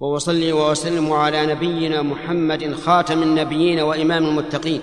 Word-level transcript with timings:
واصلي 0.00 0.52
وأسلم 0.52 1.12
على 1.12 1.46
نبينا 1.46 2.02
محمد 2.02 2.74
خاتم 2.74 3.22
النبيين 3.22 3.80
وإمام 3.80 4.24
المتقين 4.24 4.80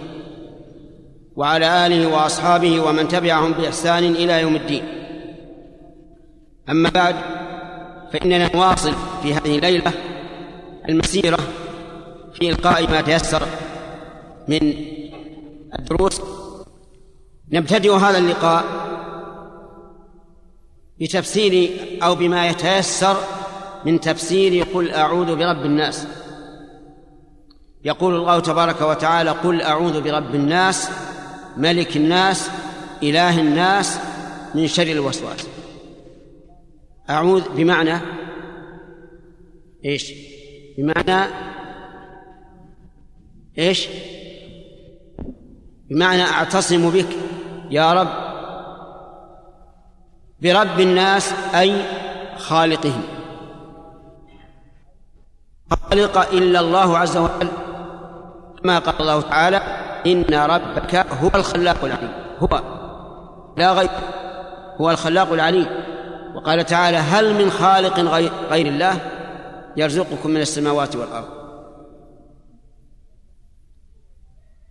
وعلى 1.36 1.86
آله 1.86 2.08
وأصحابه 2.08 2.80
ومن 2.80 3.08
تبعهم 3.08 3.52
بإحسان 3.52 4.04
إلى 4.04 4.42
يوم 4.42 4.56
الدين. 4.56 4.84
أما 6.70 6.90
بعد 6.90 7.16
فإننا 8.14 8.56
نواصل 8.56 8.94
في 9.24 9.34
هذه 9.34 9.56
الليلة 9.56 9.92
المسيرة 10.90 11.40
في 12.34 12.50
إلقاء 12.50 12.92
ما 12.92 13.02
تيسر 13.02 13.44
من 14.48 14.74
الدروس. 15.80 16.22
نبتدئ 17.52 17.94
هذا 17.96 18.18
اللقاء 18.18 18.64
بتفسير 21.00 21.70
أو 22.04 22.16
بما 22.16 22.48
يتيسر 22.48 23.16
من 23.86 24.00
تفسير 24.00 24.64
قل 24.74 24.92
أعوذ 24.92 25.36
برب 25.36 25.66
الناس. 25.66 26.08
يقول 27.86 28.16
الله 28.16 28.40
تبارك 28.40 28.82
وتعالى 28.82 29.30
قل 29.30 29.62
أعوذ 29.62 30.02
برب 30.02 30.36
الناس 30.36 30.90
ملك 31.58 31.98
الناس 31.98 32.50
إله 33.04 33.42
الناس 33.42 34.00
من 34.56 34.68
شر 34.68 34.84
الوسواس. 34.84 35.48
أعوذ 37.10 37.44
بمعنى 37.50 38.00
إيش؟ 39.86 40.14
بمعنى 40.78 41.32
إيش؟ 43.58 43.88
بمعنى 45.90 46.22
أعتصم 46.22 46.90
بك 46.90 47.10
يا 47.70 47.94
رب. 47.94 48.26
برب 50.42 50.80
الناس 50.80 51.34
أي 51.56 51.82
خالقهم. 52.38 53.15
خالق 55.72 56.18
إلا 56.18 56.60
الله 56.60 56.98
عز 56.98 57.18
وجل. 57.18 57.48
كما 58.64 58.80
قال 58.80 59.02
الله 59.02 59.22
تعالى 59.22 59.58
إن 60.08 60.34
ربك 60.34 60.96
هو 60.96 61.30
الخلاق 61.36 61.86
العليم. 61.86 62.12
هو. 62.40 62.62
لا 63.58 63.74
غير 63.74 63.90
هو 64.82 64.92
الخلاق 64.92 65.34
العليم. 65.34 65.68
وقال 66.36 66.66
تعالى 66.66 66.98
هل 66.98 67.46
من 67.46 67.52
خالق 67.52 68.00
غير 68.52 68.68
الله 68.68 68.98
يرزقكم 69.78 70.30
من 70.30 70.42
السماوات 70.42 70.96
والأرض؟ 70.96 71.28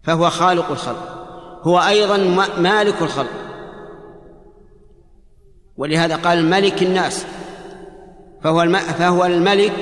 فهو 0.03 0.31
خالق 0.31 0.71
الخلق. 0.71 1.27
هو 1.63 1.79
أيضا 1.79 2.17
مالك 2.59 3.03
الخلق. 3.03 3.31
ولهذا 5.77 6.17
قال 6.17 6.51
ملك 6.51 6.83
الناس. 6.83 7.27
فهو 8.43 8.67
فهو 8.99 9.25
الملك 9.25 9.73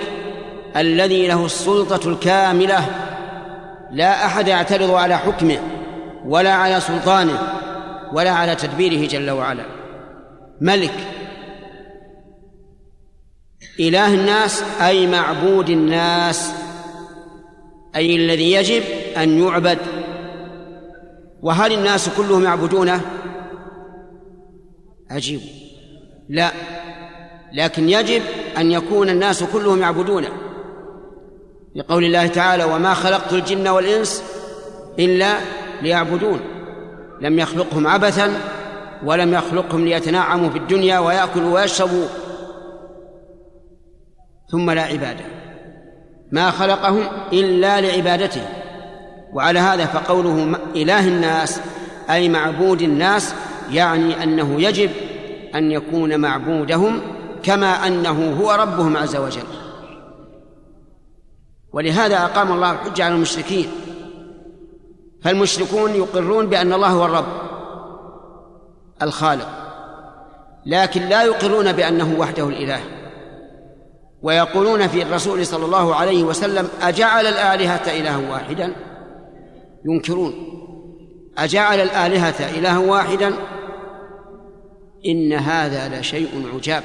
الذي 0.76 1.28
له 1.28 1.46
السلطة 1.46 2.08
الكاملة. 2.08 2.86
لا 3.90 4.26
أحد 4.26 4.48
يعترض 4.48 4.90
على 4.90 5.18
حكمه 5.18 5.58
ولا 6.26 6.52
على 6.52 6.80
سلطانه 6.80 7.38
ولا 8.12 8.30
على 8.30 8.54
تدبيره 8.54 9.08
جل 9.08 9.30
وعلا. 9.30 9.64
ملك. 10.60 10.94
إله 13.80 14.14
الناس 14.14 14.62
أي 14.80 15.06
معبود 15.06 15.70
الناس. 15.70 16.52
أي 17.96 18.16
الذي 18.16 18.52
يجب 18.52 18.82
أن 19.16 19.42
يعبد. 19.42 19.78
وهل 21.42 21.72
الناس 21.72 22.08
كلهم 22.08 22.44
يعبدونه؟ 22.44 23.00
عجيب. 25.10 25.40
لا. 26.28 26.50
لكن 27.52 27.88
يجب 27.88 28.22
أن 28.58 28.72
يكون 28.72 29.08
الناس 29.08 29.44
كلهم 29.44 29.80
يعبدونه. 29.80 30.28
لقول 31.74 32.04
الله 32.04 32.26
تعالى 32.26 32.64
وما 32.64 32.94
خلقت 32.94 33.32
الجن 33.32 33.68
والإنس 33.68 34.22
إلا 34.98 35.34
ليعبدون. 35.82 36.40
لم 37.20 37.38
يخلقهم 37.38 37.86
عبثا 37.86 38.32
ولم 39.04 39.34
يخلقهم 39.34 39.84
ليتنعموا 39.84 40.50
في 40.50 40.58
الدنيا 40.58 40.98
ويأكلوا 40.98 41.60
ويشربوا. 41.60 42.06
ثم 44.50 44.70
لا 44.70 44.82
عبادة. 44.82 45.24
ما 46.32 46.50
خلقهم 46.50 47.04
إلا 47.32 47.80
لعبادته. 47.80 48.42
وعلى 49.32 49.58
هذا 49.58 49.86
فقوله 49.86 50.58
إله 50.76 51.08
الناس 51.08 51.60
أي 52.10 52.28
معبود 52.28 52.82
الناس 52.82 53.34
يعني 53.70 54.22
أنه 54.22 54.62
يجب 54.62 54.90
أن 55.54 55.70
يكون 55.70 56.20
معبودهم 56.20 57.00
كما 57.42 57.86
أنه 57.86 58.36
هو 58.40 58.52
ربهم 58.52 58.96
عز 58.96 59.16
وجل. 59.16 59.61
ولهذا 61.72 62.24
أقام 62.24 62.52
الله 62.52 62.72
الحجة 62.72 63.04
على 63.04 63.14
المشركين. 63.14 63.68
فالمشركون 65.22 65.94
يقرون 65.94 66.46
بأن 66.46 66.72
الله 66.72 66.88
هو 66.88 67.04
الرب 67.04 67.26
الخالق 69.02 69.48
لكن 70.66 71.02
لا 71.02 71.22
يقرون 71.22 71.72
بأنه 71.72 72.14
وحده 72.18 72.48
الإله. 72.48 72.80
ويقولون 74.22 74.88
في 74.88 75.02
الرسول 75.02 75.46
صلى 75.46 75.64
الله 75.64 75.94
عليه 75.94 76.22
وسلم 76.24 76.68
أجعل 76.82 77.26
الآلهة 77.26 78.00
إلها 78.00 78.30
واحدا؟ 78.30 78.74
ينكرون 79.84 80.34
أجعل 81.38 81.80
الآلهة 81.80 82.58
إلها 82.58 82.78
واحدا؟ 82.78 83.32
إن 85.06 85.32
هذا 85.32 86.00
لشيء 86.00 86.50
عجاب. 86.54 86.82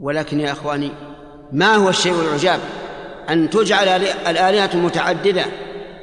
ولكن 0.00 0.40
يا 0.40 0.52
إخواني 0.52 0.90
ما 1.52 1.74
هو 1.74 1.88
الشيء 1.88 2.14
العجاب؟ 2.20 2.60
أن 3.30 3.50
تجعل 3.50 3.88
الآلهة 4.28 4.76
متعددة 4.76 5.44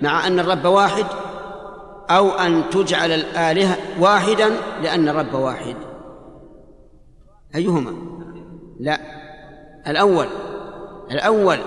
مع 0.01 0.27
أن 0.27 0.39
الرب 0.39 0.65
واحد 0.65 1.05
أو 2.09 2.31
أن 2.31 2.63
تجعل 2.69 3.11
الآلهة 3.11 3.77
واحدا 3.99 4.51
لأن 4.81 5.09
الرب 5.09 5.33
واحد. 5.33 5.75
أيهما؟ 7.55 7.93
لا. 8.79 8.99
الأول 9.87 10.27
الأول 11.11 11.57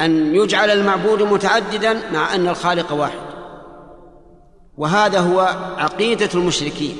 أن 0.00 0.34
يجعل 0.34 0.70
المعبود 0.70 1.22
متعددا 1.22 2.00
مع 2.12 2.34
أن 2.34 2.48
الخالق 2.48 2.92
واحد. 2.92 3.20
وهذا 4.78 5.20
هو 5.20 5.40
عقيدة 5.78 6.28
المشركين. 6.34 6.96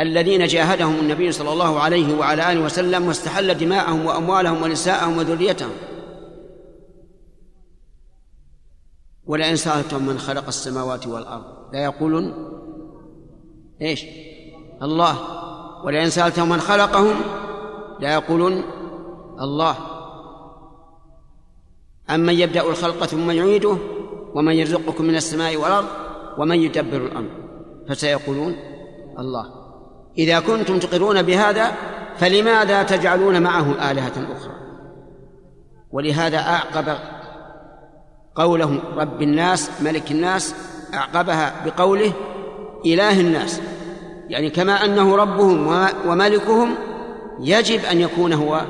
الذين 0.00 0.46
جاهدهم 0.46 0.94
النبي 0.94 1.32
صلى 1.32 1.52
الله 1.52 1.80
عليه 1.80 2.18
وعلى 2.18 2.52
آله 2.52 2.64
وسلم 2.64 3.06
واستحل 3.06 3.54
دماءهم 3.54 4.06
وأموالهم 4.06 4.62
ونساءهم 4.62 5.18
وذريتهم. 5.18 5.70
ولئن 9.26 9.56
سألتم 9.56 10.06
من 10.06 10.18
خلق 10.18 10.46
السماوات 10.46 11.06
والأرض 11.06 11.44
لا 11.72 11.84
يقولون 11.84 12.34
إيش؟ 13.82 14.04
الله. 14.82 15.18
ولئن 15.84 16.10
سألتم 16.10 16.48
من 16.48 16.60
خلقهم 16.60 17.14
لا 18.00 18.14
يقولون 18.14 18.62
الله. 19.40 19.76
أمن 22.10 22.34
يبدأ 22.34 22.62
الخلق 22.62 23.06
ثم 23.06 23.30
يعيده؟ 23.30 23.76
ومن 24.34 24.54
يرزقكم 24.54 25.04
من 25.04 25.16
السماء 25.16 25.56
والأرض؟ 25.56 25.86
ومن 26.38 26.56
يدبر 26.56 26.96
الأمر؟ 26.96 27.30
فسيقولون 27.88 28.56
الله. 29.18 29.61
إذا 30.18 30.40
كنتم 30.40 30.78
تقرون 30.78 31.22
بهذا 31.22 31.72
فلماذا 32.18 32.82
تجعلون 32.82 33.42
معه 33.42 33.90
آلهة 33.90 34.12
أخرى؟ 34.36 34.54
ولهذا 35.92 36.38
أعقب 36.38 36.98
قوله 38.34 38.82
رب 38.96 39.22
الناس 39.22 39.70
ملك 39.82 40.10
الناس 40.10 40.54
أعقبها 40.94 41.52
بقوله 41.64 42.12
إله 42.86 43.20
الناس. 43.20 43.60
يعني 44.28 44.50
كما 44.50 44.84
أنه 44.84 45.16
ربهم 45.16 45.86
وملكهم 46.06 46.74
يجب 47.40 47.84
أن 47.84 48.00
يكون 48.00 48.32
هو 48.32 48.60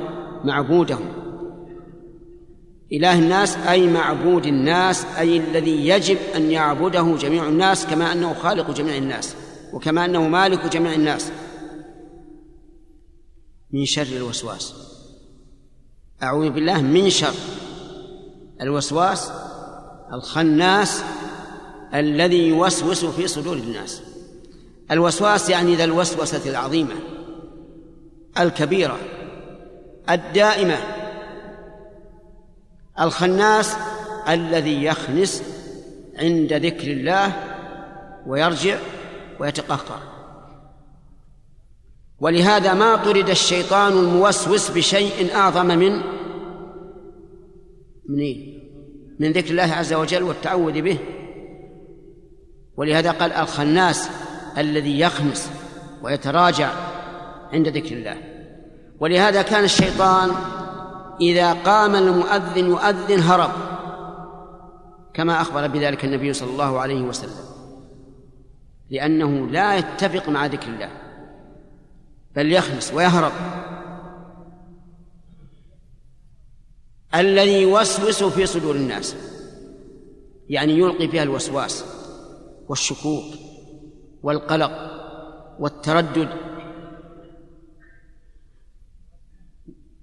معبودهم. 0.43 1.05
إله 2.93 3.19
الناس 3.19 3.57
أي 3.57 3.87
معبود 3.87 4.45
الناس 4.45 5.05
أي 5.19 5.37
الذي 5.37 5.87
يجب 5.87 6.17
أن 6.35 6.51
يعبده 6.51 7.15
جميع 7.19 7.43
الناس 7.43 7.85
كما 7.85 8.11
أنه 8.11 8.33
خالق 8.33 8.71
جميع 8.71 8.97
الناس. 8.97 9.35
وكما 9.73 10.05
أنه 10.05 10.27
مالك 10.27 10.65
جميع 10.65 10.93
الناس 10.93 11.31
من 13.71 13.85
شر 13.85 14.01
الوسواس. 14.01 14.73
أعوذ 16.23 16.49
بالله 16.49 16.81
من 16.81 17.09
شر 17.09 17.33
الوسواس 18.61 19.31
الخناس 20.13 21.03
الذي 21.93 22.47
يوسوس 22.47 23.05
في 23.05 23.27
صدور 23.27 23.57
الناس. 23.57 24.01
الوسواس 24.91 25.49
يعني 25.49 25.75
ذا 25.75 25.83
الوسوسة 25.83 26.49
العظيمة 26.49 26.95
الكبيرة 28.39 28.99
الدائمة. 30.09 30.77
الخناس 32.99 33.75
الذي 34.29 34.83
يخنس 34.83 35.43
عند 36.17 36.53
ذكر 36.53 36.91
الله 36.91 37.33
ويرجع 38.27 38.77
ويتقهقر. 39.43 39.99
ولهذا 42.19 42.73
ما 42.73 42.95
طرد 42.95 43.29
الشيطان 43.29 43.91
الموسوس 43.91 44.71
بشيء 44.71 45.35
أعظم 45.35 45.65
من 45.65 46.01
من 48.09 48.19
إيه؟ 48.19 48.63
من 49.19 49.31
ذكر 49.31 49.51
الله 49.51 49.73
عز 49.73 49.93
وجل 49.93 50.23
والتعوذ 50.23 50.81
به. 50.81 50.97
ولهذا 52.77 53.11
قال 53.11 53.31
الخناس 53.33 54.09
الذي 54.57 54.99
يخنس 54.99 55.51
ويتراجع 56.03 56.69
عند 57.53 57.67
ذكر 57.67 57.95
الله. 57.95 58.17
ولهذا 58.99 59.41
كان 59.41 59.63
الشيطان 59.63 60.31
إذا 61.21 61.53
قام 61.53 61.95
المؤذن 61.95 62.65
يؤذن 62.65 63.19
هرب 63.19 63.51
كما 65.13 65.41
أخبر 65.41 65.67
بذلك 65.67 66.05
النبي 66.05 66.33
صلى 66.33 66.49
الله 66.49 66.79
عليه 66.79 67.01
وسلم. 67.01 67.52
لأنه 68.93 69.47
لا 69.47 69.77
يتفق 69.77 70.29
مع 70.29 70.45
ذكر 70.45 70.67
الله. 70.67 70.91
بل 72.35 72.51
يخنس 72.51 72.93
ويهرب. 72.93 73.31
الذي 77.15 77.61
يوسوس 77.61 78.23
في 78.23 78.45
صدور 78.45 78.75
الناس. 78.75 79.15
يعني 80.49 80.73
يلقي 80.73 81.07
فيها 81.07 81.23
الوسواس 81.23 81.85
والشكوك 82.69 83.23
والقلق 84.23 84.71
والتردد. 85.59 86.29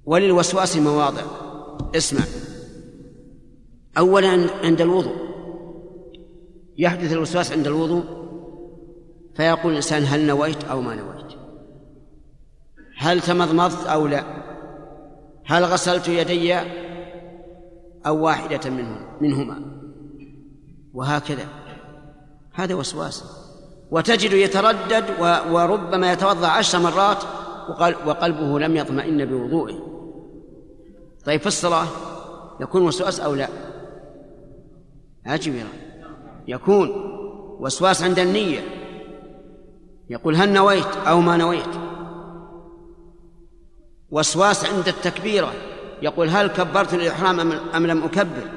وللوسواس 0.06 0.76
مواضع. 0.76 1.22
اسمع. 1.96 2.24
اولا 3.98 4.50
عند 4.64 4.80
الوضوء. 4.80 5.16
يحدث 6.78 7.12
الوسواس 7.12 7.52
عند 7.52 7.66
الوضوء. 7.66 8.20
فيقول 9.40 9.72
الإنسان 9.72 10.04
هل 10.04 10.26
نويت 10.26 10.64
أو 10.64 10.80
ما 10.80 10.94
نويت؟ 10.94 11.32
هل 12.98 13.20
تمضمضت 13.20 13.86
أو 13.86 14.06
لا؟ 14.06 14.24
هل 15.44 15.64
غسلت 15.64 16.08
يدي 16.08 16.54
أو 18.06 18.24
واحدة 18.24 18.70
منهم 18.70 19.06
منهما؟ 19.20 19.62
وهكذا. 20.94 21.46
هذا 22.52 22.74
وسواس. 22.74 23.24
وتجد 23.90 24.32
يتردد 24.32 25.04
وربما 25.50 26.12
يتوضأ 26.12 26.48
عشر 26.48 26.78
مرات 26.78 27.22
وقلبه 28.06 28.58
لم 28.58 28.76
يطمئن 28.76 29.24
بوضوئه. 29.24 29.78
طيب 31.24 31.40
في 31.40 31.46
الصلاة 31.46 31.86
يكون 32.60 32.82
وسواس 32.82 33.20
أو 33.20 33.34
لا؟ 33.34 33.48
عجب 35.26 35.54
يكون. 36.48 36.90
وسواس 37.60 38.02
عند 38.02 38.18
النية. 38.18 38.79
يقول 40.10 40.36
هل 40.36 40.52
نويت 40.52 40.96
أو 40.96 41.20
ما 41.20 41.36
نويت؟ 41.36 41.74
وسواس 44.10 44.64
عند 44.64 44.88
التكبيرة 44.88 45.52
يقول 46.02 46.28
هل 46.28 46.46
كبرت 46.46 46.94
الإحرام 46.94 47.52
أم 47.52 47.86
لم 47.86 48.04
أكبر؟ 48.04 48.50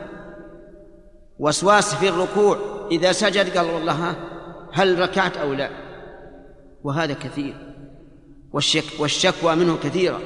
وسواس 1.40 1.96
في 1.96 2.10
الركوع. 2.10 2.58
إذا 2.92 3.12
سجد 3.12 3.58
قال 3.58 3.66
والله 3.66 4.16
هل 4.74 5.00
ركعت 5.00 5.38
أو 5.38 5.54
لا؟ 5.54 5.70
وهذا 6.84 7.14
كثير. 7.14 7.76
والشك 8.54 9.00
والشكوى 9.00 9.56
منه 9.56 9.78
كثيرة. 9.78 10.22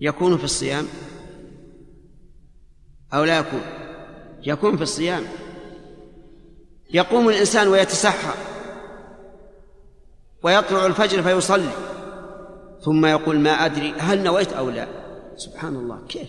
يكون 0.00 0.38
في 0.38 0.44
الصيام 0.44 0.86
أو 3.14 3.24
لا 3.24 3.38
يكون؟ 3.38 3.62
يكون 4.42 4.76
في 4.76 4.82
الصيام. 4.82 5.24
يقوم 6.90 7.28
الإنسان 7.28 7.68
ويتسحر 7.68 8.34
ويطلع 10.42 10.86
الفجر 10.86 11.22
فيصلي. 11.22 11.70
ثم 12.84 13.06
يقول 13.06 13.40
ما 13.40 13.50
أدري 13.50 13.92
هل 13.92 14.22
نويت 14.22 14.52
أو 14.52 14.70
لا. 14.70 14.88
سبحان 15.36 15.76
الله 15.76 16.06
كيف؟ 16.08 16.28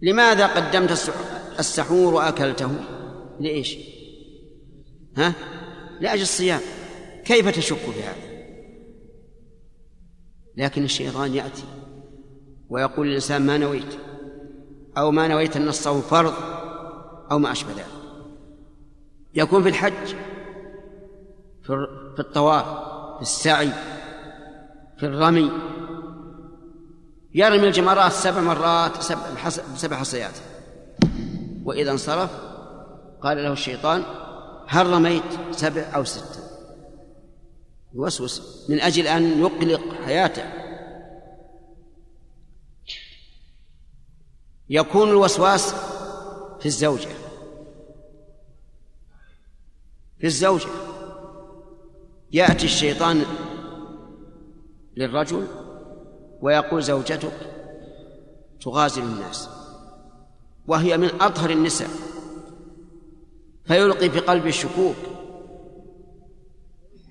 لماذا 0.00 0.46
قدمت 0.46 1.12
السحور 1.58 2.14
وأكلته؟ 2.14 2.70
لإيش؟ 3.40 3.76
ها؟ 5.16 5.34
لأجل 6.00 6.22
الصيام. 6.22 6.60
كيف 7.24 7.48
تشك 7.48 7.76
في 7.76 8.02
هذا؟ 8.02 8.30
لكن 10.56 10.84
الشيطان 10.84 11.34
يأتي 11.34 11.64
ويقول 12.68 13.08
الإنسان 13.08 13.46
ما 13.46 13.58
نويت 13.58 13.94
أو 14.98 15.10
ما 15.10 15.28
نويت 15.28 15.56
أن 15.56 15.68
الصوم 15.68 16.00
فرض 16.00 16.34
أو 17.30 17.38
ما 17.38 17.52
أشبه 17.52 17.72
ذلك. 17.72 17.99
يكون 19.34 19.62
في 19.62 19.68
الحج 19.68 20.14
في 21.62 22.18
الطواف 22.18 22.64
في 23.16 23.22
السعي 23.22 23.70
في 24.98 25.06
الرمي. 25.06 25.50
يرمي 27.34 27.68
الجمرات 27.68 28.12
سبع 28.12 28.40
مرات 28.40 29.02
سبع, 29.76 29.96
حصيات. 29.96 30.34
وإذا 31.64 31.90
انصرف 31.90 32.30
قال 33.22 33.36
له 33.36 33.52
الشيطان 33.52 34.04
هل 34.66 34.86
رميت 34.86 35.22
سبع 35.50 35.82
أو 35.94 36.04
ستة؟ 36.04 36.40
يوسوس 37.94 38.66
من 38.68 38.80
أجل 38.80 39.06
أن 39.06 39.40
يقلق 39.40 39.94
حياته. 40.04 40.44
يكون 44.68 45.08
الوسواس 45.08 45.74
في 46.60 46.66
الزوجة. 46.66 47.08
في 50.20 50.26
الزوجة 50.26 50.68
يأتي 52.32 52.64
الشيطان 52.64 53.24
للرجل 54.96 55.46
ويقول 56.40 56.82
زوجتك 56.82 57.32
تغازل 58.60 59.02
الناس 59.02 59.48
وهي 60.66 60.96
من 60.96 61.10
أطهر 61.20 61.50
النساء 61.50 61.88
فيلقي 63.64 64.10
في 64.10 64.20
قلبه 64.20 64.48
الشكوك 64.48 64.96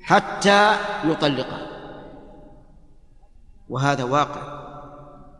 حتى 0.01 0.75
يطلقه. 1.03 1.67
وهذا 3.69 4.03
واقع 4.03 4.59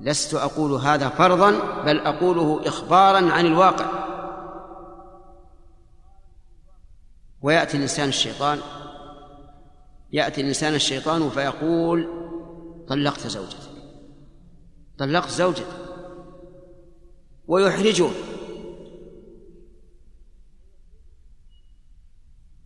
لست 0.01 0.33
أقول 0.33 0.71
هذا 0.71 1.09
فرضا 1.09 1.51
بل 1.85 1.99
أقوله 1.99 2.61
اخبارا 2.65 3.31
عن 3.31 3.45
الواقع. 3.45 4.08
ويأتي 7.41 7.77
الإنسان 7.77 8.09
الشيطان 8.09 8.59
يأتي 10.11 10.41
الإنسان 10.41 10.75
الشيطان 10.75 11.29
فيقول 11.29 12.07
طلقت 12.87 13.27
زوجتك 13.27 13.69
طلقت 14.97 15.29
زوجتك 15.29 15.65
ويحرجه 17.47 18.09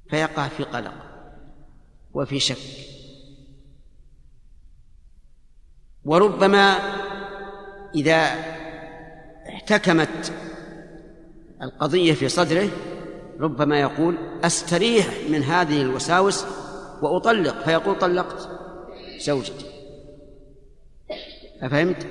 فيقع 0.09 0.47
في 0.47 0.63
قلق 0.63 0.93
وفي 2.13 2.39
شك. 2.39 2.57
وربما 6.05 6.73
إذا 7.95 8.15
احتكمت 9.49 10.33
القضية 11.61 12.13
في 12.13 12.29
صدره 12.29 12.69
ربما 13.39 13.79
يقول 13.79 14.17
أستريح 14.43 15.07
من 15.29 15.43
هذه 15.43 15.81
الوساوس 15.81 16.45
وأطلق. 17.01 17.63
فيقول 17.63 17.99
طلقت 17.99 18.49
زوجتي. 19.19 19.65
أفهمت؟ 21.61 22.07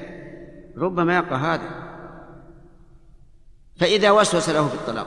ربما 0.76 1.16
يقع 1.16 1.54
هذا. 1.54 1.82
فإذا 3.76 4.10
وسوس 4.10 4.48
له 4.48 4.68
في 4.68 4.74
الطلاق 4.74 5.06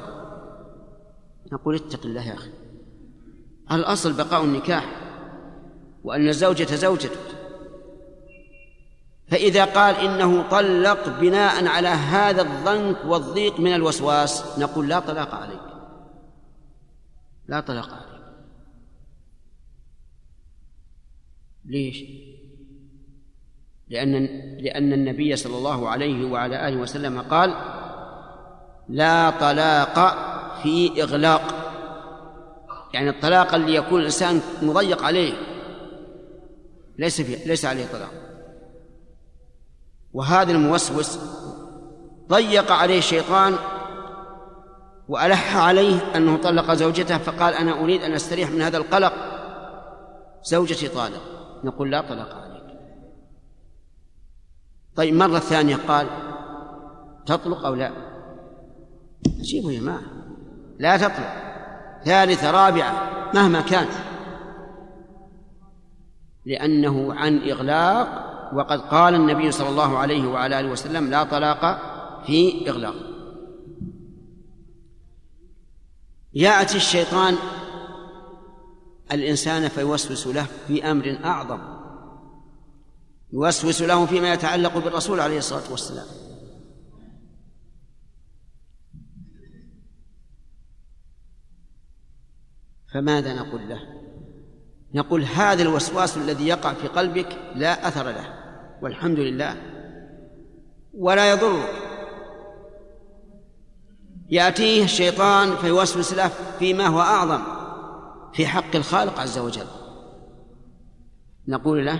نقول 1.52 1.76
اتق 1.76 2.06
الله 2.06 2.28
يا 2.28 2.34
أخي. 2.34 2.50
الأصل 3.72 4.14
بقاء 4.14 4.44
النكاح 4.44 5.02
وأن 6.04 6.28
الزوجة 6.28 6.76
زوجتك 6.76 7.20
فإذا 9.28 9.66
قال 9.66 9.96
إنه 9.96 10.50
طلق 10.50 11.20
بناء 11.20 11.68
على 11.68 11.88
هذا 11.88 12.42
الضنك 12.42 12.98
والضيق 13.06 13.60
من 13.60 13.74
الوسواس 13.74 14.60
نقول 14.60 14.90
لا 14.90 15.00
طلاق 15.00 15.36
عليك 15.36 15.65
لا 17.48 17.60
طلاق 17.60 17.94
عليك 17.94 18.16
ليش؟ 21.66 22.04
لأن 23.88 24.12
لأن 24.60 24.94
النبي 24.94 25.36
صلى 25.36 25.58
الله 25.58 25.90
عليه 25.90 26.26
وعلى 26.26 26.68
آله 26.68 26.78
وسلم 26.78 27.22
قال 27.22 27.50
لا 28.90 29.30
طلاق 29.30 29.96
في 30.64 31.04
إغلاق. 31.04 31.42
يعني 32.94 33.10
الطلاق 33.10 33.56
اللي 33.56 33.76
يكون 33.76 34.00
الإنسان 34.00 34.42
مضيق 34.62 35.04
عليه 35.04 35.34
ليس 36.98 37.22
فيه 37.22 37.48
ليس 37.48 37.66
عليه 37.66 37.86
طلاق. 37.86 38.12
وهذا 40.14 40.52
الموسوس 40.52 41.20
ضيق 42.30 42.72
عليه 42.72 42.98
الشيطان 42.98 43.56
وألح 45.10 45.58
عليه 45.58 46.16
أنه 46.16 46.38
طلق 46.38 46.74
زوجته 46.74 47.18
فقال 47.18 47.54
أنا 47.54 47.80
أريد 47.80 48.04
أن 48.04 48.14
أستريح 48.14 48.52
من 48.52 48.62
هذا 48.62 48.78
القلق. 48.78 49.14
زوجتي 50.44 50.88
طالق. 50.88 51.22
نقول 51.64 51.92
لا 51.92 52.02
طلق 52.02 52.36
عليك. 52.36 52.80
طيب 54.96 55.14
مرة 55.14 55.40
ثانية 55.40 55.76
قال 55.88 56.08
تطلق 57.26 57.66
أو 57.66 57.76
لا؟ 57.76 57.92
أجيبوا 59.40 59.72
يا 59.72 59.80
جماعة. 59.80 60.02
لا 60.80 60.98
تطلق. 60.98 61.34
ثالثة 62.06 62.52
رابعة 62.52 63.12
مهما 63.34 63.62
كان 63.62 63.88
لأنه 66.46 67.14
عن 67.14 67.50
إغلاق 67.50 68.26
وقد 68.54 68.82
قال 68.82 69.16
النبي 69.16 69.52
صلى 69.52 69.70
الله 69.70 69.98
عليه 69.98 70.28
وعلى 70.28 70.60
آله 70.60 70.72
وسلم 70.72 71.10
لا 71.10 71.24
طلاق 71.24 71.80
في 72.26 72.70
إغلاق. 72.70 73.15
يأتي 76.36 76.78
الشيطان 76.78 77.36
الإنسان 79.12 79.68
فيوسوس 79.68 80.28
له 80.28 80.48
في 80.68 80.92
أمر 80.92 81.20
أعظم 81.26 81.60
يوسوس 83.34 83.82
له 83.82 84.06
فيما 84.06 84.34
يتعلق 84.34 84.78
بالرسول 84.78 85.20
عليه 85.20 85.38
الصلاة 85.38 85.72
والسلام. 85.72 86.06
فماذا 92.94 93.34
نقول 93.34 93.70
له؟ 93.70 93.80
نقول 94.94 95.24
هذا 95.24 95.62
الوسواس 95.62 96.18
الذي 96.18 96.48
يقع 96.48 96.74
في 96.74 96.88
قلبك 96.88 97.38
لا 97.56 97.88
أثر 97.88 98.04
له 98.12 98.34
والحمد 98.82 99.20
لله 99.20 99.56
ولا 100.94 101.32
يضرك. 101.32 101.85
يأتيه 104.30 104.84
الشيطان 104.84 105.56
فيوسوس 105.56 106.14
له 106.14 106.30
فيما 106.60 106.88
هو 106.88 107.02
أعظم 107.02 107.42
في 108.34 108.48
حق 108.48 108.76
الخالق 108.76 109.20
عز 109.20 109.38
وجل. 109.38 109.68
نقول 111.48 111.86
له 111.86 112.00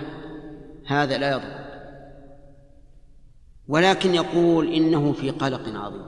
هذا 0.86 1.18
لا 1.18 1.30
يضر. 1.30 1.66
ولكن 3.68 4.14
يقول 4.14 4.72
إنه 4.72 5.12
في 5.12 5.30
قلق 5.30 5.62
عظيم 5.74 6.06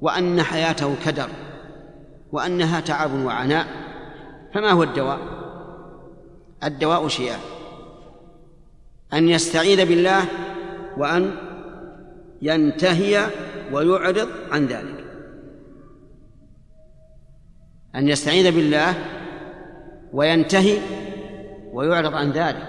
وأن 0.00 0.42
حياته 0.42 0.96
كدر 1.04 1.28
وأنها 2.32 2.80
تعب 2.80 3.12
وعناء 3.12 3.66
فما 4.54 4.70
هو 4.70 4.82
الدواء؟ 4.82 5.18
الدواء 6.64 7.08
شيئان 7.08 7.40
أن 9.12 9.28
يستعيذ 9.28 9.86
بالله 9.88 10.24
وأن 10.96 11.36
ينتهي 12.42 13.26
ويعرض 13.72 14.28
عن 14.50 14.66
ذلك. 14.66 14.97
أن 17.98 18.08
يستعيذ 18.08 18.50
بالله 18.54 18.94
وينتهي 20.12 20.78
ويعرض 21.72 22.14
عن 22.14 22.30
ذلك. 22.32 22.68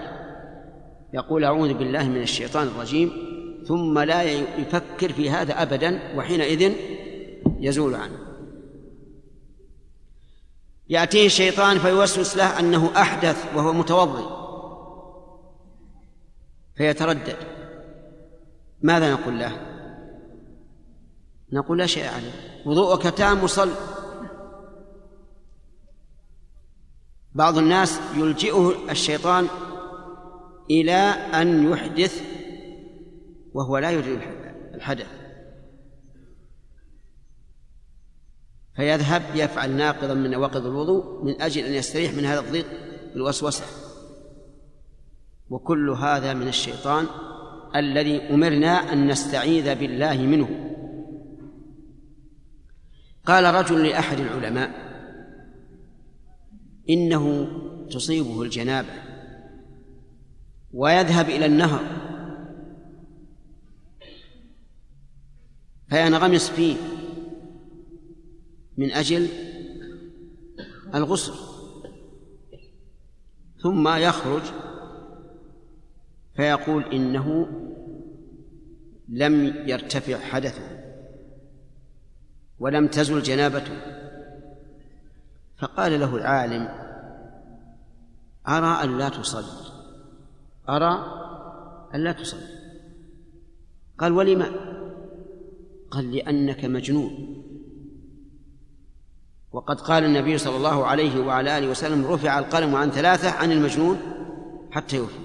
يقول 1.14 1.44
أعوذ 1.44 1.74
بالله 1.74 2.08
من 2.08 2.22
الشيطان 2.22 2.66
الرجيم. 2.66 3.12
ثم 3.68 3.98
لا 3.98 4.22
يفكر 4.22 5.12
في 5.12 5.30
هذا 5.30 5.62
أبدا 5.62 6.16
وحينئذ 6.16 6.72
يزول 7.60 7.94
عنه. 7.94 8.18
يأتيه 10.88 11.26
الشيطان 11.26 11.78
فيوسوس 11.78 12.36
له 12.36 12.60
أنه 12.60 12.90
أحدث 12.96 13.56
وهو 13.56 13.72
متوضئ 13.72 14.24
فيتردد. 16.74 17.36
ماذا 18.82 19.12
نقول 19.12 19.38
له؟ 19.38 19.52
نقول 21.52 21.78
لا 21.78 21.86
شيء 21.86 22.04
عليه. 22.04 22.62
وضوءك 22.66 23.02
تام 23.02 23.44
وصل. 23.44 23.70
بعض 27.34 27.58
الناس 27.58 28.00
يلجئه 28.16 28.90
الشيطان 28.90 29.46
إلى 30.70 30.92
أن 31.34 31.72
يحدث 31.72 32.22
وهو 33.54 33.78
لا 33.78 33.90
يريد 33.90 34.20
الحدث. 34.74 35.06
فيذهب 38.76 39.22
يفعل 39.34 39.70
ناقضا 39.70 40.14
من 40.14 40.30
نواقض 40.30 40.66
الوضوء 40.66 41.24
من 41.24 41.40
أجل 41.42 41.64
أن 41.64 41.72
يستريح 41.72 42.14
من 42.14 42.24
هذا 42.24 42.40
الضيق 42.40 42.66
بالوسوسة. 43.14 43.64
وكل 45.50 45.90
هذا 45.90 46.34
من 46.34 46.48
الشيطان 46.48 47.06
الذي 47.76 48.16
أمرنا 48.16 48.92
أن 48.92 49.08
نستعيذ 49.08 49.74
بالله 49.74 50.16
منه. 50.16 50.66
قال 53.26 53.54
رجل 53.54 53.86
لأحد 53.86 54.20
العلماء 54.20 54.89
إنه 56.90 57.48
تصيبه 57.90 58.42
الجنابة 58.42 58.88
ويذهب 60.72 61.28
إلى 61.28 61.46
النهر. 61.46 61.84
فينغمس 65.88 66.50
فيه 66.50 66.76
من 68.76 68.92
أجل 68.92 69.28
الغسل. 70.94 71.34
ثم 73.62 73.88
يخرج 73.88 74.42
فيقول 76.36 76.84
إنه 76.84 77.46
لم 79.08 79.64
يرتفع 79.68 80.18
حدثه 80.18 80.80
ولم 82.58 82.88
تزل 82.88 83.22
جنابته. 83.22 84.00
فقال 85.58 86.00
له 86.00 86.16
العالم 86.16 86.79
أرى 88.48 88.84
أن 88.84 88.98
لا 88.98 89.08
تصلي. 89.08 89.70
أرى 90.68 91.04
أن 91.94 92.04
لا 92.04 92.12
تصلي. 92.12 92.60
قال 93.98 94.12
ولما؟ 94.12 94.50
قال 95.90 96.12
لأنك 96.12 96.64
مجنون. 96.64 97.42
وقد 99.52 99.80
قال 99.80 100.04
النبي 100.04 100.38
صلى 100.38 100.56
الله 100.56 100.86
عليه 100.86 101.20
وعلى 101.20 101.58
آله 101.58 101.70
وسلم 101.70 102.06
رفع 102.06 102.38
القلم 102.38 102.74
عن 102.76 102.90
ثلاثة 102.90 103.30
عن 103.30 103.52
المجنون 103.52 103.98
حتى 104.70 104.96
يوفي. 104.96 105.18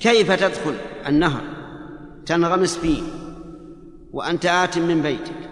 كيف 0.00 0.32
تدخل 0.32 0.74
النهر؟ 1.06 1.42
تنغمس 2.26 2.76
فيه 2.76 3.02
وأنت 4.12 4.46
آت 4.46 4.78
من 4.78 5.02
بيتك 5.02 5.50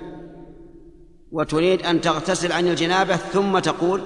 وتريد 1.33 1.83
أن 1.83 2.01
تغتسل 2.01 2.53
عن 2.53 2.67
الجنابة 2.67 3.17
ثم 3.17 3.59
تقول 3.59 4.01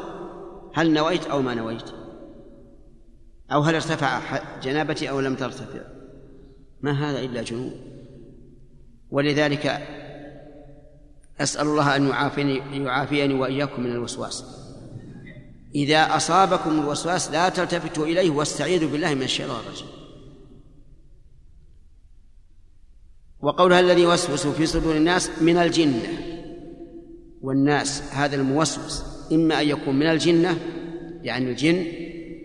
هل 0.74 0.92
نويت 0.92 1.26
أو 1.26 1.42
ما 1.42 1.54
نويت؟ 1.54 1.90
أو 3.52 3.60
هل 3.60 3.74
ارتفع 3.74 4.20
جنابتي 4.62 5.10
أو 5.10 5.20
لم 5.20 5.34
ترتفع؟ 5.34 5.80
ما 6.80 7.10
هذا 7.10 7.20
إلا 7.20 7.42
جنون. 7.42 7.72
ولذلك 9.10 9.86
أسأل 11.40 11.66
الله 11.66 11.96
أن 11.96 12.08
يعافيني, 12.08 12.84
يعافيني 12.84 13.34
وإياكم 13.34 13.82
من 13.82 13.92
الوسواس. 13.92 14.44
إذا 15.74 16.16
أصابكم 16.16 16.80
الوسواس 16.80 17.30
لا 17.30 17.48
تلتفتوا 17.48 18.06
إليه 18.06 18.30
واستعيذوا 18.30 18.90
بالله 18.90 19.14
من 19.14 19.22
الشيطان 19.22 19.60
الرجيم. 19.60 19.88
وقولها 23.40 23.80
الذي 23.80 24.02
يوسوس 24.02 24.46
في 24.46 24.66
صدور 24.66 24.96
الناس 24.96 25.30
من 25.40 25.56
الجنة. 25.56 26.36
والناس 27.42 28.02
هذا 28.12 28.36
الموسوس 28.36 29.02
إما 29.32 29.60
أن 29.60 29.68
يكون 29.68 29.96
من 29.96 30.06
الجنة 30.06 30.58
يعني 31.22 31.50
الجن 31.50 31.86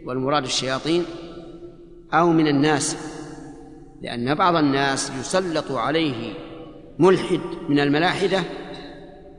والمراد 0.06 0.44
الشياطين 0.44 1.06
أو 2.14 2.32
من 2.32 2.48
الناس 2.48 2.98
لأن 4.02 4.36
بعض 4.36 4.56
الناس 4.56 5.12
يسلط 5.20 5.72
عليه 5.72 6.34
ملحد 7.00 7.42
من 7.70 7.80
الملاحدة 7.80 8.44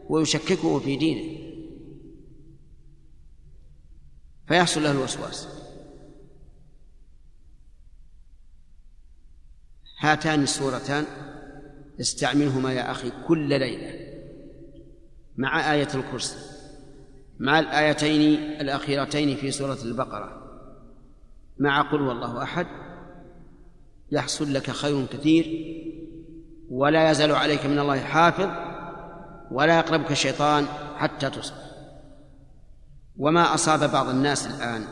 ويشككه 0.09 0.78
في 0.78 0.97
دينه 0.97 1.42
فيحصل 4.49 4.83
له 4.83 4.92
الوسواس. 4.92 5.49
هاتان 9.99 10.42
السورتان 10.42 11.04
استعملهما 12.00 12.73
يا 12.73 12.90
أخي 12.90 13.12
كل 13.28 13.49
ليلة 13.49 14.12
مع 15.37 15.73
آية 15.73 15.88
الكرسي 15.95 16.37
مع 17.38 17.59
الآيتين 17.59 18.38
الأخيرتين 18.61 19.37
في 19.37 19.50
سورة 19.50 19.78
البقرة. 19.85 20.41
مع 21.62 21.83
قل 21.83 22.00
والله 22.00 22.42
أحد. 22.42 22.66
يحصل 24.12 24.54
لك 24.54 24.71
خير 24.71 25.07
كثير 25.07 25.45
ولا 26.71 27.11
يزال 27.11 27.33
عليك 27.33 27.66
من 27.66 27.78
الله 27.78 28.00
حافظ 28.00 28.49
ولا 29.50 29.78
يقربك 29.78 30.11
الشيطان 30.11 30.66
حتى 30.97 31.31
تصبح 31.31 31.57
وما 33.19 33.54
أصاب 33.54 33.92
بعض 33.92 34.09
الناس 34.09 34.47
الآن 34.47 34.85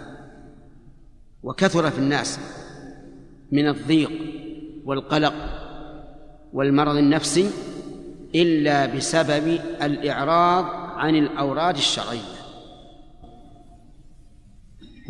وكثر 1.43 1.91
في 1.91 1.99
الناس 1.99 2.41
من 3.53 3.69
الضيق 3.69 4.13
والقلق 4.85 5.35
والمرض 6.53 6.97
النفسي 6.97 7.51
إلا 8.35 8.87
بسبب 8.87 9.61
الإعراض 9.83 10.65
عن 10.97 11.15
الأوراد 11.15 11.77
الشرعية. 11.77 12.40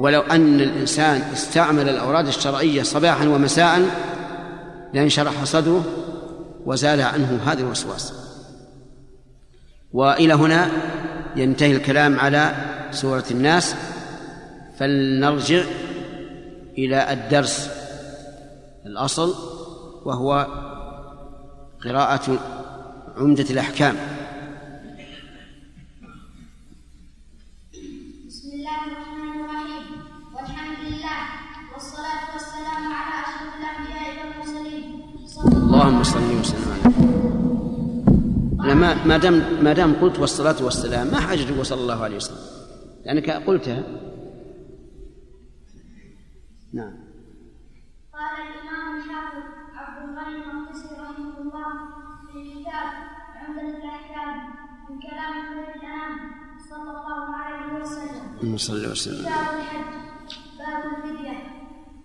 ولو 0.01 0.21
أن 0.21 0.61
الإنسان 0.61 1.21
استعمل 1.33 1.89
الأوراد 1.89 2.27
الشرعية 2.27 2.83
صباحا 2.83 3.29
ومساء 3.29 3.81
لانشرح 4.95 5.45
صدره 5.45 5.85
وزال 6.67 7.01
عنه 7.01 7.41
هذا 7.47 7.61
الوسواس. 7.61 8.13
وإلى 9.93 10.35
هنا 10.35 10.71
ينتهي 11.37 11.77
الكلام 11.77 12.21
على 12.21 12.55
سورة 12.91 13.25
الناس. 13.31 13.75
فلنرجع 14.79 15.63
إلى 16.79 17.13
الدرس 17.13 17.71
الأصل 18.87 19.35
وهو 20.05 20.47
قراءة 21.85 22.39
عمدة 23.17 23.47
الأحكام. 23.51 23.97
اللهم 35.81 36.03
صل 36.03 36.41
وسلم 36.41 36.73
على 38.61 38.73
أنا 38.73 38.75
ما 38.75 39.05
ما 39.05 39.17
دام 39.17 39.65
ما 39.65 39.73
دام 39.73 39.95
قلت 39.95 40.19
والصلاة 40.19 40.65
والسلام 40.65 41.07
ما 41.07 41.21
حاجة 41.21 41.43
تقول 41.43 41.67
صلى 41.67 41.81
الله 41.81 42.05
عليه 42.05 42.17
وسلم. 42.17 42.37
لأنك 43.05 43.31
قلتها. 43.31 43.83
نعم. 46.73 46.93
قال 48.13 48.37
الإمام 48.47 48.97
الحافظ 48.97 49.43
عبد 49.75 50.09
الغني 50.09 50.37
المقدسي 50.45 50.89
رحمه 51.01 51.39
الله 51.39 51.73
في 52.33 52.61
كتاب 52.61 52.93
عمدة 53.37 53.79
الأحكام 53.79 54.37
من 54.91 55.01
كلام 55.01 55.33
خير 55.49 55.65
الأنام 55.77 56.13
صلى 56.71 56.91
الله 56.91 57.37
عليه 57.37 57.81
وسلم. 57.81 58.57
صلى 58.57 58.87
وسلم. 58.91 59.23
كتاب 59.23 59.55
الحج 59.61 59.93
باب 60.59 60.83
الفدية. 60.93 61.37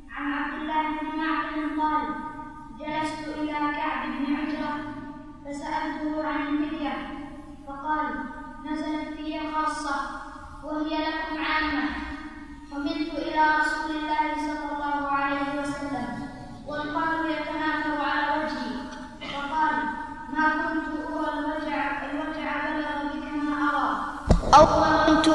عن 0.09 0.31
عبد 0.33 0.61
الله 0.61 0.83
بن 1.01 1.17
معقل 1.17 1.81
قال 1.81 2.34
جلست 2.79 3.27
إلى 3.37 3.51
كعب 3.51 4.01
بن 4.05 4.35
عجرة 4.35 4.73
فسألته 5.45 6.27
عن 6.27 6.47
الفدية 6.47 6.93
فقال 7.67 8.15
نزلت 8.65 9.17
في 9.17 9.39
خاصة 9.55 9.95
وهي 10.63 10.97
لكم 10.97 11.43
عامة. 11.43 11.89
حملت 12.71 13.13
إلى 13.13 13.41
رسول 13.59 13.91
الله 13.95 14.35
صلى 14.47 14.67
الله 14.75 15.07
عليه 15.11 15.61
وسلم 15.61 16.07
والقمر 16.67 17.25
يتناثر 17.29 18.01
على 18.01 18.43
وجهي 18.43 18.75
فقال 19.31 19.75
ما 20.33 20.47
كنت 20.49 20.87
أرى 21.09 21.39
الوجع 21.39 22.03
الوجع 22.11 22.51
بلغ 22.69 22.97
بك 23.13 23.33
ما 23.43 23.69
أرى. 23.69 23.89
أو 24.53 24.65
ما 24.79 25.05
كنت 25.07 25.27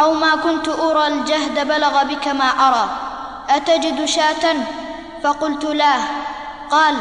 أو 0.00 0.14
ما 0.14 0.36
كنت 0.36 0.68
أرى 0.68 1.06
الجهد 1.06 1.68
بلغ 1.68 2.04
بك 2.04 2.28
ما 2.28 2.44
أرى. 2.44 2.88
أتجد 3.50 4.04
شاة؟ 4.04 4.56
فقلت 5.22 5.64
لا. 5.64 5.94
قال 6.70 6.94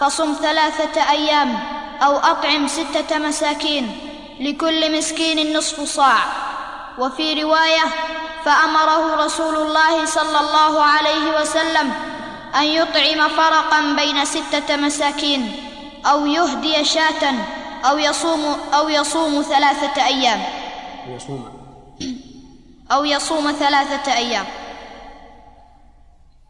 فصم 0.00 0.32
ثلاثة 0.42 1.10
أيام 1.10 1.58
أو 2.02 2.16
أطعم 2.16 2.68
ستة 2.68 3.18
مساكين 3.18 3.98
لكل 4.40 4.98
مسكين 4.98 5.56
نصف 5.56 5.80
صاع. 5.80 6.18
وفي 6.98 7.42
رواية 7.42 7.84
فأمره 8.44 9.24
رسول 9.24 9.56
الله 9.56 10.04
صلى 10.04 10.40
الله 10.40 10.82
عليه 10.82 11.40
وسلم 11.40 11.92
أن 12.54 12.64
يطعم 12.64 13.28
فرقا 13.28 13.80
بين 13.96 14.24
ستة 14.24 14.76
مساكين 14.76 15.52
أو 16.06 16.26
يهدي 16.26 16.84
شاة 16.84 17.34
أو 17.84 17.98
يصوم 17.98 18.56
أو 18.74 18.88
يصوم 18.88 19.42
ثلاثة 19.42 20.06
أيام. 20.06 20.40
يصوم. 21.08 21.48
أو 22.92 23.04
يصوم 23.04 23.52
ثلاثة 23.52 24.12
أيام. 24.12 24.44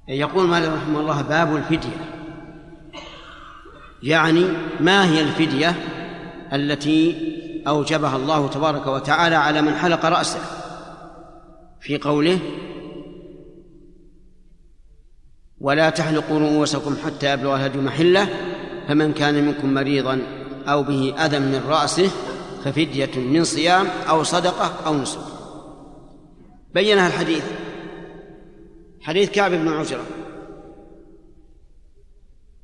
يقول 0.08 0.46
مالك 0.46 0.68
رحمه 0.68 1.00
الله 1.00 1.22
باب 1.22 1.56
الفدية. 1.56 2.13
يعني 4.04 4.44
ما 4.80 5.10
هي 5.10 5.20
الفدية 5.20 5.74
التي 6.52 7.16
أوجبها 7.66 8.16
الله 8.16 8.48
تبارك 8.48 8.86
وتعالى 8.86 9.36
على 9.36 9.62
من 9.62 9.74
حلق 9.74 10.06
رأسه؟ 10.06 10.38
في 11.80 11.98
قوله 11.98 12.38
ولا 15.60 15.90
تحلقوا 15.90 16.38
رؤوسكم 16.38 16.96
حتى 17.04 17.32
يبلغ 17.32 17.56
الهدي 17.56 17.78
محلة 17.78 18.28
فمن 18.88 19.12
كان 19.12 19.44
منكم 19.46 19.74
مريضا 19.74 20.20
أو 20.68 20.82
به 20.82 21.14
أذى 21.18 21.38
من 21.38 21.62
رأسه 21.68 22.10
ففدية 22.64 23.10
من 23.16 23.44
صيام 23.44 23.86
أو 24.08 24.22
صدقة 24.22 24.86
أو 24.86 24.94
نسك. 24.96 25.20
بينها 26.74 27.06
الحديث 27.06 27.44
حديث 29.00 29.30
كعب 29.30 29.50
بن 29.50 29.68
عجرة. 29.68 30.04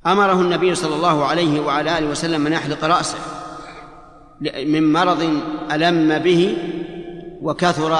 أمره 0.07 0.41
النبي 0.41 0.75
صلى 0.75 0.95
الله 0.95 1.25
عليه 1.25 1.59
وعلى 1.59 1.97
آله 1.97 2.09
وسلم 2.09 2.47
أن 2.47 2.53
يحلق 2.53 2.83
رأسه 2.85 3.17
من 4.65 4.93
مرض 4.93 5.41
ألم 5.71 6.19
به 6.19 6.57
وكثر 7.41 7.97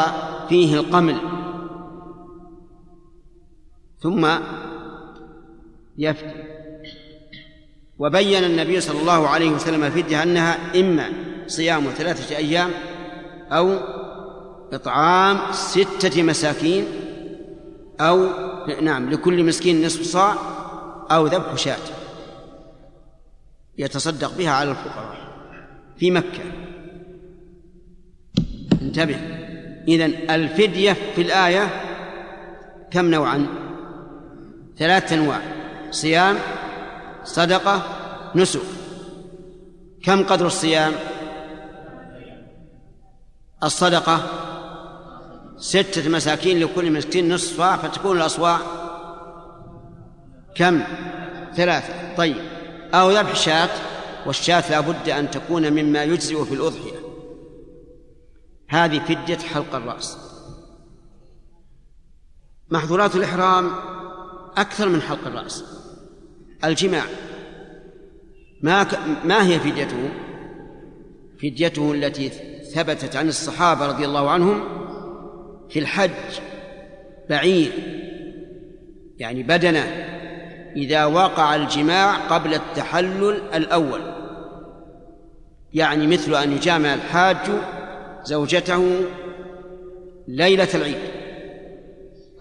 فيه 0.50 0.80
القمل. 0.80 1.18
ثم 4.00 4.28
يفتي. 5.98 6.44
وبين 8.00 8.44
النبي 8.44 8.82
صلى 8.82 9.02
الله 9.02 9.28
عليه 9.28 9.50
وسلم 9.50 9.84
الفدية 9.84 10.24
أنها 10.24 10.80
إما 10.80 11.10
صيام 11.48 11.84
ثلاثة 11.98 12.38
أيام 12.38 12.70
أو 13.52 13.78
إطعام 14.74 15.38
ستة 15.52 16.24
مساكين 16.24 16.86
أو 18.00 18.28
نعم 18.82 19.10
لكل 19.10 19.44
مسكين 19.44 19.86
نصف 19.86 20.02
صاع 20.02 20.36
أو 21.12 21.28
ذبح 21.28 21.56
شاة 21.56 21.78
يتصدق 23.78 24.38
بها 24.38 24.52
على 24.52 24.72
الفقراء 24.72 25.18
في 25.98 26.12
مكة. 26.12 26.44
انتبه. 28.82 29.16
إذن 29.88 30.32
الفدية 30.32 30.94
في 31.16 31.22
الآية 31.22 31.68
كم 32.92 33.06
نوعا؟ 33.06 33.48
ثلاثة 34.78 35.16
أنواع. 35.16 35.42
صيام 35.92 36.38
صدقة 37.24 37.84
نسك. 38.36 38.62
كم 40.04 40.24
قدر 40.24 40.48
الصيام؟ 40.48 40.94
الصدقة 43.64 44.24
ستة 45.58 46.10
مساكين 46.10 46.60
لكل 46.60 46.92
مسكين 46.92 47.34
نصف 47.34 47.58
صاع 47.58 47.78
فتكون 47.78 48.18
الأصواع 48.18 48.81
كم؟ 50.56 50.84
ثلاثة. 51.56 52.16
طيب. 52.16 52.36
أو 52.94 53.12
ذبح 53.12 53.36
شاة 53.36 53.70
والشاة 54.26 54.72
لا 54.72 54.80
بد 54.80 55.10
أن 55.10 55.32
تكون 55.32 55.72
مما 55.74 56.04
يجزئ 56.04 56.46
في 56.46 56.54
الأضحية. 56.54 57.02
هذه 58.70 59.00
فدية 59.00 59.38
حلق 59.38 59.76
الرأس. 59.76 60.18
محظورات 62.70 63.16
الإحرام 63.16 63.72
أكثر 64.58 64.90
من 64.90 65.02
حلق 65.02 65.28
الرأس. 65.28 65.64
الجماع. 66.64 67.04
ما. 68.62 68.88
ما 69.26 69.48
هي 69.48 69.60
فديته؟ 69.60 70.10
فديته 71.42 71.94
التي 71.94 72.30
ثبتت 72.74 73.16
عن 73.16 73.28
الصحابة 73.28 73.88
رضي 73.88 74.06
الله 74.06 74.30
عنهم 74.30 74.64
في 75.70 75.80
الحج 75.80 76.12
بعير 77.30 77.72
يعني 79.18 79.44
بدنة. 79.44 80.21
إذا 80.76 81.06
وقع 81.06 81.56
الجماع 81.56 82.16
قبل 82.16 82.54
التحلل 82.54 83.42
الأول. 83.54 84.02
يعني 85.74 86.08
مثل 86.08 86.36
أن 86.36 86.52
يجامع 86.52 86.94
الحاج 86.94 87.52
زوجته 88.24 89.02
ليلة 90.28 90.68
العيد 90.74 90.98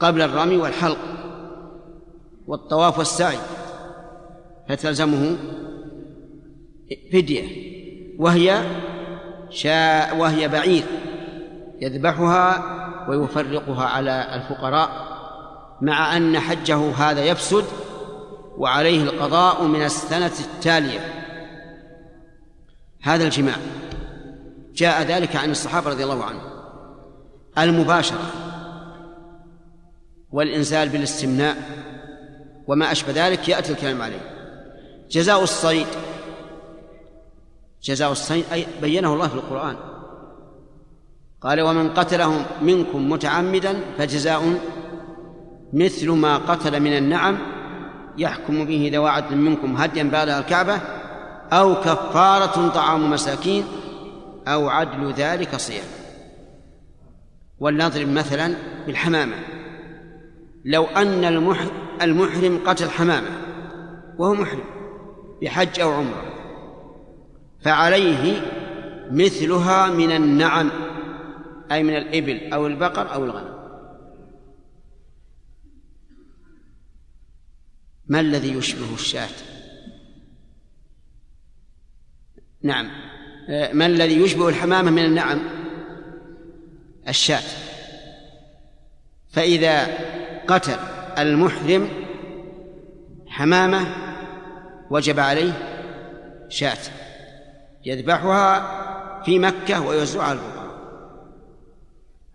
قبل 0.01 0.23
الرمي 0.23 0.57
والحلق 0.57 0.99
والطواف 2.47 2.99
والسعي 2.99 3.39
فتلزمه 4.69 5.37
فدية 7.13 7.45
وهي 8.19 8.63
شاء 9.51 10.17
وهي 10.17 10.49
بعير 10.49 10.85
يذبحها 11.81 12.65
ويفرقها 13.09 13.85
على 13.85 14.27
الفقراء 14.35 14.91
مع 15.81 16.17
أن 16.17 16.39
حجه 16.39 16.91
هذا 16.91 17.25
يفسد 17.25 17.65
وعليه 18.59 19.03
القضاء 19.03 19.65
من 19.65 19.83
السنة 19.83 20.33
التالية. 20.41 21.01
هذا 23.03 23.25
الجماع. 23.25 23.57
جاء 24.75 25.03
ذلك 25.03 25.37
عن 25.37 25.51
الصحابة 25.51 25.91
رضي 25.91 26.05
الله 26.05 26.25
عنهم. 26.25 26.51
المباشرة 27.59 28.33
والإنزال 30.31 30.89
بالاستمناء 30.89 31.57
وما 32.67 32.93
أشبه 32.93 33.13
ذلك 33.27 33.49
يأتي 33.49 33.73
الكلام 33.73 34.03
عليه. 34.03 34.21
جزاء 35.11 35.43
الصيد. 35.43 35.87
جزاء 37.83 38.13
الصيد 38.13 38.45
أي 38.53 38.67
بينه 38.83 39.15
الله 39.15 39.29
في 39.29 39.35
القرآن. 39.35 39.77
قال 41.41 41.61
ومن 41.61 41.91
قتله 41.95 42.47
منكم 42.63 43.11
متعمدا 43.11 43.81
فجزاء 43.99 44.61
مثل 45.73 46.11
ما 46.11 46.37
قتل 46.37 46.81
من 46.81 46.97
النعم 46.97 47.39
يحكم 48.21 48.65
به 48.65 48.91
ذوى 48.95 49.11
عدل 49.11 49.37
منكم 49.37 49.77
هديا 49.77 50.03
بالغ 50.03 50.39
الكعبة 50.39 50.81
أو 51.53 51.75
كفارة 51.75 52.69
طعام 52.69 53.11
مساكين 53.11 53.65
أو 54.49 54.69
عدل 54.69 55.13
ذلك 55.13 55.57
صيام. 55.57 55.85
ولنضرب 57.59 58.09
مثلا 58.09 58.55
بالحمامة. 58.87 59.37
لو 60.65 60.85
أن 60.85 61.25
المحرم 62.03 62.61
قتل 62.67 62.91
حمامة 62.91 63.31
وهو 64.19 64.35
محرم 64.35 64.65
بحج 65.43 65.81
أو 65.81 65.93
عمرة 65.93 66.23
فعليه 67.65 68.43
مثلها 69.11 69.87
من 69.87 70.11
النعم 70.13 70.71
أي 71.73 71.83
من 71.83 71.97
الإبل 71.97 72.53
أو 72.53 72.67
البقر 72.67 73.15
أو 73.15 73.25
الغنم. 73.25 73.60
ما 78.11 78.21
الذي 78.21 78.53
يشبه 78.53 78.95
الشاة؟ 78.95 79.29
نعم. 82.63 82.91
ما 83.73 83.87
الذي 83.87 84.21
يشبه 84.21 84.49
الحمامة 84.49 84.91
من 84.91 85.05
النعم؟ 85.05 85.41
الشاة. 87.09 87.43
فإذا 89.33 89.87
قتل 90.47 90.77
المحرم 91.19 91.89
حمامة 93.27 93.87
وجب 94.91 95.21
عليه 95.21 95.53
شاة. 96.49 96.79
يذبحها 97.85 98.81
في 99.23 99.39
مكة 99.39 99.87
ويوزعها 99.87 100.25
على 100.25 100.39
الفقراء 100.39 100.71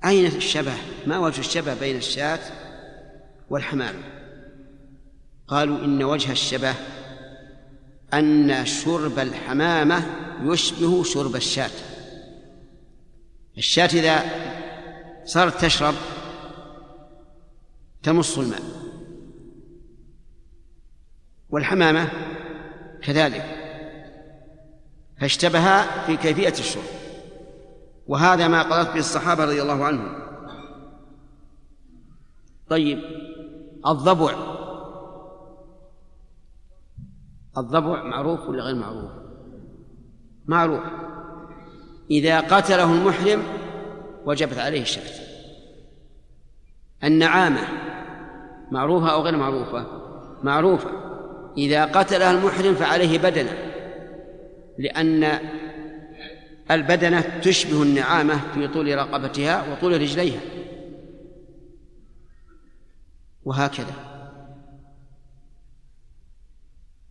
أين 0.06 0.26
الشبه؟ 0.26 0.74
ما 1.08 1.18
وجه 1.18 1.40
الشبه 1.40 1.74
بين 1.74 1.98
الشاة 1.98 2.40
والحمامة؟ 3.50 4.15
قالوا 5.48 5.78
إن 5.78 6.04
وجه 6.04 6.32
الشبه 6.32 6.74
أن 8.14 8.66
شرب 8.66 9.20
الحمامة 9.20 10.06
يشبه 10.42 11.04
شرب 11.04 11.36
الشاة. 11.36 11.72
الشاة 13.58 13.90
إذا 13.94 14.24
صارت 15.26 15.62
تشرب 15.62 15.96
تمص 18.04 18.38
الماء. 18.38 18.62
والحمامة 21.50 22.10
كذلك. 23.04 23.46
فاشتبها 25.22 26.06
في 26.06 26.18
كيفية 26.18 26.50
الشرب. 26.60 26.84
وهذا 28.08 28.48
ما 28.48 28.64
قضت 28.64 28.94
به 28.94 29.00
الصحابة 29.00 29.46
رضي 29.46 29.62
الله 29.62 29.86
عنهم. 29.86 30.26
طيب 32.70 33.00
الضبع. 33.88 34.55
الضبع 37.58 38.04
معروف 38.04 38.50
ولا 38.50 38.64
غير 38.64 38.76
معروف؟ 38.76 39.12
معروف. 40.46 40.82
إذا 42.12 42.40
قتله 42.40 42.94
المحرم 42.94 43.44
وجبت 44.26 44.58
عليه 44.58 44.82
الشفت 44.82 45.22
النعامة 47.04 47.62
معروفة 48.72 49.12
أو 49.12 49.22
غير 49.22 49.38
معروفة؟ 49.38 49.86
معروفة. 50.44 50.90
إذا 51.58 51.86
قتلها 51.86 52.32
المحرم 52.32 52.76
فعليه 52.76 53.20
بدنة 53.20 53.58
لأن 54.78 55.40
البدنة 56.72 57.22
تشبه 57.22 57.84
النعامة 57.84 58.40
في 58.54 58.68
طول 58.68 58.98
رقبتها 58.98 59.72
وطول 59.72 60.02
رجليها. 60.02 60.40
وهكذا. 63.46 64.15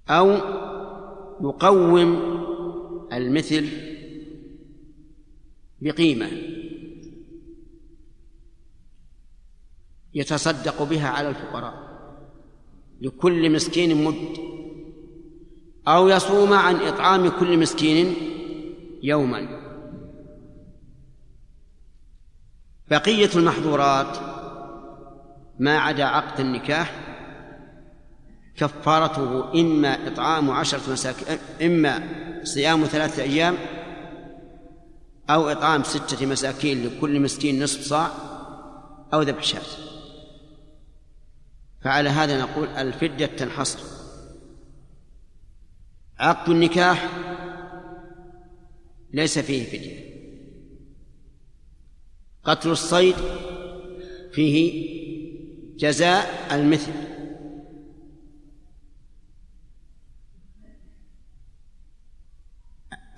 أو 0.08 0.30
يقوم 1.40 1.98
المثل 3.12 3.68
بقيمة 5.80 6.30
يتصدق 10.14 10.82
بها 10.82 11.08
على 11.08 11.28
الفقراء 11.28 11.94
لكل 13.00 13.50
مسكين 13.50 14.04
مد. 14.04 14.38
أو 15.88 16.08
يصوم 16.08 16.52
عن 16.52 16.76
إطعام 16.76 17.28
كل 17.28 17.58
مسكين 17.58 18.14
يوما. 19.02 19.64
بقية 22.90 23.30
المحظورات 23.36 24.18
ما 25.58 25.78
عدا 25.78 26.04
عقد 26.04 26.40
النكاح 26.40 27.13
كفارته 28.56 29.60
إما 29.60 30.08
إطعام 30.08 30.50
عشرة 30.50 30.92
مساكين 30.92 31.38
إما 31.62 32.08
صيام 32.44 32.84
ثلاثة 32.84 33.22
أيام 33.22 33.56
أو 35.30 35.48
إطعام 35.48 35.82
ستة 35.82 36.26
مساكين 36.26 36.86
لكل 36.86 37.20
مسكين 37.20 37.62
نصف 37.62 37.80
صاع 37.80 38.10
أو 39.14 39.22
ذبح 39.22 39.42
شاة. 39.42 39.62
فعلى 41.82 42.08
هذا 42.08 42.40
نقول 42.40 42.68
الفدية 42.68 43.26
تنحصر. 43.26 43.78
عقد 46.18 46.50
النكاح 46.50 47.08
ليس 49.12 49.38
فيه 49.38 49.64
فدية. 49.64 50.14
قتل 52.44 52.70
الصيد 52.70 53.16
فيه 54.32 54.88
جزاء 55.78 56.48
المثل. 56.52 57.13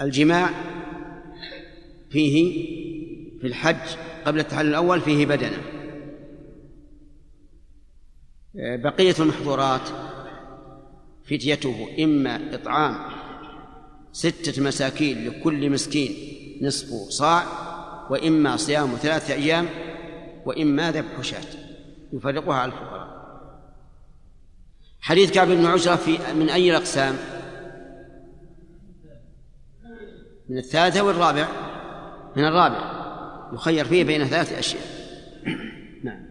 الجماع 0.01 0.51
فيه 2.11 2.67
في 3.41 3.47
الحج 3.47 3.97
قبل 4.25 4.41
التحلل 4.41 4.69
الأول 4.69 5.01
فيه 5.01 5.27
بدنة. 5.27 5.63
بقية 8.55 9.15
المحظورات 9.19 9.89
فديته 11.25 11.89
إما 12.01 12.55
إطعام 12.55 13.17
ستة 14.13 14.63
مساكين 14.63 15.29
لكل 15.29 15.71
مسكين 15.71 16.17
نصف 16.63 16.89
صاع 17.09 17.45
وإما 18.11 18.57
صيام 18.57 18.97
ثلاثة 18.97 19.35
أيام 19.35 19.69
وإما 20.47 20.93
ذبح 20.93 21.21
شاة 21.21 21.45
يفرقها 22.13 22.55
على 22.55 22.73
الفقراء. 22.73 23.17
حديث 25.01 25.33
كعب 25.33 25.49
بن 25.49 25.67
عجرة 25.67 25.97
في 25.97 26.19
من 26.35 26.49
أي 26.49 26.71
الأقسام؟ 26.71 27.17
من 30.49 30.59
الثالثة 30.59 31.01
والرابع؟ 31.01 31.49
من 32.37 32.45
الرابع. 32.45 32.97
يخير 33.53 33.85
فيه 33.85 34.05
بين 34.05 34.25
ثلاث 34.25 34.53
أشياء. 34.53 34.83
نعم. 36.05 36.27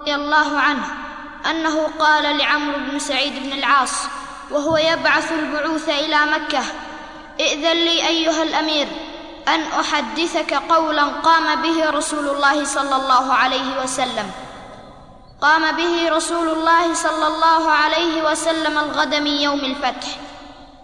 رضي 0.00 0.14
الله 0.14 0.58
عنه 0.58 0.84
أنه 1.50 1.86
قال 1.98 2.38
لعمرو 2.38 2.78
بن 2.90 2.98
سعيد 2.98 3.42
بن 3.42 3.52
العاص 3.52 4.06
وهو 4.50 4.76
يبعث 4.76 5.32
البعوث 5.32 5.88
إلى 5.88 6.16
مكة 6.26 6.62
ائذن 7.40 7.72
لي 7.72 8.08
أيها 8.08 8.42
الأمير 8.42 8.86
أن 9.48 9.60
أحدثك 9.60 10.54
قولا 10.54 11.04
قام 11.04 11.62
به 11.62 11.90
رسول 11.90 12.28
الله 12.28 12.64
صلى 12.64 12.96
الله 12.96 13.32
عليه 13.32 13.82
وسلم. 13.82 14.30
قام 15.40 15.76
به 15.76 16.10
رسول 16.10 16.48
الله 16.48 16.94
صلى 16.94 17.26
الله 17.26 17.70
عليه 17.70 18.30
وسلم 18.30 18.78
الغد 18.78 19.14
من 19.14 19.26
يوم 19.26 19.60
الفتح 19.60 20.08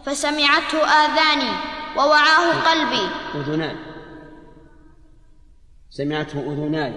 فسمعته 0.07 0.87
آذاني 0.87 1.53
ووعاه 1.97 2.47
قلبي. 2.71 3.11
أذناي 3.35 3.77
سمعته 5.91 6.39
أذناي. 6.39 6.93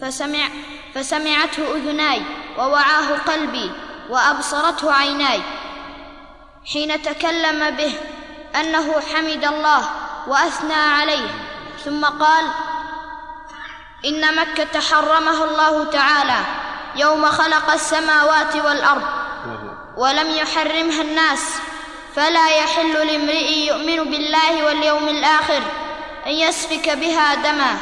فسمع 0.00 0.48
فسمعته 0.94 1.76
أذناي 1.76 2.22
ووعاه 2.58 3.08
قلبي 3.28 3.70
وأبصرته 4.10 4.92
عيناي. 4.92 5.42
حين 6.72 7.02
تكلم 7.02 7.70
به 7.76 7.92
أنه 8.60 9.00
حمد 9.00 9.44
الله 9.44 9.82
وأثنى 10.28 10.74
عليه 10.74 11.28
ثم 11.84 12.04
قال 12.04 12.44
إن 14.04 14.36
مكة 14.36 14.80
حرمها 14.80 15.44
الله 15.44 15.84
تعالى 15.84 16.63
يوم 16.96 17.26
خلق 17.26 17.70
السماوات 17.70 18.56
والأرض 18.56 19.02
ولم 19.96 20.30
يحرمها 20.30 21.02
الناس 21.02 21.54
فلا 22.16 22.48
يحل 22.48 23.06
لامرئ 23.06 23.52
يؤمن 23.52 24.10
بالله 24.10 24.64
واليوم 24.64 25.08
الآخر 25.08 25.62
أن 26.26 26.32
يسفك 26.32 26.90
بها 26.90 27.34
دما 27.34 27.76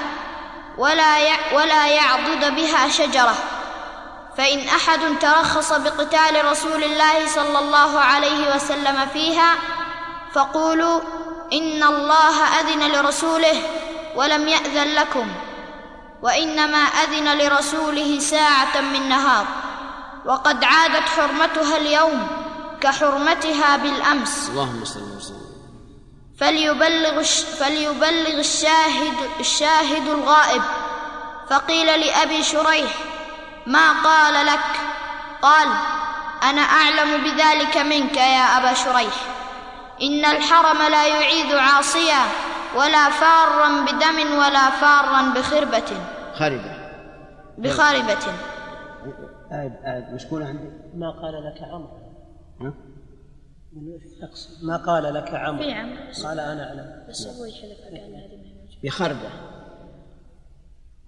ولا 0.79 1.17
ولا 1.53 1.87
يعضد 1.87 2.55
بها 2.57 2.89
شجرة. 2.89 3.35
فإن 4.39 4.69
أحد 4.69 5.01
ترخص 5.21 5.73
بقتال 5.73 6.45
رسول 6.45 6.85
الله 6.85 7.27
صلى 7.27 7.59
الله 7.59 7.99
عليه 8.01 8.55
وسلم 8.55 9.07
فيها 9.13 9.55
فقولوا 10.35 11.01
إن 11.53 11.83
الله 11.83 12.45
أذن 12.61 12.93
لرسوله 12.93 13.63
ولم 14.15 14.49
يأذن 14.49 14.95
لكم. 14.95 15.29
وإنما 16.23 16.79
أذن 16.79 17.39
لرسوله 17.39 18.19
ساعة 18.19 18.81
من 18.81 19.09
نهار. 19.09 19.47
وقد 20.25 20.65
عادت 20.65 21.09
حرمتها 21.09 21.77
اليوم 21.77 22.29
كحرمتها 22.81 23.77
بالأمس. 23.77 24.49
اللهم 24.49 24.85
صل 24.85 25.17
وسلم. 25.17 25.43
فليبلغ 26.41 27.23
فليبلغ 27.61 28.39
الشاهد 28.39 29.15
الشاهد 29.41 30.09
الغائب. 30.09 30.63
فقيل 31.51 32.01
لأبي 32.01 32.43
شريح 32.43 32.93
ما 33.67 33.93
قال 33.93 34.47
لك؟ 34.47 34.71
قال 35.43 35.69
أنا 36.43 36.63
أعلم 36.63 37.25
بذلك 37.25 37.77
منك 37.77 38.17
يا 38.17 38.59
أبا 38.59 38.75
شريح. 38.75 39.15
إن 40.03 40.25
الحرم 40.25 40.83
لا 40.83 41.07
يعيد 41.07 41.55
عاصيا 41.55 42.23
ولا 42.77 43.11
فارا 43.11 43.85
بدم 43.85 44.39
ولا 44.39 44.71
فارا 44.71 45.35
بخربة. 45.35 45.91
خربه 46.35 46.77
بخاربة. 47.59 48.19
آية 49.53 49.81
آية 49.85 50.15
مشكولة 50.15 50.47
عندي؟ 50.47 50.71
ما 50.95 51.11
قال 51.11 51.35
لك 51.45 51.63
عمرو. 51.63 51.99
ها؟ 52.61 52.73
ما 54.63 54.77
قال 54.77 55.15
لك 55.15 55.35
عمرو. 55.35 55.63
في 55.63 55.73
عمرو. 55.73 55.97
قال 56.25 56.41
أنا 56.41 56.69
أعلم. 56.69 57.07
بس 57.09 57.27
قال 57.27 57.35
هذه 57.37 58.37
موجودة. 58.37 58.81
بخربة. 58.85 59.31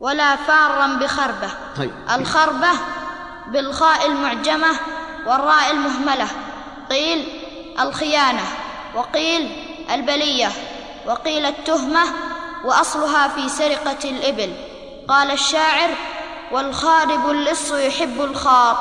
ولا 0.00 0.36
فارا 0.36 0.98
بخربة. 0.98 1.48
طيب. 1.76 1.90
الخربة 2.20 2.70
بالخاء 3.52 4.06
المعجمة 4.06 4.70
والراء 5.26 5.70
المهملة. 5.70 6.26
قيل 6.90 7.26
الخيانة 7.80 8.42
وقيل 8.94 9.50
البلية. 9.90 10.48
وقيل 11.06 11.44
التهمة 11.44 12.04
وأصلها 12.64 13.28
في 13.28 13.48
سرقة 13.48 14.10
الإبل. 14.10 14.52
قال 15.08 15.30
الشاعر 15.30 15.90
والخارب 16.52 17.30
اللص 17.30 17.72
يحب 17.72 18.20
الخار 18.20 18.76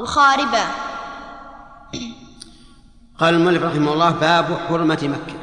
الخاربة 0.00 0.64
قال 3.18 3.34
المؤلف 3.34 3.62
رحمه 3.62 3.92
الله 3.92 4.10
باب 4.10 4.58
حرمة 4.68 4.98
مكة. 5.02 5.38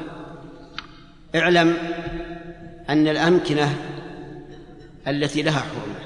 اعلم 1.35 1.77
أن 2.89 3.07
الأمكنة 3.07 3.75
التي 5.07 5.41
لها 5.41 5.59
حرمة 5.59 5.99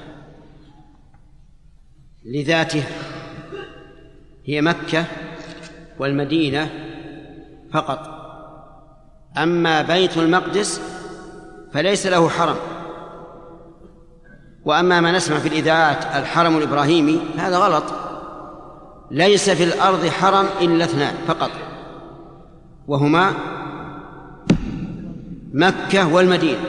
لذاتها 2.24 2.86
هي 4.46 4.60
مكة 4.60 5.04
والمدينة 5.98 6.70
فقط. 7.72 8.19
أما 9.38 9.82
بيت 9.82 10.16
المقدس 10.16 10.80
فليس 11.72 12.06
له 12.06 12.28
حرم. 12.28 12.56
وأما 14.64 15.00
ما 15.00 15.12
نسمع 15.12 15.38
في 15.38 15.48
الإذاعات 15.48 16.04
الحرم 16.04 16.56
الإبراهيمي 16.56 17.20
هذا 17.38 17.58
غلط. 17.58 17.84
ليس 19.10 19.50
في 19.50 19.64
الأرض 19.64 20.06
حرم 20.06 20.46
إلا 20.60 20.84
اثنان 20.84 21.14
فقط. 21.26 21.50
وهما 22.88 23.34
مكة 25.52 26.14
والمدينة. 26.14 26.60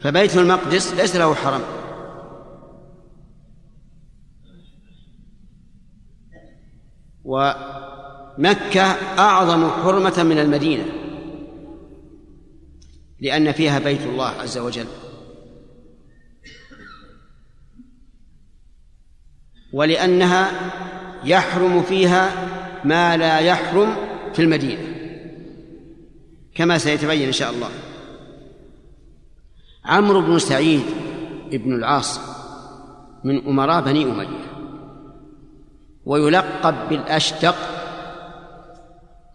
فبيت 0.00 0.36
المقدس 0.36 0.94
ليس 0.94 1.16
له 1.16 1.34
حرم. 1.34 1.60
ومكة 8.40 8.82
أعظم 9.18 9.70
حرمة 9.70 10.22
من 10.22 10.38
المدينة 10.38 10.84
لأن 13.20 13.52
فيها 13.52 13.78
بيت 13.78 14.02
الله 14.02 14.28
عز 14.28 14.58
وجل. 14.58 14.86
ولأنها 19.72 20.50
يحرم 21.24 21.82
فيها 21.82 22.32
ما 22.84 23.16
لا 23.16 23.38
يحرم 23.38 23.96
في 24.32 24.42
المدينة 24.42 24.82
كما 26.54 26.78
سيتبين 26.78 27.26
إن 27.26 27.32
شاء 27.32 27.50
الله. 27.50 27.70
عمرو 29.84 30.20
بن 30.20 30.38
سعيد 30.38 30.84
بن 31.52 31.74
العاص 31.74 32.20
من 33.24 33.46
أمراء 33.46 33.84
بني 33.84 34.04
أمية 34.04 34.50
ويلقب 36.04 36.88
بالأشتق 36.88 37.79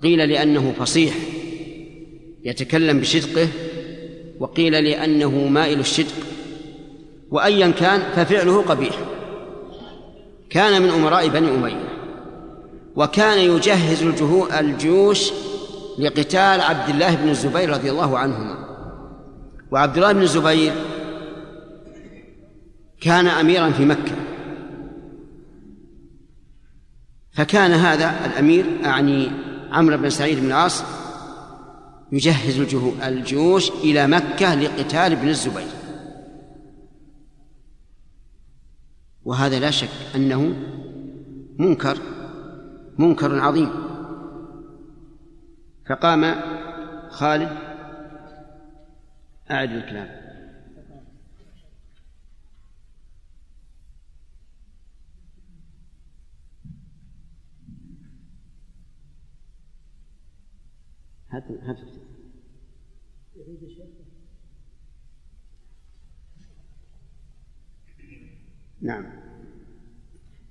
قيل 0.03 0.29
لأنه 0.29 0.73
فصيح 0.79 1.15
يتكلم 2.45 2.99
بشدقه 2.99 3.47
وقيل 4.39 4.73
لأنه 4.73 5.47
مائل 5.47 5.79
الشدق. 5.79 6.15
وأيا 7.31 7.71
كان 7.71 7.99
ففعله 8.15 8.62
قبيح. 8.62 8.99
كان 10.49 10.81
من 10.81 10.89
أمراء 10.89 11.27
بني 11.27 11.49
أمية. 11.49 11.89
وكان 12.95 13.38
يجهز 13.38 14.03
الجيوش 14.60 15.31
لقتال 15.99 16.62
عبد 16.62 16.89
الله 16.89 17.15
بن 17.15 17.29
الزبير 17.29 17.69
رضي 17.69 17.91
الله 17.91 18.17
عنهما. 18.17 18.65
وعبد 19.71 19.97
الله 19.97 20.12
بن 20.12 20.21
الزبير 20.21 20.73
كان 23.01 23.27
أميرا 23.27 23.71
في 23.71 23.86
مكة. 23.86 24.15
فكان 27.34 27.71
هذا 27.71 28.25
الأمير 28.25 28.65
أعني 28.86 29.31
عمرو 29.71 29.97
بن 29.97 30.10
سعيد 30.10 30.39
بن 30.39 30.45
العاص 30.45 30.84
يجهز 32.12 32.60
الجيوش 33.04 33.69
إلى 33.71 34.08
مكة 34.08 34.56
لقتال 34.56 35.12
ابن 35.12 35.28
الزبير. 35.28 35.67
وهذا 39.25 39.60
لا 39.60 39.71
شك 39.71 39.89
أنه 40.15 40.56
منكر 41.60 41.97
منكر 42.97 43.39
عظيم. 43.39 43.69
فقام 45.89 46.36
خالد 47.10 47.58
أعد 49.51 49.71
الكلام. 49.71 50.24
هات 61.36 61.43
هات 61.63 61.78
نعم. 68.82 69.06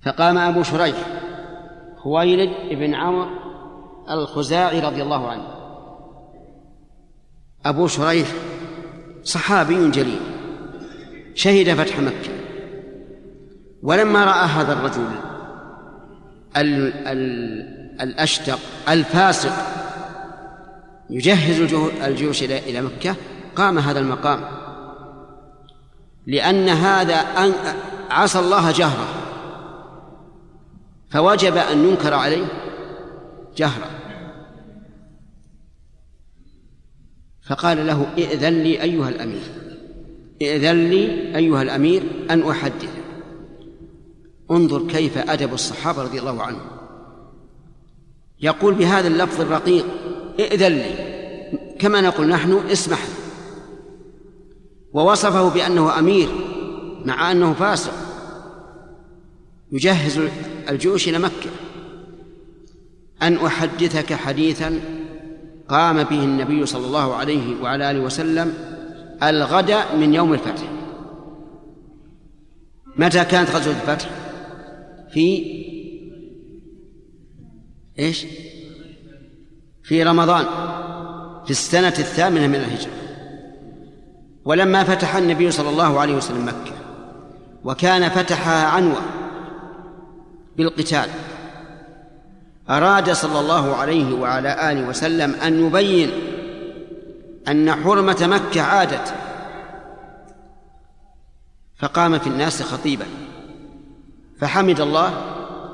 فقام 0.01 0.37
أبو 0.37 0.63
شريح 0.63 0.97
خويلد 1.97 2.79
بن 2.79 2.95
عمرو 2.95 3.29
الخزاعي 4.09 4.79
رضي 4.79 5.03
الله 5.03 5.27
عنه. 5.27 5.47
أبو 7.65 7.87
شريح 7.87 8.27
صحابي 9.23 9.91
جليل. 9.91 10.21
شهد 11.35 11.73
فتح 11.73 11.99
مكة. 11.99 12.31
ولما 13.83 14.25
رأى 14.25 14.45
هذا 14.47 14.73
الرجل 14.73 15.07
ال 16.57 16.93
ال 16.93 18.01
الأشتق 18.01 18.59
الفاسق 18.89 19.74
يجهز 21.09 21.73
الجيوش 22.03 22.43
إلى 22.43 22.81
مكة. 22.81 23.15
قام 23.55 23.79
هذا 23.79 23.99
المقام. 23.99 24.41
لأن 26.27 26.69
هذا 26.69 27.15
عصى 28.09 28.39
الله 28.39 28.71
جهرا 28.71 29.07
فوجب 31.09 31.57
أن 31.57 31.89
ينكر 31.89 32.13
عليه 32.13 32.45
جهرا 33.57 33.89
فقال 37.41 37.87
له 37.87 38.07
ائذن 38.17 38.53
لي 38.53 38.81
أيها 38.81 39.09
الأمير. 39.09 39.41
ائذن 40.41 40.89
لي 40.89 41.35
أيها 41.37 41.61
الأمير 41.61 42.03
أن 42.29 42.49
أحدث. 42.49 42.89
انظر 44.51 44.87
كيف 44.87 45.17
أدب 45.17 45.53
الصحابة 45.53 46.03
رضي 46.03 46.19
الله 46.19 46.43
عنهم. 46.43 46.67
يقول 48.41 48.73
بهذا 48.73 49.07
اللفظ 49.07 49.41
الرقيق 49.41 49.85
ائذن 50.39 50.71
لي. 50.71 51.15
كما 51.79 52.01
نقول 52.01 52.27
نحن 52.27 52.51
اسمح 52.71 53.07
ووصفه 54.93 55.49
بأنه 55.49 55.99
أمير 55.99 56.29
مع 57.05 57.31
أنه 57.31 57.53
فاسق. 57.53 57.93
يجهز 59.71 60.21
الجيوش 60.69 61.09
إلى 61.09 61.19
مكة. 61.19 61.49
أن 63.21 63.35
أحدثك 63.35 64.13
حديثا 64.13 64.79
قام 65.69 66.03
به 66.03 66.23
النبي 66.23 66.65
صلى 66.65 66.85
الله 66.85 67.15
عليه 67.15 67.61
وعلى 67.61 67.91
آله 67.91 67.99
وسلم 67.99 68.53
الغد 69.23 69.71
من 69.97 70.13
يوم 70.13 70.33
الفتح. 70.33 70.63
متى 72.97 73.25
كانت 73.25 73.49
غزوة 73.49 73.73
الفتح؟ 73.73 74.09
في 75.13 75.55
إيش؟ 77.99 78.25
في 79.85 80.03
رمضان 80.03 80.45
في 81.45 81.51
السنة 81.51 81.87
الثامنة 81.87 82.47
من 82.47 82.55
الهجرة. 82.55 82.91
ولما 84.45 84.83
فتح 84.83 85.15
النبي 85.15 85.51
صلى 85.51 85.69
الله 85.69 85.99
عليه 85.99 86.15
وسلم 86.15 86.45
مكة 86.45 86.75
وكان 87.63 88.09
فتحها 88.09 88.67
عنوة 88.67 89.01
بالقتال 90.57 91.09
أراد 92.69 93.11
صلى 93.11 93.39
الله 93.39 93.75
عليه 93.75 94.13
وعلى 94.13 94.71
آله 94.71 94.87
وسلم 94.87 95.33
أن 95.33 95.67
يبين 95.67 96.11
أن 97.47 97.71
حرمة 97.71 98.17
مكة 98.21 98.61
عادت 98.61 99.13
فقام 101.79 102.19
في 102.19 102.27
الناس 102.27 102.61
خطيبا 102.61 103.05
فحمد 104.39 104.79
الله 104.79 105.13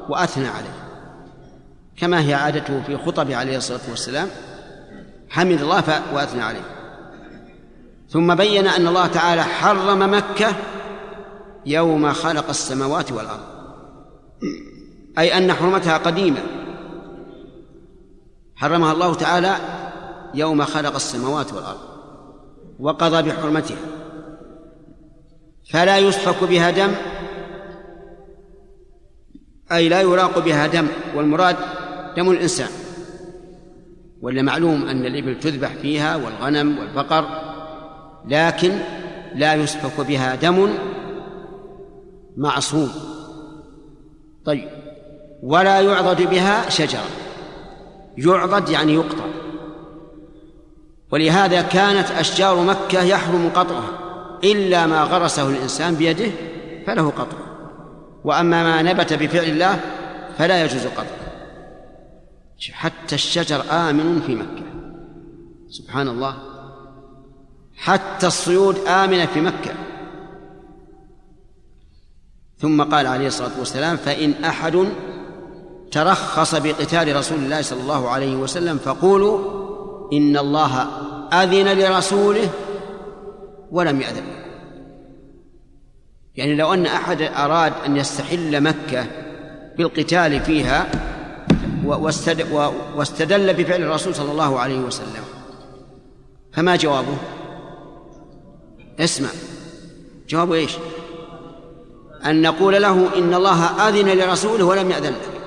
وأثنى 0.10 0.48
عليه. 0.48 0.81
كما 2.02 2.22
هي 2.22 2.34
عادته 2.34 2.82
في 2.82 2.98
خطب 2.98 3.32
عليه 3.32 3.58
الصلاة 3.58 3.80
والسلام. 3.90 4.28
حمد 5.30 5.62
الله 5.62 5.84
وأثنى 6.14 6.42
عليه. 6.42 6.62
ثم 8.10 8.36
بين 8.36 8.68
أن 8.68 8.88
الله 8.88 9.08
تعالى 9.08 9.44
حرم 9.44 10.14
مكة 10.14 10.56
يوم 11.66 12.14
خلق 12.14 12.50
السماوات 12.50 13.12
والأرض. 13.12 13.40
أي 15.18 15.38
أن 15.38 15.54
حرمتها 15.54 15.98
قديمة. 15.98 16.40
حرمها 18.56 18.92
الله 18.92 19.14
تعالى 19.14 19.56
يوم 20.34 20.66
خلق 20.66 20.96
السماوات 20.96 21.54
والأرض 21.54 21.80
وقضى 22.80 23.30
بحرمتها. 23.30 23.78
فلا 25.72 25.98
يسفك 25.98 26.44
بها 26.44 26.72
دم. 26.72 26.92
أي 29.72 29.90
لا 29.90 30.02
يراق 30.02 30.40
بها 30.40 30.68
دم. 30.68 30.88
والمراد 31.16 31.56
دم 32.18 32.32
الإنسان. 32.32 32.70
ولا 34.22 34.42
معلوم 34.42 34.88
أن 34.88 35.06
الإبل 35.06 35.40
تذبح 35.40 35.74
فيها 35.74 36.16
والغنم 36.16 36.78
والبقر 36.78 37.26
لكن 38.28 38.80
لا 39.36 39.54
يسفك 39.54 40.06
بها 40.08 40.36
دم 40.36 40.70
معصوم. 42.38 42.92
طيب. 44.46 44.70
ولا 45.44 45.80
يعضد 45.80 46.22
بها 46.22 46.70
شجرة. 46.70 47.06
يعضد 48.18 48.70
يعني 48.70 48.94
يقطع. 48.94 49.26
ولهذا 51.12 51.62
كانت 51.62 52.12
أشجار 52.12 52.64
مكة 52.64 53.04
يحرم 53.04 53.50
قطعها. 53.56 53.90
إلا 54.44 54.86
ما 54.86 55.04
غرسه 55.04 55.50
الإنسان 55.50 55.96
بيده 55.96 56.32
فله 56.88 57.10
قطع. 57.10 57.38
وأما 58.24 58.64
ما 58.64 58.82
نبت 58.82 59.14
بفعل 59.14 59.44
الله 59.44 59.80
فلا 60.38 60.66
يجوز 60.66 60.86
قطعه. 60.86 61.21
حتى 62.70 63.16
الشجر 63.16 63.64
آمن 63.72 64.22
في 64.22 64.36
مكة. 64.36 64.64
سبحان 65.70 66.08
الله. 66.08 66.38
حتى 67.76 68.28
الصيود 68.28 68.78
آمنة 68.88 69.26
في 69.26 69.42
مكة. 69.42 69.74
ثم 72.58 72.84
قال 72.84 73.08
عليه 73.08 73.28
الصلاة 73.28 73.60
والسلام 73.60 73.98
فإن 73.98 74.44
أحد 74.44 74.88
ترخص 75.92 76.56
بقتال 76.56 77.16
رسول 77.16 77.38
الله 77.38 77.62
صلى 77.62 77.82
الله 77.82 78.10
عليه 78.10 78.36
وسلم 78.36 78.78
فقولوا 78.78 79.40
إن 80.14 80.38
الله 80.38 80.82
أذن 81.34 81.80
لرسوله 81.80 82.50
ولم 83.72 84.02
يأذن. 84.02 84.24
يعني 86.36 86.56
لو 86.56 86.74
أن 86.74 86.86
أحد 86.86 87.22
أراد 87.22 87.74
أن 87.86 87.98
يستحل 87.98 88.62
مكة 88.62 89.06
بالقتال 89.78 90.40
فيها 90.40 91.11
واستدل 92.96 93.54
بفعل 93.54 93.82
الرسول 93.82 94.16
صلى 94.16 94.32
الله 94.32 94.60
عليه 94.60 94.80
وسلم. 94.80 95.24
فما 96.54 96.76
جوابه؟ 96.76 97.18
اسمع. 99.00 99.30
جوابه 100.30 100.56
إيش؟ 100.56 100.78
أن 102.26 102.42
نقول 102.42 102.82
له 102.82 103.18
إن 103.18 103.34
الله 103.34 103.64
أذن 103.66 104.18
لرسوله 104.18 104.66
ولم 104.66 104.92
يأذن 104.92 105.12
لك 105.12 105.42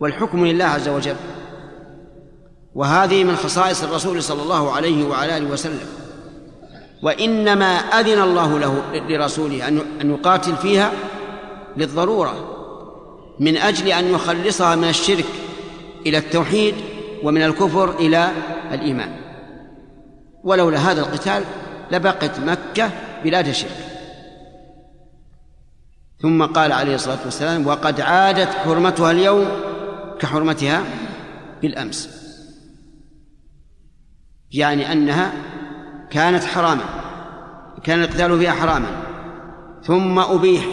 والحكم 0.00 0.46
لله 0.46 0.64
عز 0.64 0.88
وجل. 0.88 1.16
وهذه 2.74 3.24
من 3.24 3.36
خصائص 3.36 3.82
الرسول 3.82 4.22
صلى 4.22 4.42
الله 4.42 4.72
عليه 4.72 5.08
وعلى 5.08 5.36
آله 5.36 5.50
وسلم. 5.50 5.86
وإنما 7.02 7.76
أذن 7.76 8.22
الله 8.22 8.58
له 8.58 8.82
لرسوله 9.08 9.68
أن 9.68 10.10
يقاتل 10.10 10.56
فيها 10.56 10.92
للضرورة. 11.76 12.53
من 13.40 13.56
أجل 13.56 13.88
أن 13.88 14.04
يخلصها 14.04 14.76
من 14.76 14.88
الشرك 14.88 15.24
إلى 16.06 16.18
التوحيد 16.18 16.74
ومن 17.22 17.42
الكفر 17.42 17.98
إلى 17.98 18.30
الإيمان. 18.72 19.16
ولولا 20.44 20.78
هذا 20.78 21.00
القتال 21.00 21.44
لبقت 21.90 22.40
مكة 22.40 22.90
بلاد 23.24 23.52
شرك. 23.52 23.86
ثم 26.22 26.44
قال 26.44 26.72
عليه 26.72 26.94
الصلاة 26.94 27.18
والسلام 27.24 27.66
وقد 27.66 28.00
عادت 28.00 28.48
حرمتها 28.48 29.10
اليوم 29.10 29.46
كحرمتها 30.20 30.84
بالأمس. 31.62 32.10
يعني 34.52 34.92
أنها 34.92 35.32
كانت 36.10 36.44
حراما 36.44 36.84
كان 37.84 38.02
القتال 38.02 38.38
فيها 38.38 38.52
حراما. 38.52 39.02
ثم 39.82 40.18
أبيح 40.18 40.64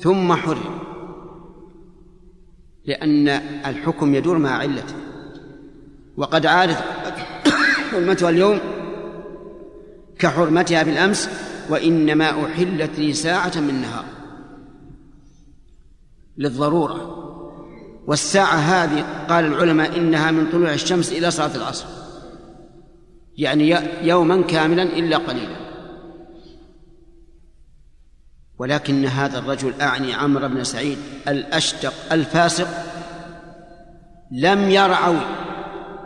ثم 0.00 0.32
حرم. 0.32 0.83
لأن 2.86 3.28
الحكم 3.66 4.14
يدور 4.14 4.38
مع 4.38 4.50
علته. 4.50 4.94
وقد 6.16 6.46
عادت 6.46 6.78
حرمتها 7.90 8.30
اليوم 8.30 8.58
كحرمتها 10.18 10.82
بالأمس 10.82 11.28
وإنما 11.68 12.44
أحلت 12.46 12.98
لي 12.98 13.12
ساعة 13.12 13.52
من 13.56 13.80
نهار 13.82 14.04
للضرورة. 16.38 17.20
والساعة 18.06 18.56
هذه 18.56 19.26
قال 19.28 19.44
العلماء 19.44 19.96
إنها 19.96 20.30
من 20.30 20.50
طلوع 20.52 20.72
الشمس 20.72 21.12
إلى 21.12 21.30
صلاة 21.30 21.56
العصر. 21.56 21.86
يعني 23.38 23.76
يوما 24.02 24.42
كاملا 24.42 24.82
إلا 24.82 25.16
قليلا. 25.16 25.63
ولكن 28.58 29.06
هذا 29.06 29.38
الرجل 29.38 29.80
أعني 29.80 30.14
عمرو 30.14 30.48
بن 30.48 30.64
سعيد 30.64 30.98
الأشتق 31.28 32.12
الفاسق 32.12 32.68
لم 34.30 34.70
يرعوا 34.70 35.20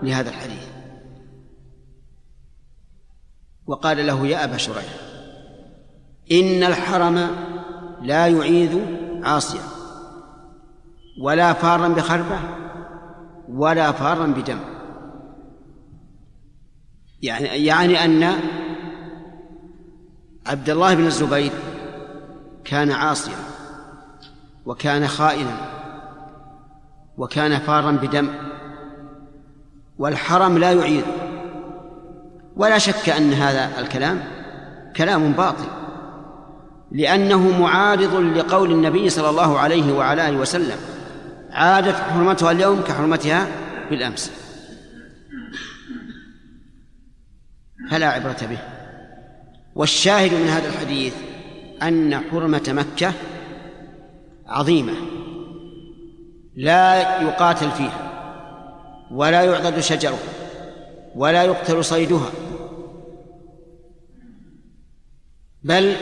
لهذا 0.03 0.29
الحديث. 0.29 0.69
وقال 3.67 4.07
له 4.07 4.27
يا 4.27 4.45
أبا 4.45 4.57
شريح 4.57 4.95
إن 6.33 6.63
الحرم 6.63 7.31
لا 8.03 8.27
يعيذ 8.27 8.79
عاصيا 9.25 9.63
ولا 11.21 11.53
فارا 11.53 11.89
بخربة 11.89 12.39
ولا 13.49 13.93
فارا 13.93 14.27
بدم. 14.27 14.59
يعني 17.23 17.65
يعني 17.65 18.05
أن 18.05 18.33
عبد 20.47 20.71
الله 20.71 20.95
بن 20.95 21.07
الزبير 21.07 21.53
كان 22.69 22.93
عاصيا 22.93 23.37
وكان 24.67 25.09
خائنا 25.09 25.57
وكان 27.19 27.59
فارا 27.59 27.91
بدم 27.91 28.29
والحرم 29.99 30.59
لا 30.59 30.73
يعيد. 30.73 31.05
ولا 32.57 32.79
شك 32.79 33.09
أن 33.09 33.33
هذا 33.33 33.81
الكلام 33.81 34.25
كلام 34.97 35.33
باطل 35.33 35.65
لأنه 36.93 37.61
معارض 37.61 38.15
لقول 38.15 38.73
النبي 38.73 39.11
صلى 39.11 39.31
الله 39.31 39.59
عليه 39.59 39.93
وعلى 39.93 40.29
آله 40.29 40.39
وسلم 40.39 40.77
عادت 41.51 41.95
حرمتها 41.95 42.51
اليوم 42.51 42.83
كحرمتها 42.83 43.47
بالأمس. 43.91 44.33
فلا 47.91 48.09
عبرة 48.09 48.39
به. 48.43 48.59
والشاهد 49.75 50.35
من 50.35 50.49
هذا 50.49 50.69
الحديث 50.69 51.15
أن 51.83 52.21
حرمة 52.31 52.63
مكة 52.69 53.13
عظيمة 54.47 54.93
لا 56.57 57.23
يقاتل 57.23 57.71
فيها 57.71 58.09
ولا 59.11 59.43
يعضد 59.43 59.81
شجرها 59.81 60.19
ولا 61.17 61.43
يقتل 61.43 61.85
صيدها 61.85 62.31
بل 65.63 65.97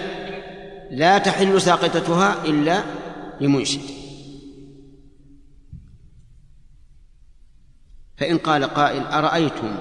لا 0.90 1.18
تحل 1.18 1.60
ساقطتها 1.60 2.44
إلا 2.44 2.82
لمنشد. 3.40 3.80
فإن 8.16 8.38
قال 8.38 8.64
قائل 8.64 9.02
أرأيتم 9.02 9.76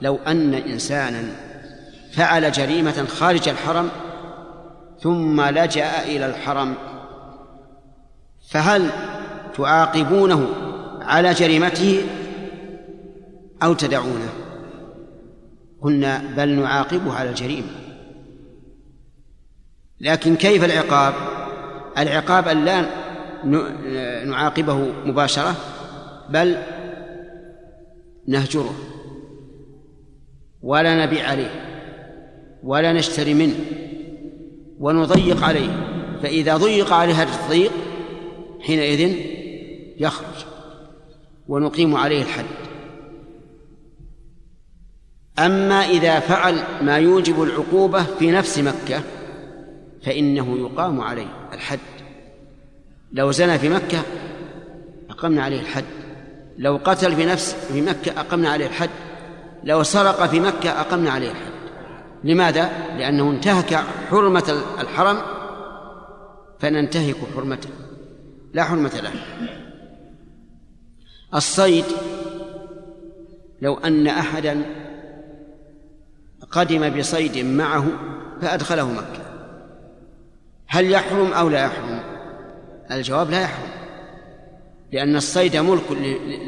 لو 0.00 0.16
أن 0.16 0.54
إنسانا 0.54 1.32
فعل 2.12 2.52
جريمة 2.52 3.04
خارج 3.04 3.48
الحرم 3.48 3.90
ثم 5.06 5.40
لجأ 5.40 6.02
إلى 6.04 6.26
الحرم. 6.26 6.74
فهل 8.48 8.90
تعاقبونه 9.56 10.46
على 11.00 11.32
جريمته 11.32 12.02
أو 13.62 13.74
تدعونه؟ 13.74 14.28
قلنا 15.80 16.22
بل 16.36 16.48
نعاقبه 16.48 17.14
على 17.14 17.30
الجريمة. 17.30 17.68
لكن 20.00 20.36
كيف 20.36 20.64
العقاب؟ 20.64 21.14
العقاب 21.98 22.48
أن 22.48 22.64
لا 22.64 22.86
نعاقبه 24.24 24.74
مباشرة 25.04 25.54
بل 26.30 26.56
نهجره 28.28 28.74
ولا 30.62 31.06
نبيع 31.06 31.28
عليه 31.28 31.50
ولا 32.62 32.92
نشتري 32.92 33.34
منه. 33.34 33.54
ونضيق 34.80 35.44
عليه 35.44 35.86
فإذا 36.22 36.56
ضيق 36.56 36.92
عليه 36.92 37.14
هذا 37.14 37.32
التضييق 37.34 37.72
حينئذ 38.60 39.16
يخرج 39.98 40.44
ونقيم 41.48 41.94
عليه 41.94 42.22
الحد. 42.22 42.44
أما 45.38 45.74
إذا 45.74 46.20
فعل 46.20 46.62
ما 46.82 46.96
يوجب 46.96 47.42
العقوبة 47.42 48.02
في 48.02 48.30
نفس 48.30 48.58
مكة 48.58 49.02
فإنه 50.02 50.58
يقام 50.58 51.00
عليه 51.00 51.48
الحد. 51.52 51.78
لو 53.12 53.30
زنى 53.30 53.58
في 53.58 53.68
مكة 53.68 54.02
أقمنا 55.10 55.42
عليه 55.42 55.60
الحد 55.60 55.84
لو 56.58 56.80
قتل 56.84 57.16
في 57.16 57.26
نفس 57.26 57.54
في 57.72 57.80
مكة 57.80 58.20
أقمنا 58.20 58.50
عليه 58.50 58.66
الحد 58.66 58.90
لو 59.64 59.82
سرق 59.82 60.26
في 60.26 60.40
مكة 60.40 60.80
أقمنا 60.80 61.10
عليه 61.10 61.30
الحد. 61.30 61.55
لماذا؟ 62.24 62.70
لأنه 62.98 63.30
انتهك 63.30 63.74
حرمة 64.10 64.62
الحرم 64.80 65.18
فننتهك 66.58 67.16
حرمته 67.36 67.68
لا 68.52 68.64
حرمة 68.64 69.00
له. 69.02 69.12
الصيد 71.34 71.84
لو 73.62 73.74
أن 73.74 74.06
أحدا 74.06 74.62
قدم 76.50 76.98
بصيد 76.98 77.38
معه 77.38 77.86
فأدخله 78.42 78.90
مكة. 78.90 79.22
هل 80.66 80.90
يحرم 80.90 81.32
أو 81.32 81.48
لا 81.48 81.64
يحرم؟ 81.64 82.00
الجواب 82.90 83.30
لا 83.30 83.40
يحرم 83.40 83.68
لأن 84.92 85.16
الصيد 85.16 85.56
ملك 85.56 85.92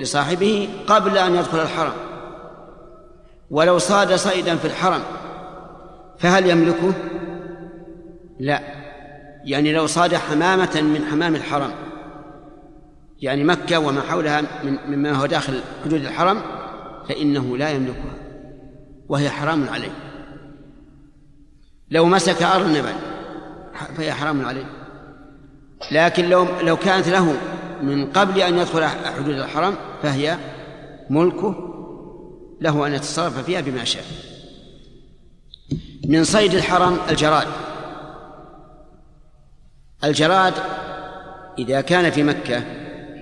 لصاحبه 0.01 0.69
قبل 0.87 1.19
أن 1.19 1.35
يدخل 1.35 1.61
الحرم. 1.61 1.93
ولو 3.51 3.79
صاد 3.79 4.15
صيدا 4.15 4.57
في 4.57 4.65
الحرم 4.65 5.03
فهل 6.19 6.51
يملكه؟ 6.51 6.93
لا. 8.41 8.61
يعني 9.45 9.73
لو 9.73 9.87
صاد 9.87 10.15
حمامة 10.15 10.81
من 10.83 11.05
حمام 11.11 11.35
الحرم 11.35 11.71
يعني 13.21 13.45
مكة 13.45 13.79
وما 13.79 14.01
حولها 14.01 14.43
مما 14.89 15.13
هو 15.13 15.27
داخل 15.27 15.61
حدود 15.85 16.01
الحرم 16.01 16.43
فإنه 17.09 17.57
لا 17.57 17.71
يملكها 17.71 18.15
وهي 19.09 19.31
حرام 19.31 19.69
عليه. 19.69 19.91
لو 21.91 22.05
مسك 22.07 22.43
أرنبا 22.43 22.93
فهي 23.97 24.13
حرام 24.13 24.45
عليه. 24.45 24.65
لكن 25.93 26.29
لو 26.29 26.47
لو 26.63 26.77
كانت 26.77 27.09
له 27.09 27.35
من 27.83 28.07
قبل 28.07 28.41
أن 28.41 28.59
يدخل 28.59 28.85
حدود 28.87 29.35
الحرم 29.35 29.75
فهي 30.03 30.39
ملكه 31.11 31.55
له 32.61 32.87
أن 32.87 32.93
يتصرف 32.93 33.39
فيها 33.39 33.61
بما 33.61 33.85
شاء. 33.85 34.05
من 36.09 36.25
صيد 36.25 36.55
الحرم 36.55 36.99
الجراد. 37.11 37.47
الجراد 40.05 40.55
إذا 41.59 41.81
كان 41.81 42.11
في 42.11 42.23
مكة 42.23 42.59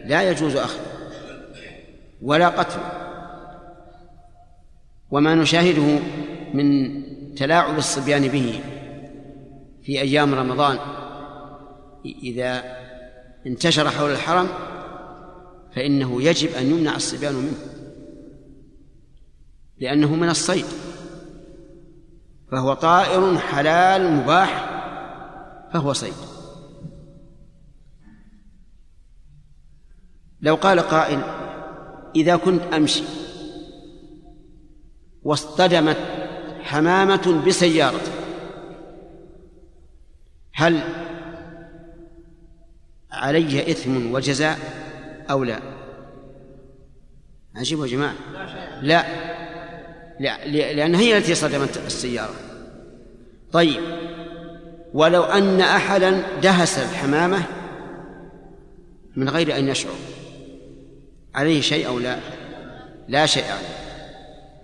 لا 0.05 0.31
يجوز 0.31 0.57
أخذه 0.57 0.81
ولا 2.23 2.49
قتله. 2.49 2.93
وما 5.11 5.35
نشاهده 5.35 5.99
من 6.55 7.03
تلاعب 7.35 7.79
الصبيان 7.79 8.29
به 8.29 8.61
في 9.83 10.01
أيام 10.01 10.35
رمضان. 10.35 10.79
إذا 12.05 12.63
انتشر 13.47 13.91
حول 13.91 14.11
الحرم 14.11 14.49
فإنه 15.77 16.23
يجب 16.23 16.55
أن 16.55 16.71
يمنع 16.71 16.97
الصبيان 16.97 17.35
منه 17.35 17.59
لأنه 19.79 20.15
من 20.15 20.29
الصيد. 20.29 20.67
فهو 22.51 22.75
طائر 22.75 23.39
حلال 23.39 24.13
مباح 24.13 24.71
فهو 25.73 25.93
صيد. 25.93 26.15
لو 30.41 30.55
قال 30.55 30.81
قائل 30.81 31.23
إذا 32.17 32.37
كنت 32.37 32.63
أمشي 32.63 33.05
واصطدمت 35.23 35.97
حمامة 36.61 37.43
بسيارة 37.47 38.01
هل 40.53 40.81
علي 43.13 43.71
إثم 43.71 44.13
وجزاء 44.13 44.59
أو 45.31 45.45
لا؟ 45.45 45.61
عجيب 47.55 47.81
يا 47.81 47.87
جماعة. 47.87 48.15
لا. 48.83 49.36
لأن 50.21 50.95
هي 50.95 51.19
التي 51.19 51.35
صدمت 51.35 51.77
السيارة. 51.87 52.35
طيب 53.53 53.81
ولو 54.95 55.23
أن 55.23 55.61
أحدا 55.61 56.41
دهس 56.43 56.79
الحمامة 56.79 57.43
من 59.17 59.29
غير 59.29 59.59
أن 59.59 59.69
يشعر 59.69 59.95
عليه 61.35 61.61
شيء 61.61 61.87
أو 61.87 61.99
لا؟ 61.99 62.19
لا 63.09 63.27
شيء 63.27 63.45
عليه 63.45 63.77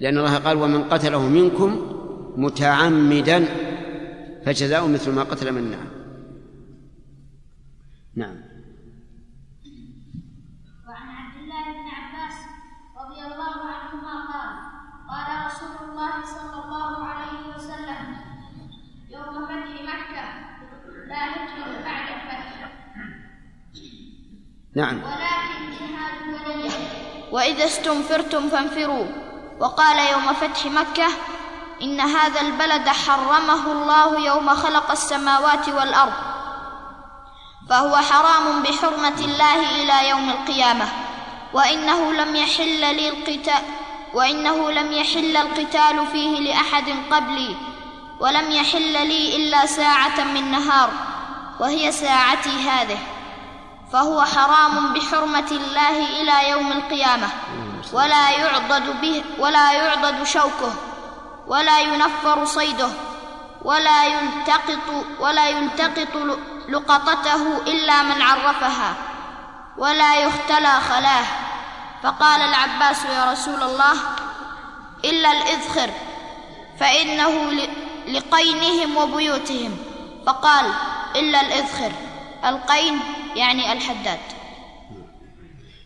لأن 0.01 0.19
الله 0.19 0.37
قال 0.37 0.57
ومن 0.57 0.85
قتله 0.85 1.29
منكم 1.29 1.93
متعمدا 2.37 3.49
فجزاء 4.47 4.89
مثل 4.89 5.11
ما 5.11 5.23
قتل 5.23 5.53
من 5.53 5.71
نعم 5.71 5.87
نعم 8.15 8.37
وعن 10.89 11.09
عبد 11.09 11.37
الله 11.37 11.65
بن 11.73 11.89
عباس 11.89 12.39
رضي 12.97 13.21
الله 13.21 13.71
عنهما 13.71 14.33
قال 14.33 14.73
قال 15.13 15.47
رسول 15.47 15.89
الله 15.89 16.13
صلى 16.25 16.65
الله 16.65 17.07
عليه 17.07 17.55
وسلم 17.57 18.17
يوم 19.11 19.47
فتح 19.47 19.69
مكة 19.93 20.25
لا 21.09 21.23
هجرة 21.31 21.85
بعد 21.85 22.07
الفتح. 22.17 22.73
نعم. 24.77 25.03
ولكن 25.03 25.71
جهاد 25.81 26.47
وليه 26.47 26.71
وإذا 27.33 27.65
استنفرتم 27.65 28.49
فانفروا. 28.49 29.07
وقال 29.61 30.13
يوم 30.13 30.33
فتح 30.33 30.67
مكة 30.67 31.09
إن 31.83 32.01
هذا 32.01 32.41
البلد 32.41 32.89
حرمه 32.89 33.73
الله 33.73 34.27
يوم 34.27 34.49
خلق 34.49 34.91
السماوات 34.91 35.69
والأرض 35.69 36.13
فهو 37.69 37.97
حرام 37.97 38.63
بحرمة 38.63 39.21
الله 39.25 39.83
إلى 39.83 40.09
يوم 40.09 40.31
القيامة 40.31 40.89
وإنه 41.53 42.13
لم 42.13 42.37
يحل 42.37 42.81
لي 42.97 43.09
القتال 43.09 43.82
وإنه 44.15 44.71
لم 44.71 44.93
يحل 44.93 45.37
القتال 45.37 46.07
فيه 46.13 46.41
لأحد 46.41 46.85
قبلي 47.11 47.57
ولم 48.21 48.51
يحل 48.51 48.93
لي 49.09 49.37
إلا 49.37 49.67
ساعة 49.67 50.25
من 50.25 50.51
نهار 50.51 50.91
وهي 51.61 51.93
ساعتي 51.93 52.51
هذه 52.51 52.99
فهو 53.93 54.23
حرام 54.25 54.93
بحرمة 54.93 55.51
الله 55.51 56.23
إلى 56.23 56.51
يوم 56.51 56.73
القيامة 56.73 57.29
ولا 57.93 58.31
يعضد 58.31 59.01
به 59.01 59.25
ولا 59.39 59.73
يعضد 59.73 60.23
شوكه 60.23 60.75
ولا 61.47 61.81
ينفر 61.81 62.45
صيده 62.45 62.89
ولا 63.63 64.05
يلتقط 64.05 65.07
ولا 65.21 65.49
يلتقط 65.49 66.17
لقطته 66.69 67.57
إلا 67.67 68.03
من 68.03 68.23
عرفها 68.23 68.95
ولا 69.79 70.17
يختلى 70.17 70.81
خلاه. 70.81 71.25
فقال 72.03 72.41
العباس 72.41 73.05
يا 73.05 73.33
رسول 73.33 73.63
الله 73.63 73.93
إلا 75.05 75.33
الإذخر 75.33 75.91
فإنه 76.79 77.53
لقينهم 78.09 78.97
وبيوتهم. 78.97 79.77
فقال 80.27 80.65
إلا 81.17 81.41
الإذخر. 81.41 81.93
القين 82.45 82.99
يعني 83.37 83.73
الحداد. 83.73 84.19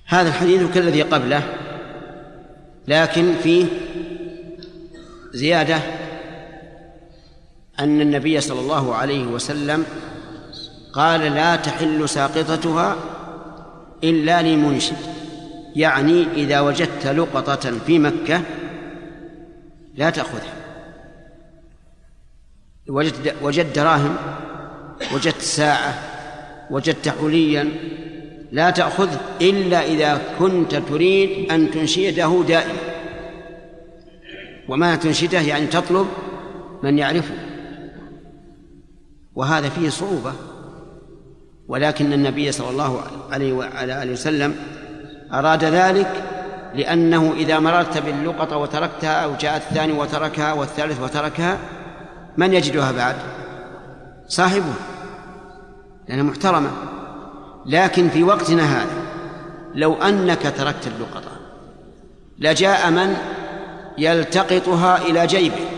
هذا 0.07 0.29
الحديث 0.29 0.75
كالذي 0.75 1.03
قبله 1.03 1.43
لكن 2.89 3.35
فيه 3.43 3.67
زيادة 5.33 5.81
أن 7.81 8.01
النبي 8.01 8.41
صلى 8.41 8.61
الله 8.61 8.95
عليه 8.95 9.27
وسلم 9.27 9.85
قال 10.93 11.21
لا 11.21 11.57
تحل 11.57 12.09
ساقطتها 12.09 12.97
إلا 14.05 14.43
لمنشد. 14.43 15.26
يعني 15.77 16.27
إذا 16.35 16.61
وجدت 16.61 17.07
لقطة 17.07 17.79
في 17.87 17.99
مكة 17.99 18.43
لا 19.95 20.11
تأخذها. 20.11 20.53
وجدت 22.89 23.35
وجد 23.43 23.73
دراهم 23.73 24.17
وجدت 25.15 25.41
ساعة 25.41 25.95
وجدت 26.71 27.09
حليا 27.09 27.69
لا 28.53 28.71
تأخذه 28.71 29.21
إلا 29.41 29.85
إذا 29.85 30.23
كنت 30.39 30.75
تريد 30.75 31.51
أن 31.51 31.71
تنشده 31.71 32.45
دائما. 32.49 32.79
وما 34.69 34.97
تنشده 34.97 35.41
يعني 35.41 35.67
تطلب 35.67 36.07
من 36.83 36.99
يعرفه. 36.99 37.35
وهذا 39.35 39.69
فيه 39.69 39.89
صعوبة 39.89 40.33
ولكن 41.69 42.13
النبي 42.13 42.53
صلى 42.53 42.71
الله 42.71 43.03
عليه 43.31 43.53
وعلى 43.53 44.03
آله 44.03 44.13
وسلم 44.13 44.57
أراد 45.33 45.65
ذلك 45.65 46.23
لأنه 46.75 47.33
إذا 47.33 47.59
مررت 47.59 47.99
باللقطة 47.99 48.57
وتركتها 48.57 49.25
أو 49.25 49.35
جاء 49.35 49.57
الثاني 49.57 49.93
وتركها 49.93 50.53
والثالث 50.53 51.01
وتركها 51.01 51.59
من 52.37 52.55
يجدها 52.55 52.93
بعد؟ 52.93 53.17
صاحبه 54.29 54.75
لأنها 56.09 56.25
محترمة. 56.25 56.71
لكن 57.67 58.09
في 58.09 58.23
وقتنا 58.23 58.63
هذا 58.63 59.07
لو 59.75 59.95
أنك 59.95 60.53
تركت 60.57 60.87
اللقطة 60.87 61.31
لجاء 62.39 62.91
من 62.91 63.17
يلتقطها 63.99 64.99
إلى 64.99 65.27
جيبه 65.27 65.69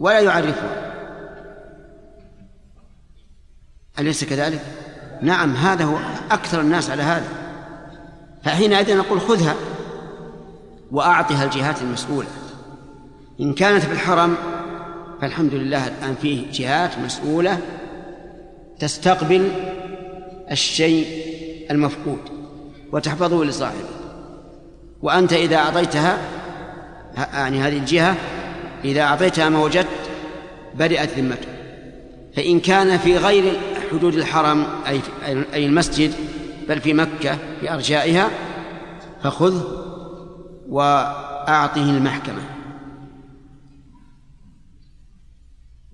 ولا 0.00 0.20
يعرفها 0.20 0.92
أليس 3.98 4.24
كذلك؟ 4.24 4.60
نعم 5.22 5.56
هذا 5.56 5.84
هو 5.84 5.96
أكثر 6.30 6.60
الناس 6.60 6.90
على 6.90 7.02
هذا. 7.02 7.43
فحينئذ 8.44 8.96
نقول 8.96 9.20
خذها 9.20 9.54
وأعطها 10.92 11.44
الجهات 11.44 11.82
المسؤولة. 11.82 12.28
إن 13.40 13.52
كانت 13.52 13.84
في 13.84 13.92
الحرم 13.92 14.34
فالحمد 15.20 15.54
لله 15.54 15.86
الآن 15.86 16.14
فيه 16.22 16.46
جهات 16.52 16.98
مسؤولة 16.98 17.58
تستقبل 18.78 19.48
الشيء 20.50 21.06
المفقود 21.70 22.18
وتحفظه 22.92 23.44
لصاحبه. 23.44 23.88
وأنت 25.02 25.32
إذا 25.32 25.56
أعطيتها 25.56 26.18
يعني 27.16 27.58
هذه 27.58 27.78
الجهة 27.78 28.16
إذا 28.84 29.02
أعطيتها 29.02 29.48
ما 29.48 29.58
وجدت 29.58 29.88
بدأت 30.74 31.18
ذمته. 31.18 31.48
فإن 32.36 32.60
كان 32.60 32.98
في 32.98 33.16
غير 33.16 33.60
حدود 33.90 34.14
الحرم 34.14 34.66
أي 34.86 35.00
أي 35.54 35.66
المسجد 35.66 36.12
بل 36.68 36.80
في 36.80 36.94
مكة 36.94 37.38
في 37.60 37.72
أرجائها 37.72 38.30
فخذه 39.22 39.84
وأعطه 40.68 41.90
المحكمة. 41.90 42.42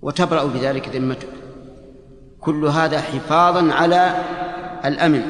وتبرأ 0.01 0.45
بذلك 0.45 0.89
ذمتك. 0.89 1.27
كل 2.41 2.65
هذا 2.65 3.01
حفاظا 3.01 3.73
على 3.73 4.23
الأمن 4.85 5.23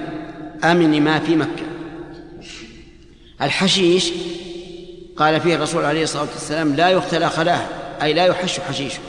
أمن 0.64 1.04
ما 1.04 1.20
في 1.20 1.36
مكة. 1.36 1.66
الحشيش 3.42 4.12
قال 5.18 5.42
فيه 5.42 5.56
الرسول 5.56 5.86
عليه 5.86 6.04
الصلاة 6.04 6.22
والسلام 6.22 6.76
لا 6.76 6.90
يختلى 6.90 7.30
خلاه 7.30 7.62
أي 8.02 8.14
لا 8.14 8.26
يحش 8.26 8.60
حشيشه. 8.60 9.00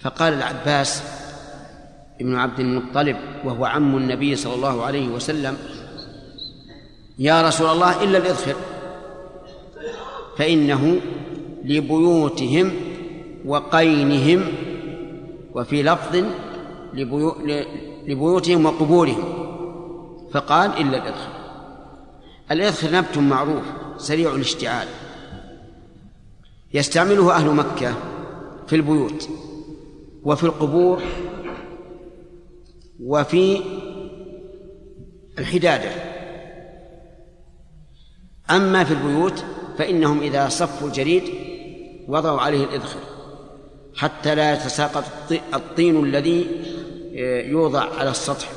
فقال 0.00 0.32
العباس 0.32 1.02
ابن 2.22 2.36
عبد 2.36 2.60
المطلب 2.60 3.16
وهو 3.44 3.64
عم 3.64 3.96
النبي 3.96 4.36
صلى 4.36 4.54
الله 4.54 4.82
عليه 4.82 5.08
وسلم. 5.08 5.56
يا 7.18 7.48
رسول 7.48 7.66
الله 7.70 8.04
إلا 8.04 8.18
الإذخر 8.18 8.54
فإنه 10.36 11.00
لبيوتهم 11.64 12.72
وقينهم 13.46 14.44
وفي 15.54 15.82
لفظ 15.82 16.24
لبيو 16.94 17.36
لبيوتهم 18.06 18.66
وقبورهم. 18.66 19.24
فقال 20.32 20.70
إلا 20.70 20.96
الإذخر 20.98 21.32
الإذخر 22.50 22.92
نبت 22.92 23.18
معروف 23.18 23.62
سريع 23.96 24.34
الاشتعال. 24.34 24.88
يستعمله 26.74 27.32
أهل 27.32 27.50
مكة 27.50 27.94
في 28.66 28.76
البيوت 28.76 29.28
وفي 30.24 30.44
القبور 30.44 31.02
وفي 33.04 33.60
الحدادة. 35.38 35.90
أما 38.50 38.84
في 38.84 38.94
البيوت 38.94 39.44
فإنهم 39.78 40.20
إذا 40.20 40.48
صفوا 40.48 40.88
الجريد 40.88 41.22
وضعوا 42.08 42.40
عليه 42.40 42.64
الإذخر 42.64 43.00
حتى 43.96 44.34
لا 44.34 44.52
يتساقط 44.52 45.04
الطين 45.54 46.04
الذي 46.04 46.46
آه، 47.16 47.42
يوضع 47.42 47.98
على 47.98 48.10
السطح. 48.10 48.48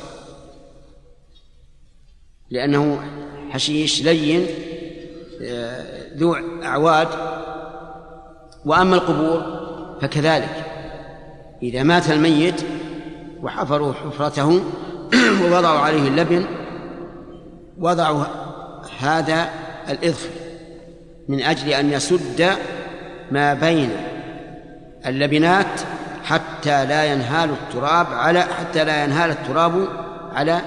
لأنه 2.49 3.01
حشيش 3.49 4.03
لين 4.03 4.47
آه، 5.41 6.17
ذو 6.17 6.35
أعواد. 6.63 7.07
وأما 8.65 8.95
القبور 8.95 9.65
فكذلك. 10.01 10.65
إذا 11.63 11.83
مات 11.83 12.09
الميت 12.09 12.65
وحفروا 13.45 13.93
حفرته 13.93 14.63
ووضعوا 15.41 15.79
عليه 15.79 16.07
اللبن 16.07 16.45
وضعوا 17.77 18.23
هذا 18.99 19.49
الإذخر 19.89 20.29
من 21.29 21.41
أجل 21.41 21.69
أن 21.69 21.91
يسد 21.91 22.49
ما 23.31 23.53
بين 23.53 23.89
اللبنات 25.05 25.81
حتى 26.23 26.85
لا 26.85 27.05
ينهال 27.05 27.49
التراب 27.49 28.07
على 28.13 28.41
حتى 28.41 28.83
لا 28.83 29.03
ينهال 29.03 29.31
التراب 29.31 29.87
على 30.33 30.61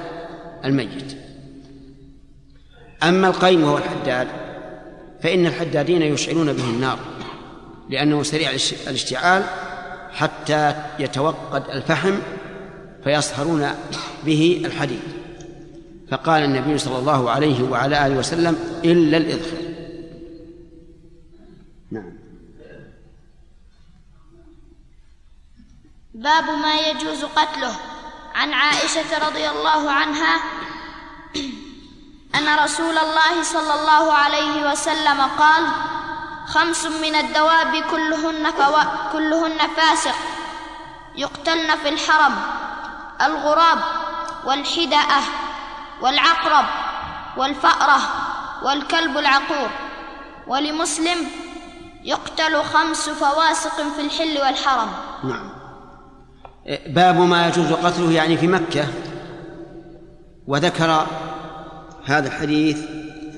الميت. 0.64 1.16
أما 3.02 3.28
القيم 3.28 3.64
وهو 3.64 3.78
الحداد 3.78 4.28
فإن 5.22 5.46
الحدادين 5.46 6.02
يشعلون 6.02 6.52
به 6.52 6.64
النار 6.64 6.98
لأنه 7.90 8.22
سريع 8.22 8.50
الاشتعال 8.86 9.42
حتى 10.12 10.74
يتوقد 10.98 11.62
الفحم 11.70 12.14
فيصهرون 13.04 13.74
به 14.24 14.62
الحديد 14.64 15.02
فقال 16.10 16.42
النبي 16.42 16.78
صلى 16.78 16.98
الله 16.98 17.30
عليه 17.30 17.62
وعلى 17.62 18.06
آله 18.06 18.18
وسلم 18.18 18.80
إلا 18.84 19.16
الإذخر. 19.16 19.56
نعم. 21.90 22.12
باب 26.14 26.44
ما 26.44 26.74
يجوز 26.80 27.24
قتله. 27.24 27.76
عن 28.34 28.52
عائشة 28.52 29.28
رضي 29.28 29.48
الله 29.48 29.90
عنها 29.90 30.40
أن 32.34 32.64
رسول 32.64 32.98
الله 32.98 33.42
صلى 33.42 33.74
الله 33.80 34.12
عليه 34.12 34.70
وسلم 34.70 35.20
قال 35.20 35.64
خمس 36.46 36.86
من 36.86 37.14
الدواب 37.14 37.76
كلهن. 37.90 38.50
كلهن 39.12 39.58
فاسق 39.76 40.14
يقتلن 41.16 41.76
في 41.82 41.88
الحرم. 41.88 42.34
الغراب 43.26 43.78
والحدأة 44.44 45.22
والعقرب 46.02 46.64
والفأرة 47.36 47.98
والكلب 48.62 49.18
العقور. 49.18 49.68
ولمسلم 50.46 51.18
يقتل 52.04 52.62
خمس 52.62 53.08
فواسق 53.08 53.82
في 53.96 54.00
الحل 54.00 54.38
والحرم. 54.38 54.88
نعم. 55.24 55.50
باب 56.86 57.20
ما 57.20 57.46
يجوز 57.46 57.72
قتله 57.72 58.12
يعني 58.12 58.36
في 58.36 58.46
مكة. 58.46 58.84
وذكر 60.46 61.06
هذا 62.04 62.28
الحديث 62.28 62.78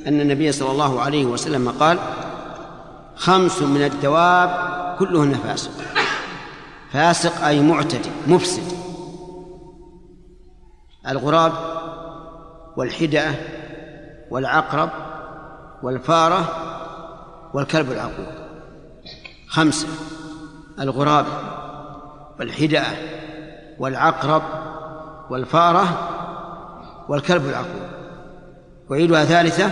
أن 0.07 0.20
النبي 0.20 0.53
صلى 0.53 0.70
الله 0.70 1.03
عليه 1.03 1.24
وسلم 1.24 1.74
قال 1.81 1.99
خمس 3.16 3.62
من 3.62 3.85
الدواب 3.85 4.51
كلهن 4.99 5.35
فاسق. 5.35 5.70
فاسق 6.93 7.45
أي 7.45 7.61
معتدي 7.61 8.11
مفسد. 8.26 8.80
الغراب 11.09 11.53
والحدأة 12.76 13.34
والعقرب 14.30 14.90
والفارة 15.82 16.44
والكلب 17.55 17.92
العقور 17.92 18.32
خمسة 19.48 19.88
الغراب 20.80 21.26
والحدأة 22.40 22.86
والعقرب 23.78 24.42
والفارة 25.30 25.84
والكلب 27.09 27.48
العقور 27.48 27.90
أعيدها 28.92 29.24
ثالثة 29.24 29.70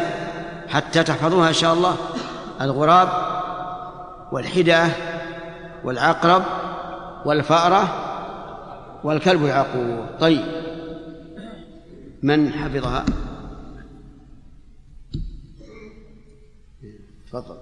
حتى 0.68 1.02
تحفظوها 1.02 1.48
إن 1.48 1.52
شاء 1.52 1.74
الله. 1.74 1.96
الغراب 2.60 3.08
والحدأة 4.32 4.88
والعقرب 5.84 6.42
والفأرة 7.24 7.88
والكلب 9.04 9.44
العقور 9.44 10.06
طيب. 10.20 10.67
من 12.22 12.52
حفظها؟ 12.52 13.06
تفضل. 17.26 17.58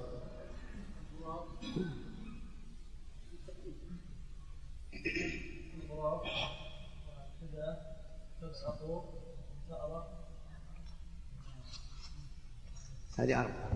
هذه 13.19 13.41
أربعة. 13.41 13.71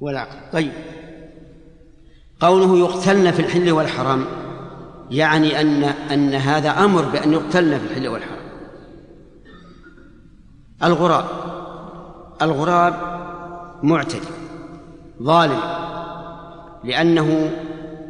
والعقل 0.00 0.52
طيب. 0.52 0.72
قوله 2.40 2.78
يقتلن 2.78 3.30
في 3.30 3.40
الحل 3.40 3.70
والحرام 3.70 4.26
يعني 5.10 5.60
أن 5.60 5.84
أن 5.84 6.34
هذا 6.34 6.70
أمر 6.70 7.02
بأن 7.02 7.32
يقتلن 7.32 7.78
في 7.78 7.84
الحل 7.84 8.08
والحرام. 8.08 8.39
الغراب. 10.84 11.24
الغراب 12.42 12.94
معتدي 13.82 14.28
ظالم 15.22 15.60
لأنه 16.84 17.50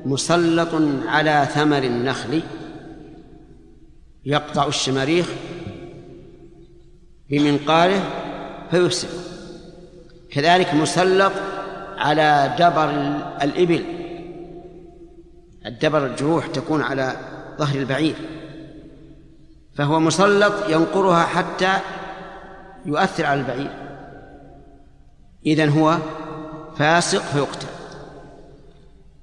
مسلط 0.04 0.68
على 1.06 1.48
ثمر 1.54 1.82
النخل 1.82 2.42
يقطع 4.24 4.66
الشماريخ 4.66 5.26
بمنقاره 7.30 8.02
فيفسد. 8.70 9.08
كذلك 10.32 10.74
مسلط 10.74 11.32
على 11.98 12.54
دبر 12.58 12.90
الإبل. 13.42 13.84
الدبر 15.66 16.06
الجروح 16.06 16.46
تكون 16.46 16.82
على 16.82 17.16
ظهر 17.58 17.78
البعير. 17.78 18.14
فهو 19.74 20.00
مسلط 20.00 20.52
ينقرها 20.68 21.22
حتى 21.22 21.72
يؤثر 22.86 23.26
على 23.26 23.40
البعير. 23.40 23.70
إذن 25.46 25.68
هو 25.68 25.98
فاسق 26.76 27.22
فيقتل 27.22 27.66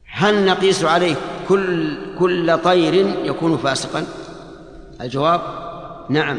هل 0.06 0.46
نقيس 0.46 0.84
عليه 0.84 1.16
كل 1.50 1.98
كل 2.20 2.58
طير 2.58 2.94
يكون 3.24 3.58
فاسقا؟ 3.58 4.06
الجواب 5.02 5.42
نعم. 6.10 6.38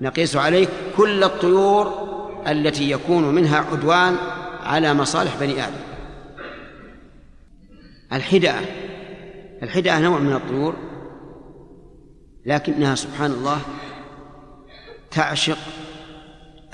نقيس 0.00 0.36
عليه 0.36 0.68
كل 0.96 1.24
الطيور 1.24 2.08
التي 2.46 2.90
يكون 2.90 3.34
منها 3.34 3.58
عدوان 3.58 4.16
على 4.62 4.94
مصالح 4.94 5.36
بني 5.40 5.64
آدم. 5.64 5.82
الحدأة. 8.12 8.60
الحدأة 9.62 10.00
نوع 10.00 10.18
من 10.18 10.32
الطيور 10.32 10.74
لكنها 12.46 12.94
سبحان 12.94 13.30
الله 13.30 13.58
تعشق 15.10 15.58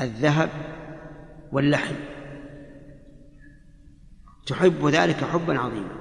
الذهب 0.00 0.50
واللحم. 1.52 1.94
تحب 4.46 4.86
ذلك 4.86 5.24
حبا 5.24 5.58
عظيما. 5.58 5.98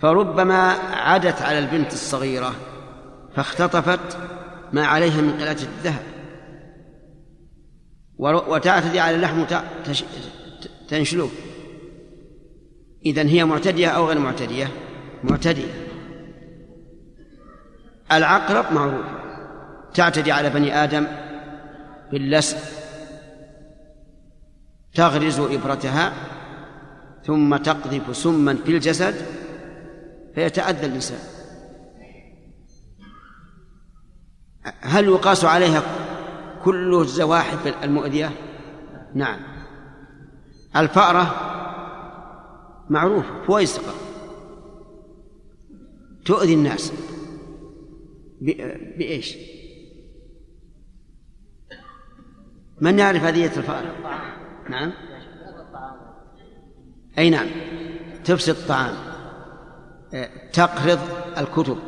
فربما 0.00 0.70
عدت 0.92 1.42
على 1.42 1.58
البنت 1.58 1.92
الصغيرة 1.92 2.54
فاختطفت 3.36 4.18
ما 4.72 4.86
عليها 4.86 5.20
من 5.20 5.32
قلادة 5.32 5.62
الذهب. 5.62 6.02
وتعتدي 8.18 9.00
على 9.00 9.16
اللحم 9.16 9.44
تنشله 10.88 11.30
إذن 13.06 13.28
هي 13.28 13.44
معتدية 13.44 13.88
أو 13.88 14.06
غير 14.06 14.18
معتدية؟ 14.18 14.68
معتدية. 15.24 15.86
العقرب 18.12 18.72
معروف. 18.72 19.06
تعتدي 19.94 20.32
على 20.32 20.50
بني 20.50 20.84
آدم 20.84 21.06
باللسع 22.14 22.58
تغرز 24.94 25.40
إبرتها 25.40 26.12
ثم 27.26 27.56
تقذف 27.56 28.16
سما 28.16 28.54
في 28.54 28.68
الجسد 28.68 29.14
فيتأذى 30.34 30.86
الإنسان. 30.86 31.18
هل 34.80 35.04
يقاس 35.04 35.44
عليها 35.44 35.82
كل 36.64 36.94
الزواحف 37.00 37.84
المؤذية؟ 37.84 38.30
نعم. 39.14 39.40
الفأرة 40.76 41.34
معروف 42.90 43.24
فويسقة 43.46 43.94
تؤذي 46.24 46.54
الناس 46.54 46.92
بإيش؟ 48.98 49.36
من 52.80 52.98
يعرف 52.98 53.24
هدية 53.24 53.46
الفأرة 53.46 53.94
نعم. 54.70 54.92
أي 57.18 57.30
نعم. 57.30 57.46
تفسد 58.24 58.56
الطعام. 58.56 58.94
تقرض 60.52 60.98
الكتب. 61.38 61.78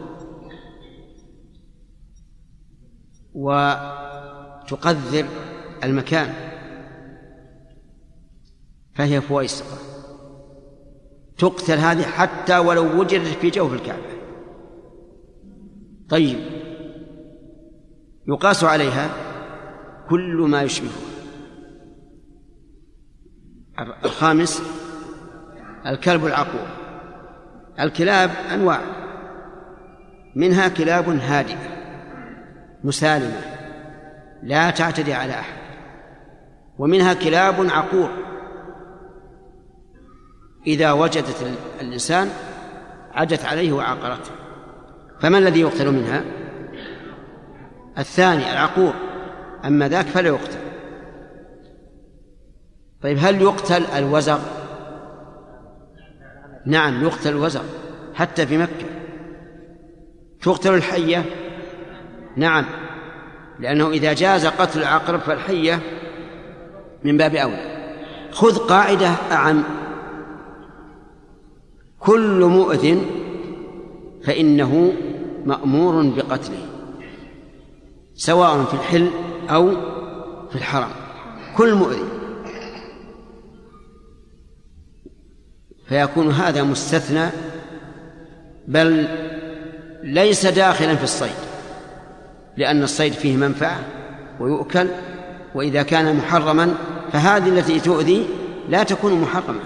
وتقذر 3.34 5.26
المكان. 5.84 6.34
فهي 8.94 9.20
فويسقة 9.20 9.78
تقتل 11.38 11.78
هذه 11.78 12.02
حتى 12.02 12.58
ولو 12.58 13.00
وجدت 13.00 13.26
في 13.26 13.50
جوف 13.50 13.72
الكعبة. 13.72 14.16
طيب. 16.08 16.38
يقاس 18.28 18.64
عليها 18.64 19.25
كل 20.08 20.46
ما 20.50 20.62
يشبهها 20.62 20.90
الخامس 24.04 24.62
الكلب 25.86 26.26
العقور. 26.26 26.66
الكلاب 27.80 28.30
أنواع. 28.52 28.80
منها 30.36 30.68
كلاب 30.68 31.08
هادئة 31.08 31.58
مسالمة 32.84 33.40
لا 34.42 34.70
تعتدي 34.70 35.14
على 35.14 35.32
أحد. 35.32 35.56
ومنها 36.78 37.14
كلاب 37.14 37.54
عقور. 37.70 38.10
إذا 40.66 40.92
وجدت 40.92 41.56
الإنسان 41.80 42.30
عدت 43.12 43.44
عليه 43.44 43.72
وعاقرته 43.72 44.30
فما 45.20 45.38
الذي 45.38 45.60
يقتل 45.60 45.92
منها؟ 45.92 46.24
الثاني 47.98 48.52
العقور. 48.52 49.05
أما 49.66 49.88
ذاك 49.88 50.06
فلا 50.06 50.28
يقتل. 50.28 50.58
طيب 53.02 53.18
هل 53.20 53.42
يقتل 53.42 53.84
الوزغ؟ 53.84 54.38
نعم 56.66 57.04
يقتل 57.04 57.28
الوزغ 57.30 57.62
حتى 58.14 58.46
في 58.46 58.58
مكة. 58.58 58.86
تقتل 60.42 60.74
الحية؟ 60.74 61.24
نعم 62.36 62.64
لأنه 63.60 63.90
إذا 63.90 64.12
جاز 64.12 64.46
قتل 64.46 64.80
العقرب 64.80 65.20
فالحية 65.20 65.80
من 67.04 67.16
باب 67.16 67.34
أولى 67.34 67.76
خذ 68.30 68.58
قاعدة 68.58 69.08
أعم. 69.32 69.62
كل 71.98 72.44
مؤذ 72.44 72.98
فإنه 74.24 74.92
مأمور 75.44 76.02
بقتله 76.02 76.66
سواء 78.14 78.64
في 78.64 78.74
الحل 78.74 79.10
أو 79.50 79.70
في 80.50 80.54
الحرم 80.54 80.90
كل 81.56 81.74
مؤذي 81.74 82.04
فيكون 85.88 86.30
هذا 86.30 86.62
مستثنى 86.62 87.28
بل 88.68 89.08
ليس 90.02 90.46
داخلا 90.46 90.96
في 90.96 91.04
الصيد 91.04 91.36
لأن 92.56 92.82
الصيد 92.82 93.12
فيه 93.12 93.36
منفعة 93.36 93.80
ويؤكل 94.40 94.88
وإذا 95.54 95.82
كان 95.82 96.16
محرما 96.16 96.74
فهذه 97.12 97.48
التي 97.48 97.80
تؤذي 97.80 98.26
لا 98.68 98.82
تكون 98.82 99.20
محرمة 99.20 99.60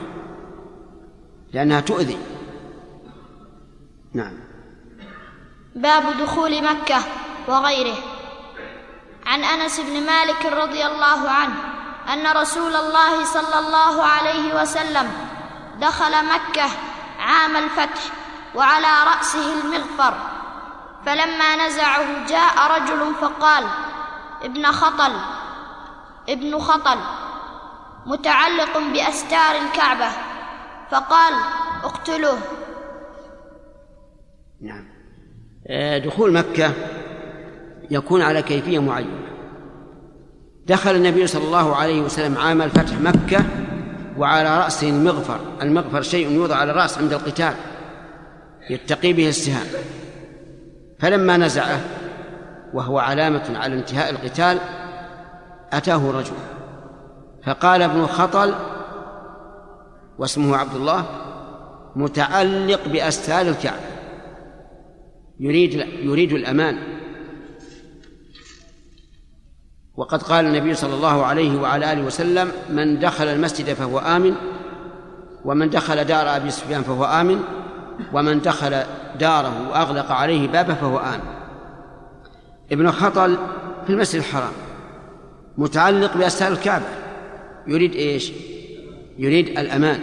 لأنها 1.52 1.80
تؤذي. 1.80 2.16
نعم. 4.12 4.32
باب 5.74 6.02
دخول 6.22 6.62
مكة 6.64 6.98
وغيره. 7.48 7.94
عن 9.26 9.44
أنس 9.44 9.80
بن 9.80 10.06
مالك 10.06 10.46
رضي 10.46 10.86
الله 10.86 11.30
عنه 11.30 11.54
أن 12.12 12.36
رسول 12.36 12.76
الله 12.76 13.24
صلى 13.24 13.58
الله 13.58 14.04
عليه 14.04 14.62
وسلم 14.62 15.08
دخل 15.80 16.26
مكة 16.26 16.68
عام 17.20 17.56
الفتح 17.56 18.02
وعلى 18.54 19.04
رأسه 19.06 19.52
المغفر 19.60 20.14
فلما 21.06 21.66
نزعه 21.66 22.26
جاء 22.26 22.72
رجل 22.76 23.14
فقال 23.14 23.64
ابن 24.42 24.66
خطل 24.66 25.12
ابن 26.28 26.58
خطل 26.58 26.98
متعلق 28.06 28.78
بأستار 28.78 29.56
الكعبة. 29.56 30.08
فقال 30.90 31.34
اقتلوه 31.84 32.38
نعم. 34.60 34.88
آه، 35.66 35.98
دخول 35.98 36.32
مكة 36.32 36.72
يكون 37.90 38.22
على 38.22 38.42
كيفية 38.42 38.78
معينة. 38.78 39.20
دخل 40.66 40.94
النبي 40.94 41.26
صلى 41.26 41.44
الله 41.44 41.76
عليه 41.76 42.00
وسلم 42.00 42.36
عام 42.36 42.62
الفتح 42.62 43.00
مكة 43.00 43.44
وعلى 44.18 44.58
رأسه 44.58 44.88
المغفر. 44.88 45.40
المغفر 45.62 46.02
شيء 46.02 46.30
يوضع 46.30 46.56
على 46.56 46.70
الرأس 46.70 46.98
عند 46.98 47.12
القتال. 47.12 47.54
يتقي 48.70 49.12
به 49.12 49.28
السهام. 49.28 49.66
فلما 50.98 51.36
نزعه 51.36 51.80
وهو 52.74 52.98
علامة 52.98 53.58
على 53.58 53.74
انتهاء 53.74 54.10
القتال 54.10 54.58
أتاه 55.72 56.10
رجل. 56.10 56.36
فقال 57.46 57.82
ابن 57.82 58.06
خطل 58.06 58.54
واسمه 60.18 60.56
عبد 60.56 60.74
الله 60.74 61.04
متعلق 61.96 62.88
بأستار 62.88 63.40
الكعبة. 63.40 63.90
يريد 65.40 65.74
يريد 66.02 66.32
الأمان. 66.32 66.78
وقد 70.00 70.22
قال 70.22 70.46
النبي 70.46 70.74
صلى 70.74 70.94
الله 70.94 71.26
عليه 71.26 71.60
وعلى 71.60 71.92
آله 71.92 72.02
وسلم 72.02 72.52
من 72.70 72.98
دخل 72.98 73.24
المسجد 73.24 73.72
فهو 73.72 73.98
آمن 73.98 74.34
ومن 75.44 75.70
دخل 75.70 76.04
دار 76.04 76.36
أبي 76.36 76.50
سفيان 76.50 76.82
فهو 76.82 77.04
آمن 77.04 77.40
ومن 78.12 78.40
دخل 78.40 78.82
داره 79.20 79.68
وأغلق 79.70 80.12
عليه 80.12 80.48
بابه 80.48 80.74
فهو 80.74 80.98
آمن. 80.98 81.24
ابن 82.72 82.90
خطل 82.90 83.38
في 83.86 83.92
المسجد 83.92 84.20
الحرام 84.20 84.52
متعلق 85.58 86.16
بأستار 86.16 86.52
الكعبة 86.52 86.84
يريد 87.66 87.94
إيش؟ 87.94 88.32
يريد 89.18 89.48
الأمان. 89.58 90.00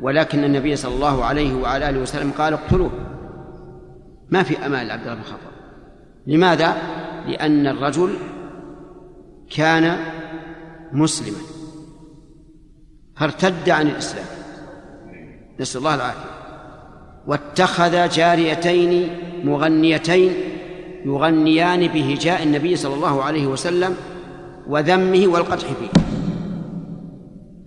ولكن 0.00 0.44
النبي 0.44 0.76
صلى 0.76 0.94
الله 0.94 1.24
عليه 1.24 1.54
وعلى 1.54 1.90
آله 1.90 2.00
وسلم 2.00 2.30
قال 2.38 2.52
اقتلوه. 2.52 2.90
ما 4.30 4.42
في 4.42 4.66
أمان 4.66 4.86
لعبد 4.86 5.02
الله 5.02 5.14
بن 5.14 5.22
خطل. 5.22 5.52
لماذا؟ 6.26 6.76
لأن 7.26 7.66
الرجل 7.66 8.16
كان 9.56 9.98
مسلما. 10.92 11.38
فارتد 13.16 13.70
عن 13.70 13.88
الإسلام. 13.88 14.24
نسأل 15.60 15.78
الله 15.78 15.94
العافية. 15.94 16.30
واتخذ 17.26 18.08
جاريتين 18.08 19.18
مغنيتين 19.44 20.32
يغنيان 21.04 21.86
بهجاء 21.86 22.42
النبي 22.42 22.76
صلى 22.76 22.94
الله 22.94 23.22
عليه 23.22 23.46
وسلم 23.46 23.96
وذمه 24.66 25.26
والقدح 25.26 25.66
فيه. 25.66 26.00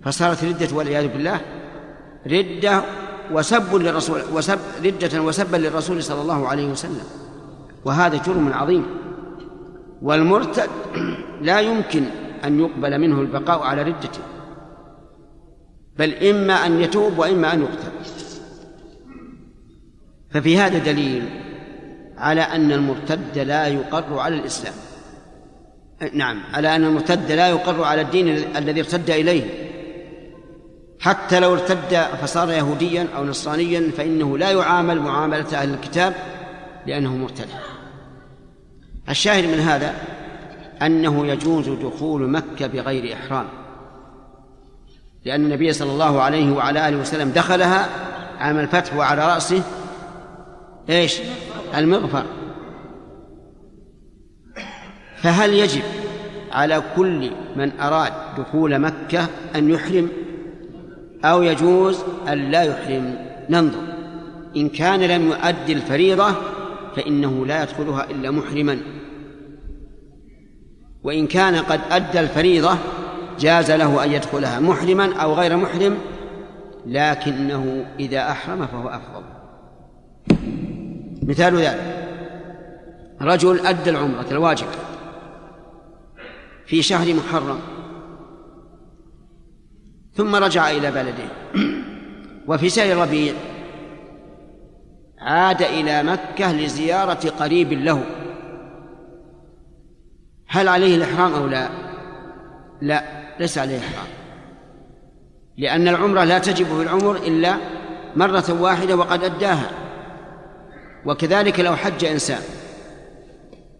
فصارت 0.02 0.44
ردة 0.44 0.76
والعياذ 0.76 1.08
بالله. 1.08 1.40
ردة 2.26 2.82
وسب 3.32 3.74
للرسول 3.74 4.20
وسب 4.32 4.58
ردة 4.84 5.22
وسبا 5.22 5.56
للرسول 5.56 6.02
صلى 6.02 6.22
الله 6.22 6.48
عليه 6.48 6.66
وسلم. 6.66 7.04
وهذا 7.84 8.22
جرم 8.26 8.52
عظيم. 8.52 8.86
والمرتد 10.06 10.70
لا 11.40 11.60
يمكن 11.60 12.04
أن 12.44 12.60
يقبل 12.60 12.98
منه 12.98 13.20
البقاء 13.20 13.62
على 13.62 13.82
ردته 13.82 14.20
بل 15.98 16.14
إما 16.14 16.66
أن 16.66 16.80
يتوب 16.80 17.18
وإما 17.18 17.52
أن 17.52 17.62
يقتل. 17.62 17.92
ففي 20.30 20.58
هذا 20.58 20.78
دليل 20.78 21.28
على 22.18 22.40
أن 22.40 22.72
المرتد 22.72 23.38
لا 23.38 23.66
يقر 23.66 24.18
على 24.18 24.36
الإسلام. 24.36 24.74
نعم 26.12 26.42
على 26.54 26.76
أن 26.76 26.84
المرتد 26.84 27.32
لا 27.32 27.48
يقر 27.48 27.84
على 27.84 28.00
الدين 28.00 28.28
الذي 28.56 28.80
ارتد 28.80 29.10
إليه. 29.10 29.44
حتى 31.00 31.40
لو 31.40 31.52
ارتد 31.52 31.96
فصار 32.22 32.50
يهوديا 32.50 33.06
أو 33.16 33.24
نصرانيا 33.24 33.90
فإنه 33.96 34.38
لا 34.38 34.50
يعامل 34.50 35.00
معاملة 35.00 35.62
أهل 35.62 35.74
الكتاب 35.74 36.14
لأنه 36.86 37.16
مرتد. 37.16 37.48
الشاهد 39.08 39.44
من 39.44 39.60
هذا 39.60 39.94
أنه 40.82 41.26
يجوز 41.26 41.68
دخول 41.68 42.30
مكة 42.30 42.66
بغير 42.66 43.14
إحرام 43.14 43.46
لأن 45.24 45.44
النبي 45.44 45.72
صلى 45.72 45.92
الله 45.92 46.22
عليه 46.22 46.52
وعلى 46.52 46.88
آله 46.88 46.96
وسلم 46.96 47.30
دخلها 47.30 47.88
عام 48.38 48.58
الفتح 48.58 48.96
وعلى 48.96 49.34
رأسه 49.34 49.62
إيش؟ 50.90 51.20
المغفر. 51.76 52.24
فهل 55.16 55.54
يجب 55.54 55.82
على 56.52 56.82
كل 56.96 57.30
من 57.56 57.80
أراد 57.80 58.12
دخول 58.38 58.78
مكة 58.78 59.28
أن 59.54 59.70
يحرم؟ 59.70 60.08
أو 61.24 61.42
يجوز 61.42 61.98
أن 62.28 62.50
لا 62.50 62.62
يحرم؟ 62.62 63.18
ننظر. 63.50 63.80
إن 64.56 64.68
كان 64.68 65.00
لم 65.00 65.26
يؤدي 65.26 65.72
الفريضة 65.72 66.34
فإنه 66.96 67.46
لا 67.46 67.62
يدخلها 67.62 68.10
إلا 68.10 68.30
محرما. 68.30 68.78
وإن 71.02 71.26
كان 71.26 71.56
قد 71.56 71.80
أدى 71.90 72.20
الفريضة 72.20 72.78
جاز 73.38 73.70
له 73.70 74.04
أن 74.04 74.12
يدخلها 74.12 74.60
محرما 74.60 75.14
أو 75.16 75.34
غير 75.34 75.56
محرم 75.56 75.98
لكنه 76.86 77.86
إذا 78.00 78.30
أحرم 78.30 78.66
فهو 78.66 78.88
أفضل. 78.88 79.22
مثال 81.22 81.56
ذلك 81.56 82.06
رجل 83.20 83.66
أدى 83.66 83.90
العمرة 83.90 84.26
الواجب 84.30 84.66
في 86.66 86.82
شهر 86.82 87.14
محرم 87.14 87.58
ثم 90.14 90.34
رجع 90.34 90.70
إلى 90.70 90.90
بلده 90.90 91.28
وفي 92.48 92.70
شهر 92.70 92.96
ربيع 92.96 93.34
عاد 95.26 95.62
إلى 95.62 96.02
مكة 96.02 96.52
لزيارة 96.52 97.30
قريب 97.30 97.72
له. 97.72 98.04
هل 100.48 100.68
عليه 100.68 100.96
الإحرام 100.96 101.34
أو 101.34 101.46
لا؟ 101.46 101.68
لا 102.80 103.04
ليس 103.40 103.58
عليه 103.58 103.78
إحرام. 103.78 104.06
لأن 105.56 105.88
العمرة 105.88 106.24
لا 106.24 106.38
تجب 106.38 106.66
في 106.66 106.82
العمر 106.82 107.16
إلا 107.16 107.56
مرة 108.16 108.62
واحدة 108.62 108.96
وقد 108.96 109.24
أداها. 109.24 109.70
وكذلك 111.06 111.60
لو 111.60 111.76
حج 111.76 112.04
إنسان. 112.04 112.42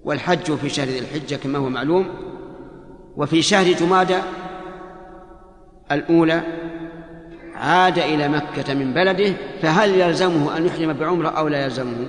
والحج 0.04 0.54
في 0.54 0.68
شهر 0.68 0.86
ذي 0.86 0.98
الحجة 0.98 1.36
كما 1.36 1.58
هو 1.58 1.68
معلوم. 1.68 2.08
وفي 3.16 3.42
شهر 3.42 3.72
جمادى 3.72 4.18
الأولى 5.92 6.42
عاد 7.56 7.98
إلى 7.98 8.28
مكة 8.28 8.74
من 8.74 8.94
بلده 8.94 9.32
فهل 9.62 10.00
يلزمه 10.00 10.56
أن 10.56 10.66
يحرم 10.66 10.92
بعمرة 10.92 11.28
أو 11.28 11.48
لا 11.48 11.64
يلزمه؟ 11.64 12.06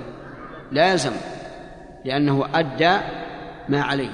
لا 0.72 0.91
يلزمه 0.91 1.18
لأنه 2.06 2.45
أدى 2.54 2.98
ما 3.70 3.82
عليه. 3.82 4.10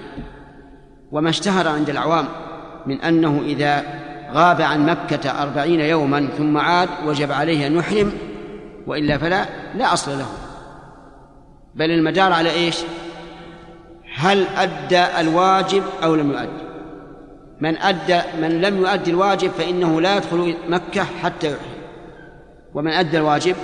وما 1.11 1.29
اشتهر 1.29 1.67
عند 1.67 1.89
العوام 1.89 2.25
من 2.85 3.01
أنه 3.01 3.41
إذا 3.45 3.83
غاب 4.33 4.61
عن 4.61 4.85
مكة 4.85 5.41
أربعين 5.43 5.79
يوما 5.79 6.29
ثم 6.37 6.57
عاد 6.57 6.89
وجب 7.05 7.31
عليه 7.31 7.67
أن 7.67 7.75
يحرم 7.75 8.11
وإلا 8.87 9.17
فلا 9.17 9.45
لا 9.75 9.93
أصل 9.93 10.11
له. 10.11 10.27
بل 11.75 11.91
المدار 11.91 12.33
على 12.33 12.51
إيش؟ 12.51 12.77
هل 14.15 14.47
أدى 14.57 15.03
الواجب 15.19 15.83
أو 16.03 16.15
لم 16.15 16.31
يؤدي 16.31 16.72
من 17.63 17.77
أدى 17.77 18.21
من 18.41 18.61
لم 18.61 18.77
يؤدي 18.77 19.11
الواجب 19.11 19.51
فإنه 19.51 20.01
لا 20.01 20.15
يدخل 20.17 20.57
مكة 20.67 21.03
حتى 21.23 21.47
يحرم 21.47 21.83
ومن 22.73 22.91
أدى 22.91 23.17
الواجب 23.17 23.55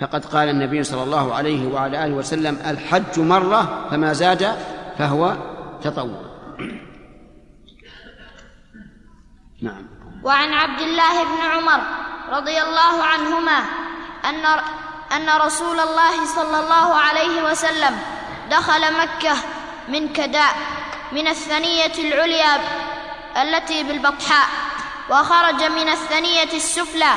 فقد 0.00 0.24
قال 0.24 0.48
النبي 0.48 0.82
صلى 0.82 1.02
الله 1.02 1.34
عليه 1.34 1.72
وعلى 1.74 2.04
آله 2.04 2.14
وسلم 2.14 2.58
الحج 2.66 3.20
مرة 3.20 3.88
فما 3.90 4.12
زاد 4.12 4.56
فهو 4.98 5.36
تطوع. 5.82 6.20
نعم. 9.62 9.86
وعن 10.22 10.52
عبد 10.52 10.80
الله 10.80 11.24
بن 11.24 11.40
عمر 11.52 11.80
رضي 12.32 12.62
الله 12.62 13.04
عنهما 13.04 13.58
أن 14.24 14.44
أن 15.16 15.40
رسول 15.40 15.80
الله 15.80 16.24
صلى 16.26 16.58
الله 16.60 16.94
عليه 16.94 17.50
وسلم 17.50 17.98
دخل 18.50 18.82
مكة 19.00 19.34
من 19.88 20.12
كداء. 20.12 20.75
من 21.12 21.26
الثنية 21.26 22.08
العليا 22.08 22.56
التي 23.42 23.82
بالبطحاء 23.82 24.48
وخرج 25.10 25.62
من 25.62 25.88
الثنية 25.88 26.56
السفلى. 26.56 27.12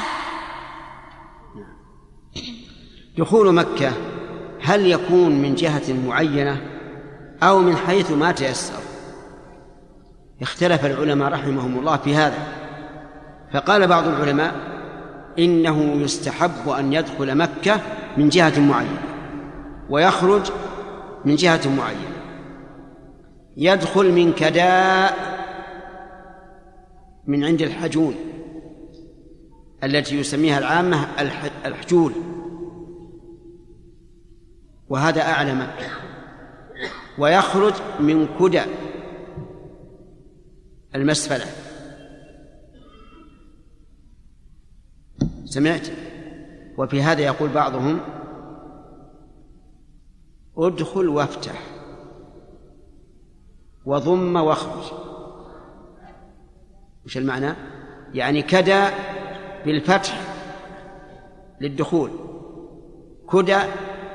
دخول 3.18 3.54
مكة 3.54 3.94
هل 4.62 4.88
يكون 4.88 5.42
من 5.42 5.56
جهة 5.56 5.94
معينة 6.06 6.62
أو 7.44 7.60
من 7.60 7.78
حيث 7.78 8.12
ما 8.12 8.32
تيسر؟ 8.32 8.80
اختلف 10.42 10.86
العلماء 10.86 11.32
رحمهم 11.32 11.80
الله 11.80 11.98
في 11.98 12.16
هذا. 12.16 12.48
فقال 13.54 13.88
بعض 13.88 14.08
العلماء 14.08 14.56
إنه 15.40 16.02
يستحب 16.02 16.70
أن 16.70 16.94
يدخل 16.94 17.38
مكة 17.38 17.82
من 18.18 18.30
جهة 18.30 18.60
معينة 18.60 19.02
ويخرج 19.90 20.52
من 21.26 21.36
جهة 21.36 21.62
معينة. 21.78 22.19
يدخل 23.62 24.12
من 24.12 24.34
كداء 24.34 25.40
من 27.28 27.44
عند 27.44 27.62
الحجون 27.62 28.16
التي 29.84 30.20
يسميها 30.20 30.58
العامة 30.58 31.08
الحجول. 31.66 32.14
وهذا 34.90 35.22
أعلى 35.22 35.56
مكة 35.56 35.90
ويخرج 37.18 37.74
من 38.00 38.28
كدى 38.40 38.62
المسفلة. 40.96 41.46
سمعت؟ 45.46 45.88
وفي 46.78 47.02
هذا 47.02 47.22
يقول 47.22 47.50
بعضهم 47.50 48.00
ادخل 50.58 51.08
وافتح. 51.08 51.79
وضم 53.86 54.36
واخرج. 54.36 54.92
وش 57.06 57.18
المعنى؟ 57.18 57.54
يعني 58.14 58.42
كدى 58.42 58.84
بالفتح 59.66 60.22
للدخول. 61.62 62.10
كدى 63.32 63.58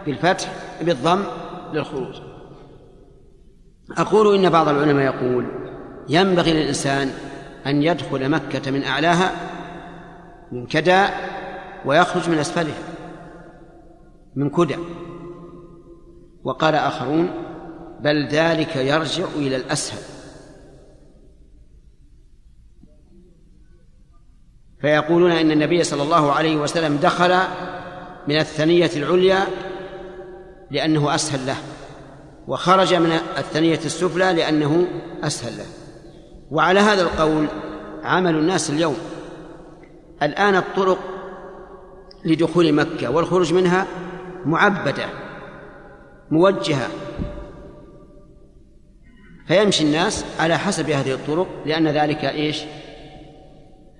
بالفتح 0.06 0.52
بالضم 0.82 1.22
للخروج. 1.72 2.20
أقول 3.98 4.34
إن 4.34 4.50
بعض 4.50 4.68
العلماء 4.68 5.04
يقول 5.04 5.46
ينبغي 6.08 6.52
للإنسان 6.52 7.10
أن 7.66 7.82
يدخل 7.82 8.28
مكة 8.28 8.70
من 8.70 8.82
أعلاها 8.84 9.32
من 10.52 10.66
كدى 10.66 11.06
ويخرج 11.84 12.30
من 12.30 12.38
أسفلها 12.38 12.78
من 14.36 14.50
كدى 14.50 14.76
وقال 16.44 16.74
آخرون 16.74 17.30
بل 18.04 18.28
ذلك 18.28 18.76
يرجع 18.76 19.24
إلى 19.36 19.56
الأسهل. 19.56 20.02
فيقولون 24.80 25.30
إن 25.30 25.50
النبي 25.50 25.84
صلى 25.84 26.02
الله 26.02 26.32
عليه 26.32 26.56
وسلم 26.56 26.96
دخل 26.96 27.38
من 28.28 28.36
الثنية 28.36 28.90
العليا 28.96 29.46
لأنه 30.70 31.14
أسهل 31.14 31.46
له 31.46 31.56
وخرج 32.48 32.94
من 32.94 33.12
الثنية 33.38 33.80
السفلى 33.84 34.32
لأنه 34.32 34.86
أسهل 35.22 35.58
له. 35.58 35.66
وعلى 36.50 36.80
هذا 36.80 37.02
القول 37.02 37.46
عمل 38.02 38.34
الناس 38.34 38.70
اليوم. 38.70 38.96
الآن 40.22 40.56
الطرق 40.56 40.98
لدخول 42.24 42.72
مكة 42.72 43.10
والخروج 43.10 43.52
منها 43.52 43.86
معبدة 44.44 45.06
موجهة 46.30 46.88
فيمشي 49.48 49.84
الناس 49.84 50.24
على 50.40 50.58
حسب 50.58 50.90
هذه 50.90 51.12
الطرق 51.12 51.46
لأن 51.66 51.88
ذلك 51.88 52.24
إيش؟ 52.24 52.62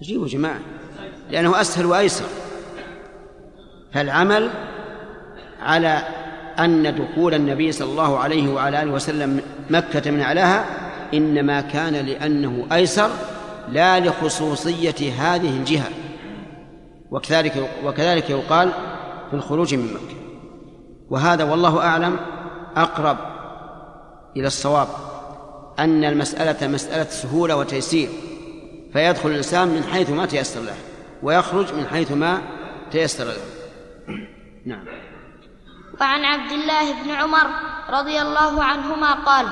عجيب 0.02 0.26
جماعة. 0.26 0.60
لأنه 1.30 1.60
أسهل 1.60 1.86
وأيسر. 1.86 2.24
فالعمل 3.92 4.50
على 5.60 6.02
أن 6.58 6.94
دخول 6.94 7.34
النبي 7.34 7.72
صلى 7.72 7.90
الله 7.90 8.18
عليه 8.18 8.52
وعلى 8.52 8.82
آله 8.82 8.92
وسلم 8.92 9.40
مكة 9.70 10.10
من 10.10 10.20
أعلاها 10.20 10.64
إنما 11.14 11.60
كان 11.60 11.92
لأنه 11.94 12.66
أيسر 12.72 13.10
لا 13.68 14.00
لخصوصية 14.00 15.12
هذه 15.18 15.56
الجهة. 15.56 15.88
وكذلك 17.10 17.70
وكذلك 17.84 18.30
يقال 18.30 18.70
في 19.30 19.36
الخروج 19.36 19.74
من 19.74 19.84
مكة. 19.84 20.16
وهذا 21.10 21.44
والله 21.44 21.80
أعلم 21.80 22.16
أقرب 22.76 23.16
إلى 24.36 24.46
الصواب. 24.46 24.88
أن 25.78 26.04
المسألة 26.04 26.68
مسألة 26.68 27.04
سهولة 27.04 27.56
وتيسير 27.56 28.08
فيدخل 28.92 29.28
الإنسان 29.28 29.68
من 29.68 29.84
حيث 29.92 30.10
ما 30.10 30.26
تيسر 30.26 30.60
له 30.60 30.76
ويخرج 31.22 31.74
من 31.74 31.86
حيث 31.86 32.12
ما 32.12 32.42
تيسر 32.90 33.24
له. 33.24 33.36
نعم. 34.66 34.84
وعن 36.00 36.24
عبد 36.24 36.52
الله 36.52 37.02
بن 37.02 37.10
عمر 37.10 37.50
رضي 37.90 38.22
الله 38.22 38.64
عنهما 38.64 39.12
قال 39.12 39.46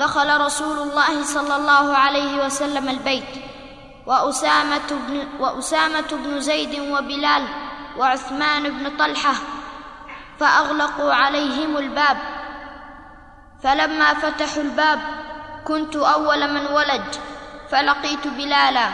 دخل 0.00 0.40
رسول 0.40 0.78
الله 0.78 1.22
صلى 1.22 1.56
الله 1.56 1.96
عليه 1.96 2.46
وسلم 2.46 2.88
البيت 2.88 3.24
وأسامة 4.06 4.88
بن, 5.08 5.26
وأسامة 5.40 6.08
بن 6.24 6.40
زيد 6.40 6.80
وبلال 6.80 7.42
وعثمان 7.98 8.62
بن 8.62 8.96
طلحة 8.96 9.34
فأغلقوا 10.40 11.12
عليهم 11.12 11.76
الباب. 11.76 12.16
فلما 13.62 14.14
فتحوا 14.14 14.62
الباب 14.62 15.23
كنت 15.64 15.96
أول 15.96 16.54
من 16.54 16.66
ولج 16.66 17.14
فلقيت 17.70 18.26
بلالا 18.26 18.88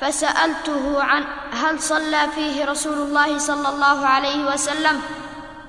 فسألته 0.00 1.02
عن 1.02 1.24
هل 1.52 1.80
صلى 1.80 2.28
فيه 2.34 2.64
رسول 2.64 2.98
الله 2.98 3.38
صلى 3.38 3.68
الله 3.68 4.06
عليه 4.06 4.52
وسلم؟ 4.52 5.00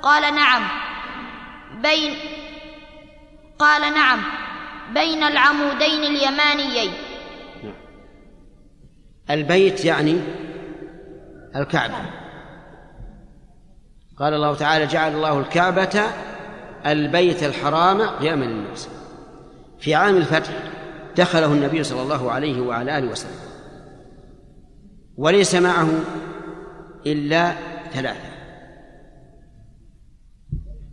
قال 0.02 0.36
نعم. 0.36 0.68
بين 1.82 2.16
قال 3.60 3.94
نعم. 3.94 4.24
بين 4.94 5.24
العمودين 5.24 6.04
اليمانيين. 6.04 6.94
البيت 9.30 9.86
يعني 9.86 10.22
الكعبة. 11.56 11.96
قال 14.20 14.34
الله 14.34 14.56
تعالى 14.56 14.86
جعل 14.86 15.12
الله 15.12 15.39
الكعبة 15.39 16.04
البيت 16.86 17.44
الحرام 17.44 18.02
قياما 18.02 18.46
للناس. 18.46 18.89
في 19.82 19.96
عام 19.96 20.18
الفتح 20.18 20.54
دخله 21.18 21.54
النبي 21.54 21.84
صلى 21.84 22.02
الله 22.02 22.32
عليه 22.32 22.62
وعلى 22.62 22.98
آله 22.98 23.12
وسلم. 23.12 23.40
وليس 25.18 25.56
معه 25.56 25.90
إلا 27.06 27.54
ثلاثة. 27.94 28.32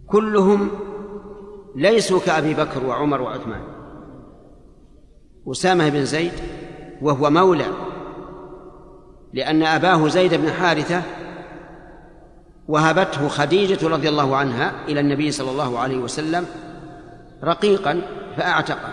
كلهم 0.06 0.70
ليسوا 1.76 2.20
كأبي 2.20 2.54
بكر 2.54 2.86
وعمر 2.86 3.22
وعثمان. 3.22 3.60
أسامة 5.50 5.88
بن 5.88 6.04
زيد 6.04 6.32
وهو 7.02 7.30
مولى 7.30 7.66
لأن 9.32 9.62
أباه 9.62 10.08
زيد 10.08 10.34
بن 10.34 10.52
حارثة 10.52 11.02
وهبته 12.68 13.28
خديجة 13.28 13.88
رضي 13.88 14.08
الله 14.08 14.36
عنها 14.36 14.72
إلى 14.88 15.00
النبي 15.00 15.30
صلى 15.30 15.50
الله 15.50 15.78
عليه 15.78 15.98
وسلم 15.98 16.46
رقيقا 17.44 18.02
فأعتقه. 18.38 18.90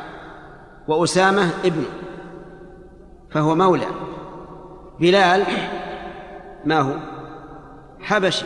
وأسامة 0.88 1.50
ابنه 1.66 1.88
فهو 3.32 3.56
مولى. 3.56 3.88
بلال 5.00 5.43
ما 6.66 6.80
هو؟ 6.82 6.96
حبشي. 8.00 8.46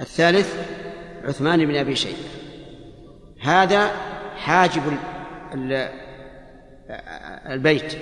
الثالث 0.00 0.56
عثمان 1.24 1.66
بن 1.66 1.76
أبي 1.76 1.96
شيبة. 1.96 2.28
هذا 3.42 3.90
حاجب 4.36 4.82
البيت. 7.46 7.98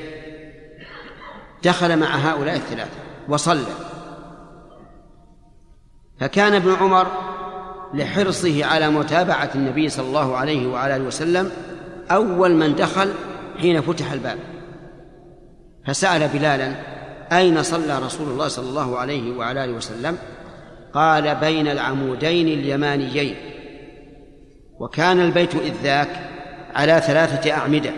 دخل 1.65 1.99
مع 1.99 2.07
هؤلاء 2.07 2.57
الثلاثة 2.57 3.01
وصلى. 3.29 3.73
فكان 6.21 6.55
ابن 6.55 6.75
عمر 6.75 7.07
لحرصه 7.95 8.65
على 8.65 8.91
متابعة 8.91 9.51
النبي 9.55 9.89
صلى 9.89 10.07
الله 10.07 10.37
عليه 10.37 10.67
وعلى 10.67 10.97
آله 10.97 11.05
وسلم 11.05 11.51
أول 12.11 12.55
من 12.55 12.75
دخل 12.75 13.13
حين 13.59 13.81
فتح 13.81 14.13
الباب. 14.13 14.39
فسأل 15.87 16.29
بلالا 16.29 16.73
أين 17.33 17.63
صلى 17.63 17.99
رسول 17.99 18.29
الله 18.29 18.49
صلى 18.49 18.69
الله 18.69 18.99
عليه 18.99 19.37
وعلى 19.37 19.65
آله 19.65 19.73
وسلم؟ 19.73 20.19
قال 20.93 21.35
بين 21.35 21.69
العمودين 21.69 22.49
اليمانيين. 22.49 23.37
وكان 24.81 25.21
البيت 25.21 25.55
إذ 25.55 25.73
ذاك 25.83 26.31
على 26.75 27.03
ثلاثة 27.07 27.53
أعمدة. 27.53 27.91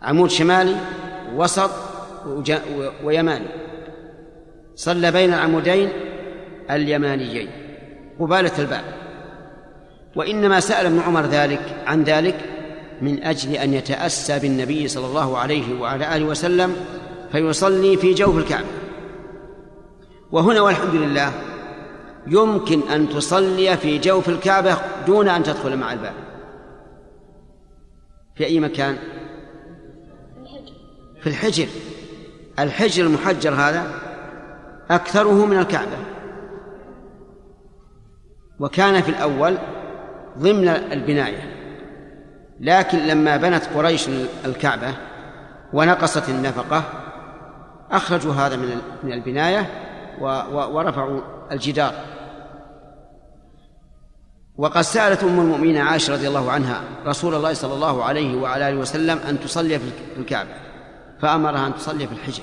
عمود 0.00 0.30
شمالي 0.30 0.76
وسط 1.34 1.70
ويماني. 3.04 3.46
صلى 4.74 5.10
بين 5.12 5.34
العمودين 5.34 5.88
اليمانيين. 6.70 7.48
قبالة 8.20 8.58
الباب. 8.58 8.84
وإنما 10.16 10.60
سأل 10.60 10.86
ابن 10.86 11.00
عمر 11.00 11.26
ذلك 11.26 11.82
عن 11.86 12.02
ذلك 12.02 12.36
من 13.02 13.22
أجل 13.22 13.52
أن 13.52 13.74
يتأسى 13.74 14.38
بالنبي 14.38 14.88
صلى 14.88 15.06
الله 15.06 15.38
عليه 15.38 15.80
وعلى 15.80 16.16
آله 16.16 16.24
وسلم 16.24 16.76
فيصلي 17.32 17.96
في 17.96 18.14
جوف 18.14 18.38
الكعبة. 18.38 18.66
وهنا 20.32 20.60
والحمد 20.60 20.94
لله 20.94 21.32
يمكن 22.26 22.80
أن 22.88 23.08
تصلي 23.08 23.76
في 23.76 23.98
جوف 23.98 24.28
الكعبة 24.28 24.76
دون 25.06 25.28
أن 25.28 25.42
تدخل 25.42 25.76
مع 25.76 25.92
الباب. 25.92 26.14
في 28.34 28.44
أي 28.46 28.60
مكان؟ 28.60 28.98
في 31.20 31.26
الحجر. 31.26 31.66
الحجر 32.58 33.04
المحجر 33.04 33.54
هذا 33.54 33.86
أكثره 34.90 35.46
من 35.46 35.58
الكعبة. 35.58 36.09
وكان 38.60 39.02
في 39.02 39.08
الأول 39.08 39.58
ضمن 40.38 40.68
البناية 40.68 41.56
لكن 42.60 42.98
لما 42.98 43.36
بنت 43.36 43.64
قريش 43.74 44.08
الكعبة 44.44 44.94
ونقصت 45.72 46.28
النفقة 46.28 46.84
أخرجوا 47.90 48.32
هذا 48.32 48.56
من 48.56 48.80
من 49.02 49.12
البناية 49.12 49.66
ورفعوا 50.50 51.20
الجدار. 51.52 51.94
وقد 54.56 54.80
سألت 54.80 55.22
أم 55.22 55.40
المؤمنين 55.40 55.76
عائشة 55.76 56.12
رضي 56.12 56.28
الله 56.28 56.50
عنها 56.50 56.80
رسول 57.06 57.34
الله 57.34 57.52
صلى 57.52 57.74
الله 57.74 58.04
عليه 58.04 58.36
وعلى 58.36 58.68
آله 58.68 58.78
وسلم 58.78 59.18
أن 59.18 59.40
تصلي 59.40 59.78
في 59.78 59.90
الكعبة 60.16 60.50
فأمرها 61.20 61.66
أن 61.66 61.74
تصلي 61.74 62.06
في 62.06 62.12
الحجر. 62.12 62.42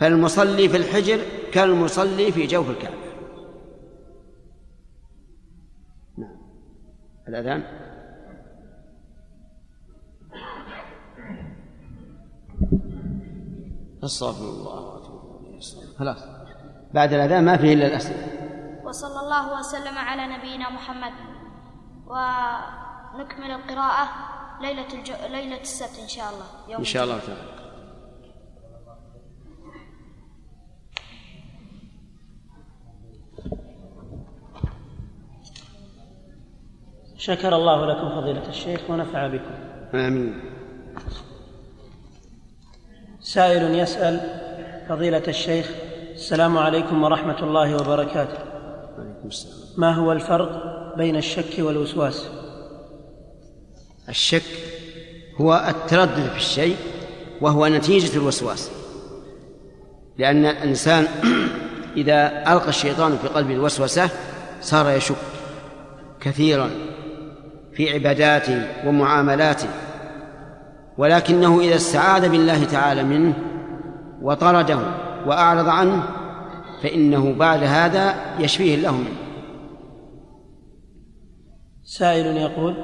فالمصلي 0.00 0.68
في 0.68 0.76
الحجر 0.76 1.18
كالمصلي 1.52 2.32
في 2.32 2.46
جوف 2.46 2.70
الكعبة. 2.70 3.05
الأذان؟ 7.28 7.62
أستغفر 14.04 14.44
الله 14.44 14.96
خلاص. 15.98 16.24
بعد 16.94 17.12
الأذان 17.12 17.44
ما 17.44 17.56
فيه 17.56 17.72
إلا 17.74 17.86
الأسئلة. 17.86 18.26
وصلى 18.84 19.20
الله 19.20 19.58
وسلم 19.58 19.98
على 19.98 20.36
نبينا 20.36 20.70
محمد. 20.70 21.12
ونكمل 22.06 23.50
القراءة 23.50 24.08
ليلة 24.60 24.94
الج... 24.94 25.10
ليلة 25.10 25.60
السبت 25.60 25.98
إن 26.02 26.08
شاء 26.08 26.30
الله. 26.30 26.46
يوم 26.68 26.78
إن 26.78 26.84
شاء 26.84 27.04
الله 27.04 27.18
تعالى. 27.18 27.55
شكر 37.18 37.56
الله 37.56 37.86
لكم 37.86 38.20
فضيلة 38.20 38.48
الشيخ 38.48 38.80
ونفع 38.90 39.26
بكم. 39.26 39.54
آمين. 39.94 40.40
سائل 43.20 43.74
يسأل 43.74 44.20
فضيلة 44.88 45.22
الشيخ 45.28 45.70
السلام 46.14 46.58
عليكم 46.58 47.04
ورحمة 47.04 47.42
الله 47.42 47.74
وبركاته. 47.74 48.38
عليكم 48.98 49.28
السلام. 49.28 49.56
ما 49.76 49.94
هو 49.94 50.12
الفرق 50.12 50.50
بين 50.96 51.16
الشك 51.16 51.58
والوسواس؟ 51.58 52.28
الشك 54.08 54.42
هو 55.40 55.66
التردد 55.68 56.28
في 56.30 56.36
الشيء 56.36 56.76
وهو 57.40 57.66
نتيجة 57.66 58.16
الوسواس. 58.16 58.70
لأن 60.18 60.46
الإنسان 60.46 61.06
إذا 61.96 62.52
ألقى 62.52 62.68
الشيطان 62.68 63.18
في 63.22 63.28
قلبه 63.28 63.54
الوسوسة 63.54 64.10
صار 64.60 64.90
يشك 64.90 65.16
كثيرا. 66.20 66.95
في 67.76 67.94
عباداته 67.94 68.88
ومعاملاته 68.88 69.68
ولكنه 70.98 71.60
إذا 71.60 71.74
استعاذ 71.74 72.28
بالله 72.28 72.64
تعالى 72.64 73.02
منه 73.02 73.34
وطرده 74.22 74.78
وأعرض 75.26 75.68
عنه 75.68 76.02
فإنه 76.82 77.34
بعد 77.34 77.62
هذا 77.62 78.14
يشفيه 78.38 78.74
الله 78.74 78.92
منه. 78.92 79.16
سائل 81.84 82.26
يقول 82.26 82.74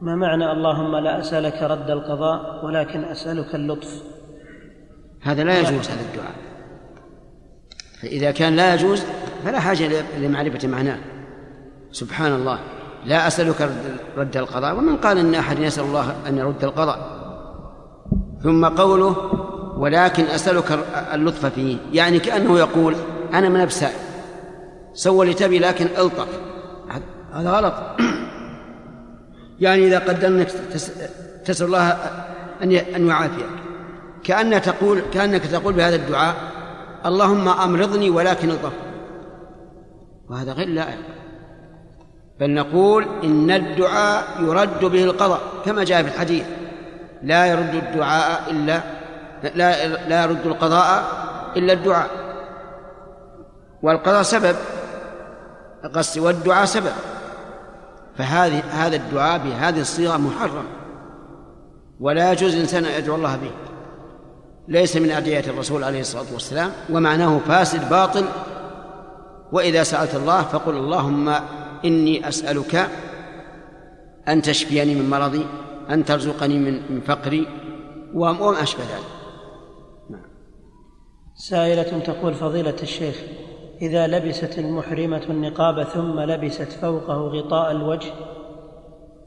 ما 0.00 0.16
معنى 0.16 0.52
اللهم 0.52 0.96
لا 0.96 1.20
أسألك 1.20 1.62
رد 1.62 1.90
القضاء 1.90 2.64
ولكن 2.64 3.04
أسألك 3.04 3.54
اللطف؟ 3.54 4.02
هذا 5.22 5.44
لا 5.44 5.58
يجوز 5.58 5.90
هذا 5.90 6.00
الدعاء. 6.00 6.34
فإذا 8.02 8.30
كان 8.30 8.56
لا 8.56 8.74
يجوز 8.74 9.04
فلا 9.44 9.60
حاجة 9.60 10.04
لمعرفة 10.18 10.68
معناه. 10.68 10.98
سبحان 11.92 12.32
الله. 12.32 12.58
لا 13.04 13.26
أسألك 13.26 13.70
رد- 14.16 14.36
القضاء. 14.36 14.76
ومن 14.76 14.96
قال 14.96 15.18
إن 15.18 15.34
أحد 15.34 15.58
يسأل 15.58 15.84
الله 15.84 16.14
أن 16.28 16.38
يرد 16.38 16.64
القضاء. 16.64 17.20
ثم 18.42 18.64
قوله 18.66 19.16
ولكن 19.76 20.24
أسألك 20.24 20.78
اللطف 21.12 21.46
فيه. 21.46 21.76
يعني 21.92 22.18
كأنه 22.18 22.58
يقول 22.58 22.96
أنا 23.34 23.48
من 23.48 23.60
أبسائل 23.60 23.98
سوى 24.94 25.22
اللي 25.22 25.34
تبي 25.34 25.58
لكن 25.58 25.86
ألطف. 25.98 26.26
هذا 27.32 27.50
غلط. 27.50 27.74
يعني 29.60 29.86
إذا 29.86 29.98
قدرنا 29.98 30.44
تس- 30.44 30.92
تسأل 31.44 31.66
الله 31.66 31.88
أن 32.62 32.72
أن 32.72 33.06
يعافيك. 33.06 33.46
كأنك 34.24 34.64
تقول 34.64 35.00
كأنك 35.12 35.42
تقول 35.46 35.72
بهذا 35.74 35.96
الدعاء 35.96 36.34
اللهم 37.06 37.48
أمرضني 37.48 38.10
ولكن 38.10 38.50
ألطف. 38.50 38.72
وهذا 40.30 40.52
غير 40.52 40.68
لائق. 40.68 40.98
بل 42.40 42.50
نقول 42.50 43.06
إن 43.24 43.50
الدعاء 43.50 44.24
يرد 44.40 44.84
به 44.84 45.04
القضاء 45.04 45.40
كما 45.64 45.84
جاء 45.84 46.02
في 46.02 46.08
الحديث 46.08 46.44
لا 47.22 47.46
يرد 47.46 47.74
الدعاء 47.74 48.50
إلا 48.50 48.80
لا 49.54 49.86
لا 50.08 50.22
يرد 50.22 50.46
القضاء 50.46 51.04
إلا 51.56 51.72
الدعاء. 51.72 52.10
والقضاء 53.82 54.22
سبب 54.22 54.56
قصدي 55.94 56.20
والدعاء 56.20 56.64
سبب. 56.64 56.92
فهذه 58.18 58.62
هذا 58.70 58.96
الدعاء 58.96 59.38
بهذه 59.38 59.80
الصيغة 59.80 60.16
محرم 60.16 60.64
ولا 62.00 62.32
يجوز 62.32 62.54
الإنسان 62.54 62.84
أن 62.84 62.98
يدعو 62.98 63.16
الله 63.16 63.36
به. 63.36 63.50
ليس 64.68 64.96
من 64.96 65.10
أدعية 65.10 65.44
الرسول 65.46 65.84
عليه 65.84 66.00
الصلاة 66.00 66.32
والسلام 66.32 66.72
ومعناه 66.90 67.38
فاسد 67.48 67.88
باطل. 67.90 68.24
وإذا 69.52 69.82
سألت 69.82 70.14
الله 70.14 70.42
فقل 70.42 70.76
اللهم 70.76 71.34
إني 71.84 72.28
أسألك 72.28 72.88
أن 74.28 74.42
تشفيني 74.42 74.94
من 74.94 75.10
مرضي 75.10 75.46
أن 75.90 76.04
ترزقني 76.04 76.58
من 76.58 77.00
فقري 77.00 77.46
وما 78.14 78.62
أشبه 78.62 78.82
ذلك 78.82 79.20
سائلة 81.34 81.98
تقول 81.98 82.34
فضيلة 82.34 82.76
الشيخ 82.82 83.14
إذا 83.82 84.06
لبست 84.06 84.58
المحرمة 84.58 85.22
النقاب 85.30 85.82
ثم 85.82 86.20
لبست 86.20 86.72
فوقه 86.72 87.14
غطاء 87.14 87.70
الوجه 87.70 88.12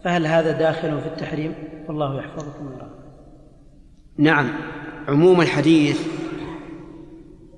فهل 0.03 0.27
هذا 0.27 0.51
داخل 0.51 1.01
في 1.01 1.07
التحريم؟ 1.07 1.53
والله 1.87 2.17
يحفظكم 2.17 2.67
ويرحمكم. 2.67 3.03
نعم 4.17 4.49
عموم 5.07 5.41
الحديث 5.41 6.07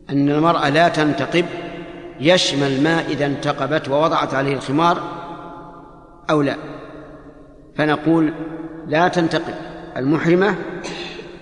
أن 0.10 0.30
المرأة 0.30 0.70
لا 0.70 0.88
تنتقب 0.88 1.46
يشمل 2.20 2.84
ما 2.84 3.02
إذا 3.02 3.26
انتقبت 3.26 3.90
ووضعت 3.90 4.34
عليه 4.34 4.54
الخمار 4.54 4.98
أو 6.30 6.42
لا. 6.42 6.56
فنقول 7.76 8.34
لا 8.88 9.08
تنتقب 9.08 9.54
المحرمة 9.98 10.56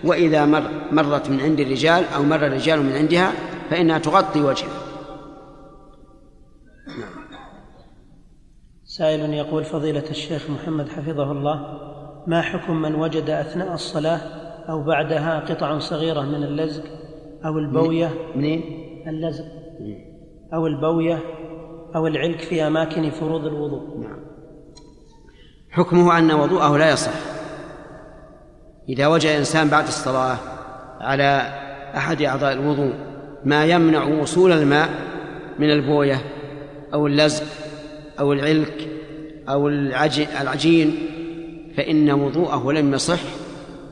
وإذا 0.03 0.45
مر 0.45 0.69
مرت 0.91 1.29
من 1.29 1.39
عند 1.39 1.59
الرجال 1.59 2.03
أو 2.15 2.23
مر 2.23 2.45
الرجال 2.45 2.83
من 2.83 2.93
عندها 2.93 3.31
فإنها 3.69 3.97
تغطي 3.97 4.41
وجهها 4.41 4.83
سائل 8.85 9.33
يقول 9.33 9.63
فضيلة 9.63 10.09
الشيخ 10.09 10.49
محمد 10.49 10.89
حفظه 10.89 11.31
الله 11.31 11.79
ما 12.27 12.41
حكم 12.41 12.81
من 12.81 12.95
وجد 12.95 13.29
أثناء 13.29 13.73
الصلاة 13.73 14.21
أو 14.69 14.83
بعدها 14.83 15.39
قطع 15.39 15.79
صغيرة 15.79 16.21
من 16.21 16.43
اللزق 16.43 16.83
أو 17.45 17.57
البوية؟ 17.57 18.13
منين؟ 18.35 18.63
اللزق. 19.07 19.45
أو 20.53 20.67
البوية 20.67 21.19
أو 21.95 22.07
العلك 22.07 22.39
في 22.39 22.67
أماكن 22.67 23.09
فروض 23.09 23.45
الوضوء. 23.45 23.97
نعم. 23.99 24.19
حكمه 25.71 26.17
أن 26.17 26.31
وضوءه 26.31 26.77
لا 26.77 26.91
يصح. 26.91 27.13
إذا 28.89 29.07
وجد 29.07 29.29
إنسان 29.29 29.67
بعد 29.67 29.87
الصلاة 29.87 30.37
على 31.01 31.41
أحد 31.97 32.21
أعضاء 32.21 32.53
الوضوء 32.53 32.93
ما 33.45 33.65
يمنع 33.65 34.03
وصول 34.03 34.51
الماء 34.51 34.89
من 35.59 35.69
البوية 35.69 36.21
أو 36.93 37.07
اللزق 37.07 37.45
أو 38.19 38.33
العلك 38.33 38.89
أو 39.49 39.67
العجين, 39.67 40.95
فإن 41.77 42.11
وضوءه 42.11 42.71
لم 42.71 42.93
يصح 42.93 43.19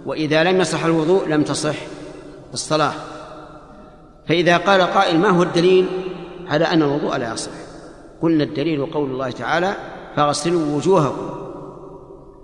وإذا 0.06 0.44
لم 0.44 0.62
يصح 0.62 0.86
الوضوء 0.86 1.28
لم 1.28 1.44
تصح 1.44 1.76
الصلاة. 2.54 2.94
فإذا 4.28 4.58
قال 4.58 4.82
قائل 4.82 5.20
ما 5.20 5.30
هو 5.30 5.44
الدليل؟ 5.44 5.86
على 6.52 6.66
أن 6.66 6.82
الوضوء 6.82 7.18
لا 7.18 7.34
يصح. 7.34 7.52
قلنا 8.22 8.44
الدليل 8.44 8.86
قول 8.86 9.10
الله 9.12 9.32
تعالى 9.32 9.74
فاغسلوا 10.16 10.76
وجوهكم. 10.76 11.30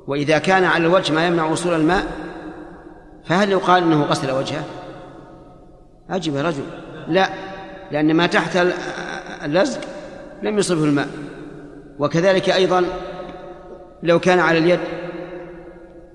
وإذا 0.08 0.38
كان 0.38 0.64
على 0.64 0.88
الوجه 0.88 1.14
ما 1.14 1.28
يمنع 1.28 1.46
وصول 1.46 1.74
الماء 1.74 2.04
فهل 3.26 3.52
يقال 3.52 3.84
أنه 3.84 4.04
غسل 4.04 4.32
وجهه؟ 4.32 4.64
أجب 6.10 6.36
يا 6.36 6.42
رجل. 6.42 6.64
لا 7.08 7.30
لأن 7.92 8.14
ما 8.14 8.28
تحت 8.28 8.68
اللزق 9.46 9.82
لم 10.44 10.58
يصبه 10.58 10.84
الماء. 10.84 11.08
وكذلك 12.00 12.50
أيضا 12.50 12.86
لو 14.04 14.20
كان 14.20 14.40
على 14.40 14.58
اليد 14.58 14.80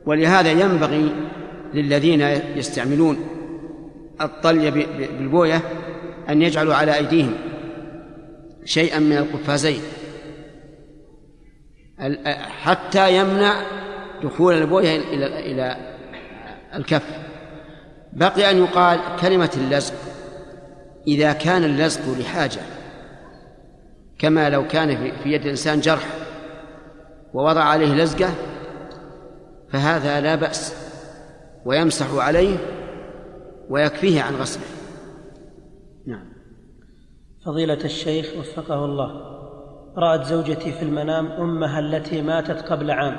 ولهذا 0.06 0.50
ينبغي 0.50 1.12
للذين 1.74 2.20
يستعملون 2.56 3.16
الطلي 4.20 4.70
بالبوية 4.70 5.60
أن 6.28 6.42
يجعلوا 6.42 6.74
على 6.74 6.94
أيديهم. 6.94 7.34
شيئا 8.64 8.98
من 8.98 9.16
القفازين. 9.16 9.80
حتى 12.62 13.16
يمنع 13.16 13.62
دخول 14.22 14.54
البوية 14.54 14.96
إلى 14.96 15.26
إلى 15.26 15.76
الكف. 16.74 17.02
بقي 18.12 18.50
أن 18.50 18.58
يقال 18.58 19.00
كلمة 19.20 19.50
اللزق. 19.56 19.94
إذا 21.06 21.32
كان 21.32 21.64
اللزق 21.64 22.18
لحاجة 22.18 22.60
كما 24.18 24.50
لو 24.50 24.68
كان 24.68 25.12
في 25.22 25.32
يد 25.32 25.42
الإنسان 25.42 25.80
جرح 25.80 26.08
ووضع 27.34 27.62
عليه 27.62 27.94
لزقة 27.94 28.30
فهذا 29.70 30.20
لا 30.20 30.34
بأس 30.34 30.74
ويمسح 31.64 32.14
عليه 32.14 32.56
ويكفيه 33.70 34.22
عن 34.22 34.34
غسله. 34.34 34.62
فضيلة 37.44 37.78
الشيخ 37.84 38.26
وفقه 38.38 38.84
الله 38.84 39.10
رأت 39.96 40.24
زوجتي 40.24 40.72
في 40.72 40.82
المنام 40.82 41.26
أمها 41.26 41.80
التي 41.80 42.22
ماتت 42.22 42.62
قبل 42.62 42.90
عام 42.90 43.16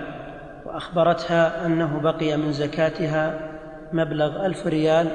وأخبرتها 0.65 1.65
أنه 1.65 1.99
بقي 1.99 2.37
من 2.37 2.51
زكاتها 2.51 3.51
مبلغ 3.93 4.45
ألف 4.45 4.67
ريال 4.67 5.07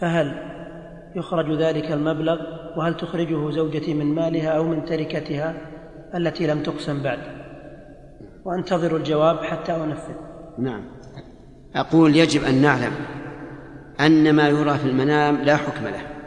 فهل 0.00 0.50
يخرج 1.16 1.52
ذلك 1.52 1.92
المبلغ؟ 1.92 2.40
وهل 2.76 2.96
تخرجه 2.96 3.50
زوجتي 3.50 3.94
من 3.94 4.14
مالها 4.14 4.48
أو 4.48 4.64
من 4.64 4.84
تركتها 4.84 5.54
التي 6.14 6.46
لم 6.46 6.62
تقسم 6.62 7.02
بعد؟ 7.02 7.18
وأنتظر 8.44 8.96
الجواب 8.96 9.44
حتى 9.44 9.76
أنفذ. 9.76 10.14
نعم. 10.58 10.82
أقول 11.74 12.16
يجب 12.16 12.44
أن 12.44 12.62
نعلم 12.62 12.92
أن 14.00 14.32
ما 14.32 14.48
يرى 14.48 14.78
في 14.78 14.86
المنام 14.88 15.36
لا 15.36 15.56
حكم 15.56 15.84
له. 15.84 16.19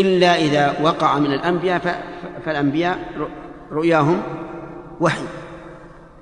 إلا 0.00 0.36
إذا 0.36 0.76
وقع 0.82 1.18
من 1.18 1.32
الأنبياء 1.32 2.02
فالأنبياء 2.44 2.98
رؤياهم 3.72 4.22
وحي. 5.00 5.22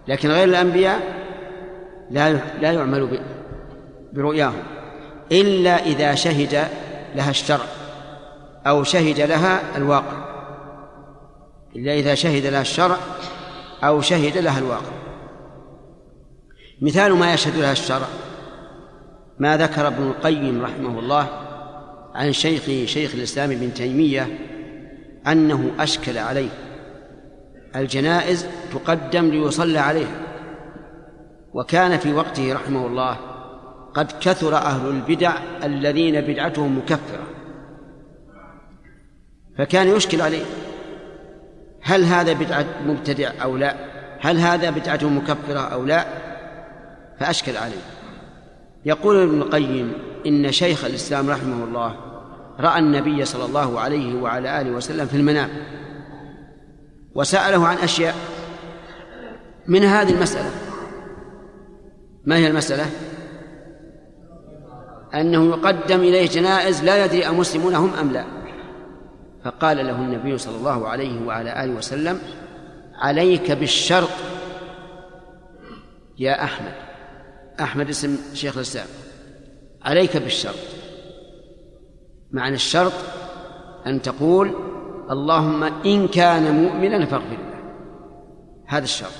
لكن 0.08 0.30
غير 0.30 0.44
الأنبياء 0.44 1.00
لا 2.10 2.32
لا 2.60 2.72
يعمل 2.72 3.20
برؤياهم. 4.12 4.62
إلا 5.32 5.86
إذا 5.86 6.14
شهد 6.14 6.68
لها 7.14 7.30
الشرع 7.30 7.64
أو 8.66 8.84
شهد 8.84 9.20
لها 9.20 9.60
الواقع. 9.76 10.24
إلا 11.76 11.94
إذا 11.94 12.14
شهد 12.14 12.46
لها 12.46 12.60
الشرع 12.60 12.96
أو 13.84 14.00
شهد 14.00 14.38
لها 14.38 14.58
الواقع. 14.58 14.92
مثال 16.82 17.12
ما 17.12 17.34
يشهد 17.34 17.56
لها 17.56 17.72
الشرع 17.72 18.06
ما 19.38 19.56
ذكر 19.56 19.86
ابن 19.86 20.02
القيم 20.02 20.62
رحمه 20.62 20.98
الله 20.98 21.43
عن 22.14 22.32
شيخه 22.32 22.86
شيخ 22.86 23.14
الإسلام 23.14 23.50
ابن 23.50 23.74
تيمية 23.74 24.38
أنه 25.26 25.70
أشكل 25.78 26.18
عليه. 26.18 26.50
الجنائز 27.76 28.46
تقدم 28.72 29.30
ليصلى 29.30 29.78
عليها 29.78 30.20
وكان 31.54 31.98
في 31.98 32.12
وقته 32.12 32.54
رحمه 32.54 32.86
الله 32.86 33.16
قد 33.94 34.12
كثر 34.20 34.56
أهل 34.56 34.88
البدع 34.88 35.32
الذين 35.64 36.20
بدعتهم 36.20 36.78
مكفرة. 36.78 37.26
فكان 39.58 39.88
يشكل 39.88 40.20
عليه. 40.20 40.44
هل 41.82 42.04
هذا 42.04 42.32
بدعة 42.32 42.66
مبتدع 42.86 43.30
أو 43.42 43.56
لا؟ 43.56 43.76
هل 44.20 44.38
هذا 44.38 44.70
بدعة 44.70 45.04
مكفرة 45.04 45.60
أو 45.60 45.84
لا؟ 45.84 46.06
فأشكل 47.20 47.56
عليه. 47.56 47.82
يقول 48.84 49.22
ابن 49.22 49.42
القيم 49.42 49.92
إن 50.26 50.52
شيخ 50.52 50.84
الإسلام 50.84 51.30
رحمه 51.30 51.64
الله 51.64 52.03
رأى 52.60 52.78
النبي 52.78 53.24
صلى 53.24 53.44
الله 53.44 53.80
عليه 53.80 54.14
وعلى 54.14 54.60
آله 54.60 54.70
وسلم 54.70 55.06
في 55.06 55.16
المنام 55.16 55.50
وسأله 57.14 57.66
عن 57.66 57.76
أشياء 57.76 58.14
من 59.66 59.84
هذه 59.84 60.12
المسألة. 60.12 60.50
ما 62.24 62.36
هي 62.36 62.46
المسألة؟ 62.46 62.86
أنه 65.14 65.48
يقدم 65.48 66.00
إليه 66.00 66.28
جنائز 66.28 66.84
لا 66.84 67.04
يدري 67.04 67.28
أمسلمون 67.28 67.74
هم 67.74 67.94
أم 67.94 68.10
لا. 68.10 68.24
فقال 69.44 69.76
له 69.76 69.96
النبي 69.96 70.38
صلى 70.38 70.56
الله 70.56 70.88
عليه 70.88 71.26
وعلى 71.26 71.64
آله 71.64 71.72
وسلم 71.72 72.18
عليك 72.94 73.52
بالشرط 73.52 74.10
يا 76.18 76.44
أحمد. 76.44 76.74
أحمد 77.60 77.88
اسم 77.88 78.18
شيخ 78.34 78.56
الإسلام. 78.56 78.86
عليك 79.82 80.16
بالشرط 80.16 80.83
معنى 82.34 82.54
الشرط 82.54 82.92
أن 83.86 84.02
تقول 84.02 84.50
اللهم 85.10 85.62
إن 85.62 86.08
كان 86.08 86.62
مؤمنا 86.62 87.06
فاغفر 87.06 87.30
له. 87.30 87.54
هذا 88.66 88.84
الشرط. 88.84 89.12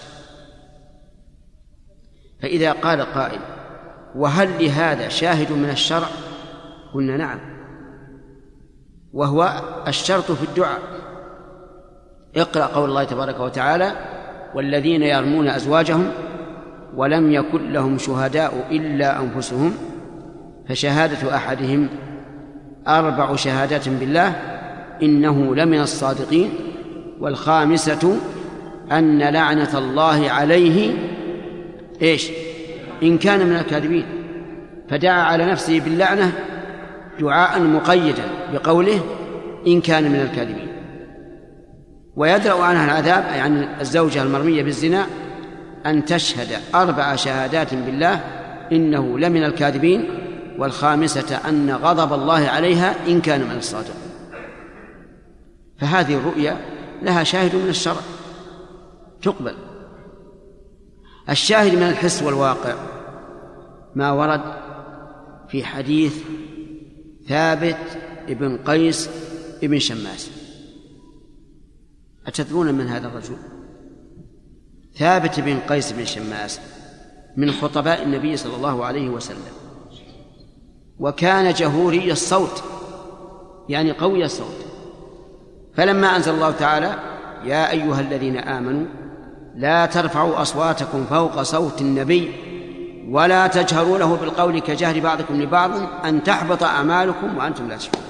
فإذا 2.43 2.73
قال 2.73 3.01
قائل 3.01 3.41
وهل 4.17 4.65
لهذا 4.65 5.09
شاهد 5.09 5.53
من 5.53 5.71
الشرع؟ 5.71 6.07
قلنا 6.95 7.17
نعم. 7.17 7.39
وهو 9.13 9.63
الشرط 9.89 10.33
في 10.33 10.43
الدعاء. 10.43 10.81
اقرأ 12.37 12.67
قول 12.67 12.89
الله 12.89 13.05
تبارك 13.05 13.41
وتعالى 13.41 13.93
والذين 14.55 15.03
يرمون 15.03 15.49
أزواجهم 15.49 16.13
ولم 16.97 17.33
يكن 17.33 17.73
لهم 17.73 17.99
شهداء 17.99 18.67
إلا 18.71 19.21
أنفسهم 19.21 19.75
فشهادة 20.69 21.37
أحدهم 21.37 21.89
أربع 22.89 23.37
شهادات 23.37 23.89
بالله 23.89 24.33
إنه 25.03 25.55
لمن 25.55 25.81
الصادقين 25.81 26.51
والخامسة 27.21 28.17
أن 28.93 29.19
لعنة 29.19 29.79
الله 29.79 30.31
عليه 30.31 30.93
إيش؟ 32.03 32.31
إن 33.03 33.19
كان 33.19 33.47
من 33.47 33.57
الكاذبين. 33.57 34.05
فدعا 34.89 35.23
على 35.23 35.47
نفسه 35.47 35.81
باللعنة 35.81 36.33
دعاء 37.21 37.61
مقيدا 37.61 38.25
بقوله 38.53 39.01
إن 39.67 39.81
كان 39.81 40.11
من 40.11 40.21
الكاذبين. 40.21 40.69
ويدرأ 42.17 42.63
عنها 42.63 42.85
العذاب 42.85 43.25
أي 43.35 43.41
عن 43.41 43.69
الزوجة 43.81 44.23
المرمية 44.23 44.63
بالزنا 44.63 45.07
أن 45.87 46.05
تشهد 46.05 46.49
أربع 46.75 47.17
شهادات 47.17 47.75
بالله 47.75 48.21
إنه 48.73 49.19
لمن 49.19 49.45
الكاذبين 49.45 50.09
والخامسة 50.59 51.37
أن 51.49 51.71
غضب 51.71 52.13
الله 52.13 52.49
عليها 52.49 53.09
إن 53.09 53.21
كان 53.21 53.41
من 53.41 53.57
الصادقين 53.57 54.15
فهذه 55.79 56.15
الرؤيا 56.15 56.61
لها 57.03 57.25
شاهد 57.25 57.55
من 57.55 57.69
الشرع 57.69 58.01
تقبل. 59.23 59.55
الشاهد 61.31 61.75
من 61.75 61.83
الحس 61.83 62.23
والواقع 62.23 62.75
ما 63.95 64.13
ورد 64.13 64.43
في 65.49 65.65
حديث 65.65 66.23
ثابت 67.29 67.79
ابن 68.29 68.57
قيس 68.57 69.11
ابن 69.63 69.79
شماس. 69.79 70.31
أتدرون 72.27 72.75
من 72.75 72.87
هذا 72.87 73.07
الرجل؟ 73.09 73.37
ثابت 74.97 75.41
بن 75.41 75.59
قيس 75.59 75.93
بن 75.93 76.05
شماس 76.05 76.61
من 77.37 77.51
خطباء 77.53 78.03
النبي 78.03 78.37
صلى 78.37 78.57
الله 78.57 78.85
عليه 78.85 79.09
وسلم. 79.09 79.64
وكان 80.99 81.53
جهوري 81.53 82.13
الصوت 82.13 82.65
يعني 83.69 83.93
قوي 83.93 84.25
الصوت. 84.25 84.67
فلما 85.75 86.17
أنزل 86.17 86.35
الله 86.35 86.51
تعالى 86.51 86.95
يا 87.45 87.71
أيها 87.71 88.01
الذين 88.01 88.37
آمنوا 88.37 88.87
لا 89.55 89.87
ترفعوا 89.87 90.43
أصواتكم 90.43 91.05
فوق 91.05 91.43
صوت 91.43 91.81
النبي 91.81 92.33
ولا 93.09 93.47
تجهروا 93.47 93.99
له 93.99 94.17
بالقول 94.17 94.59
كجهر 94.59 95.01
بعضكم 95.01 95.43
لبعض 95.43 95.71
أن 96.05 96.23
تحبط 96.23 96.63
أعمالكم 96.63 97.37
وأنتم 97.37 97.69
لا 97.69 97.77
تشعرون. 97.77 98.05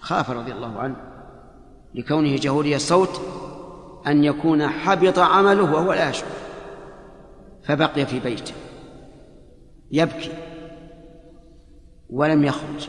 خاف 0.00 0.30
رضي 0.30 0.52
الله 0.52 0.78
عنه 0.78 0.96
لكونه 1.94 2.36
جهوري 2.36 2.76
الصوت 2.76 3.20
أن 4.06 4.24
يكون 4.24 4.68
حبط 4.68 5.18
عمله 5.18 5.74
وهو 5.74 5.92
لا 5.92 6.10
يشعر 6.10 6.28
فبقي 7.64 8.06
في 8.06 8.20
بيته 8.20 8.54
يبكي. 9.90 10.32
ولم 12.10 12.44
يخرج 12.44 12.88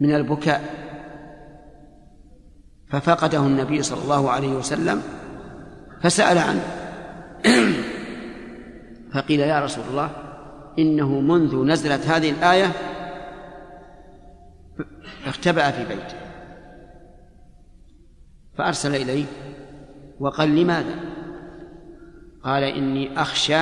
من 0.00 0.14
البكاء. 0.14 0.82
ففقده 2.88 3.38
النبي 3.38 3.82
صلى 3.82 4.02
الله 4.02 4.30
عليه 4.30 4.52
وسلم 4.52 5.02
فسأل 6.02 6.38
عنه. 6.38 6.64
فقيل 9.14 9.40
يا 9.40 9.64
رسول 9.64 9.84
الله 9.90 10.10
إنه 10.78 11.20
منذ 11.20 11.64
نزلت 11.64 12.06
هذه 12.06 12.30
الآية 12.30 12.72
اختبأ 15.26 15.70
في 15.70 15.84
بيته. 15.84 16.16
فأرسل 18.58 18.94
إليه 18.94 19.24
وقال 20.20 20.56
لماذا؟ 20.56 20.94
قال 22.44 22.62
إني 22.62 23.20
أخشى 23.20 23.60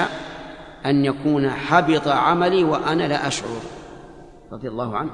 أن 0.86 1.04
يكون 1.04 1.50
حبط 1.50 2.08
عملي 2.08 2.64
وأنا 2.64 3.08
لا 3.08 3.26
أشعر. 3.26 3.79
رضي 4.52 4.68
الله 4.68 4.96
عنه. 4.96 5.10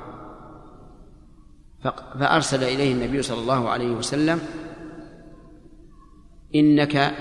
فأرسل 2.21 2.65
إليه 2.65 2.93
النبي 2.93 3.23
صلى 3.23 3.41
الله 3.41 3.69
عليه 3.69 3.91
وسلم 3.91 4.41
إنك 6.55 7.15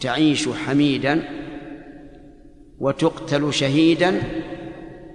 تعيش 0.00 0.48
حميدا 0.48 1.22
وتقتل 2.78 3.52
شهيدا 3.52 4.22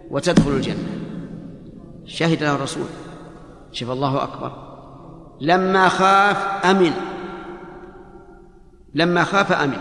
وتدخل 0.10 0.52
الجنة. 0.52 0.90
شهد 2.06 2.44
له 2.44 2.56
الرسول. 2.56 2.88
شوف 3.72 3.90
الله 3.90 4.24
أكبر. 4.24 4.72
لما 5.42 5.90
خاف 5.90 6.66
أمن. 6.66 6.92
لما 8.94 9.24
خاف 9.24 9.52
أمن. 9.52 9.78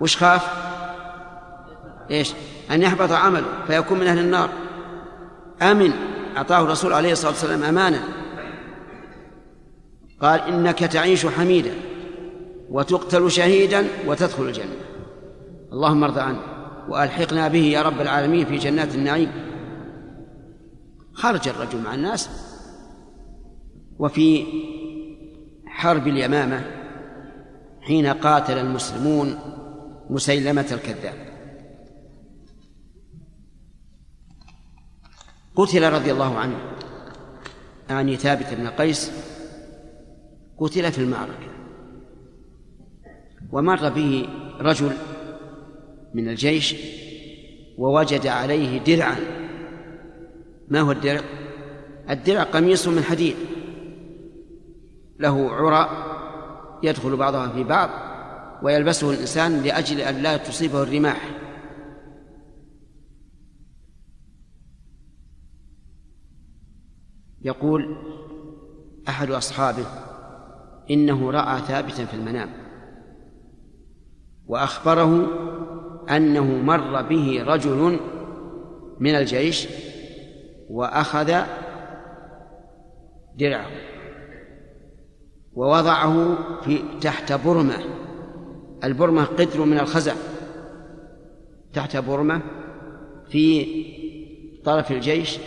وش 0.00 0.16
خاف؟ 0.16 0.68
إيش؟ 2.10 2.34
أن 2.70 2.82
يحبط 2.82 3.12
عمله 3.12 3.46
فيكون 3.66 3.98
من 3.98 4.06
أهل 4.06 4.18
النار. 4.18 4.50
أمن. 5.62 5.92
أعطاه 6.36 6.64
الرسول 6.64 6.92
عليه 6.92 7.12
الصلاة 7.12 7.30
والسلام 7.30 7.62
أمانة. 7.62 8.04
قال 10.20 10.40
إنك 10.40 10.78
تعيش 10.78 11.26
حميدا 11.26 11.74
وتقتل 12.70 13.30
شهيدا 13.30 13.86
وتدخل 14.06 14.42
الجنة. 14.42 14.76
اللهم 15.72 16.04
ارضى 16.04 16.20
عنه 16.20 16.40
وألحقنا 16.88 17.48
به 17.48 17.64
يا 17.64 17.82
رب 17.82 18.00
العالمين 18.00 18.46
في 18.46 18.56
جنات 18.56 18.94
النعيم. 18.94 19.30
خرج 21.12 21.48
الرجل 21.48 21.82
مع 21.82 21.94
الناس 21.94 22.30
وفي 23.98 24.44
حرب 25.66 26.08
اليمامة 26.08 26.64
حين 27.80 28.06
قاتل 28.06 28.58
المسلمون 28.58 29.38
مسيلمة 30.10 30.66
الكذاب. 30.72 31.27
قتل 35.58 35.92
رضي 35.92 36.12
الله 36.12 36.38
عنه 36.38 36.56
يعني 37.90 38.16
ثابت 38.16 38.54
بن 38.54 38.66
قيس 38.66 39.12
قتل 40.58 40.92
في 40.92 40.98
المعركة. 40.98 41.48
ومر 43.52 43.88
به 43.88 44.28
رجل 44.60 44.92
من 46.14 46.28
الجيش 46.28 46.76
ووجد 47.78 48.26
عليه 48.26 48.78
درعا. 48.78 49.16
ما 50.68 50.80
هو 50.80 50.92
الدرع؟ 50.92 51.20
الدرع 52.10 52.42
قميص 52.42 52.88
من 52.88 53.02
حديد. 53.02 53.36
له 55.18 55.50
عرى 55.50 55.88
يدخل 56.82 57.16
بعضها 57.16 57.48
في 57.48 57.64
بعض 57.64 57.90
ويلبسه 58.62 59.10
الإنسان 59.10 59.62
لأجل 59.62 60.00
أن 60.00 60.14
لا 60.22 60.36
تصيبه 60.36 60.82
الرماح. 60.82 61.30
يقول 67.42 67.96
أحد 69.08 69.30
أصحابه 69.30 69.86
إنه 70.90 71.30
رأى 71.30 71.58
ثابتا 71.58 72.04
في 72.04 72.14
المنام 72.14 72.50
وأخبره 74.46 75.26
أنه 76.10 76.44
مر 76.44 77.02
به 77.02 77.44
رجل 77.46 77.98
من 79.00 79.14
الجيش 79.14 79.68
وأخذ 80.70 81.42
درعه 83.36 83.66
ووضعه 85.54 86.38
في 86.60 86.78
تحت 87.00 87.32
برمة. 87.32 87.78
البرمة 88.84 89.24
قدر 89.24 89.64
من 89.64 89.78
الخزع. 89.78 90.14
تحت 91.72 91.96
برمة 91.96 92.40
في 93.28 93.66
طرف 94.64 94.92
الجيش 94.92 95.38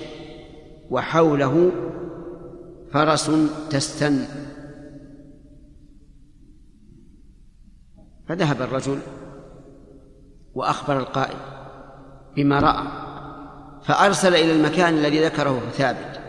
وحوله 0.91 1.71
فرس 2.93 3.31
تستن 3.69 4.25
فذهب 8.27 8.61
الرجل 8.61 8.99
وأخبر 10.53 10.99
القائد 10.99 11.37
بما 12.35 12.59
رأى 12.59 12.87
فأرسل 13.83 14.35
إلى 14.35 14.51
المكان 14.51 14.93
الذي 14.93 15.25
ذكره 15.25 15.59
ثابت 15.73 16.21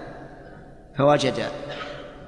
فوجد 0.98 1.34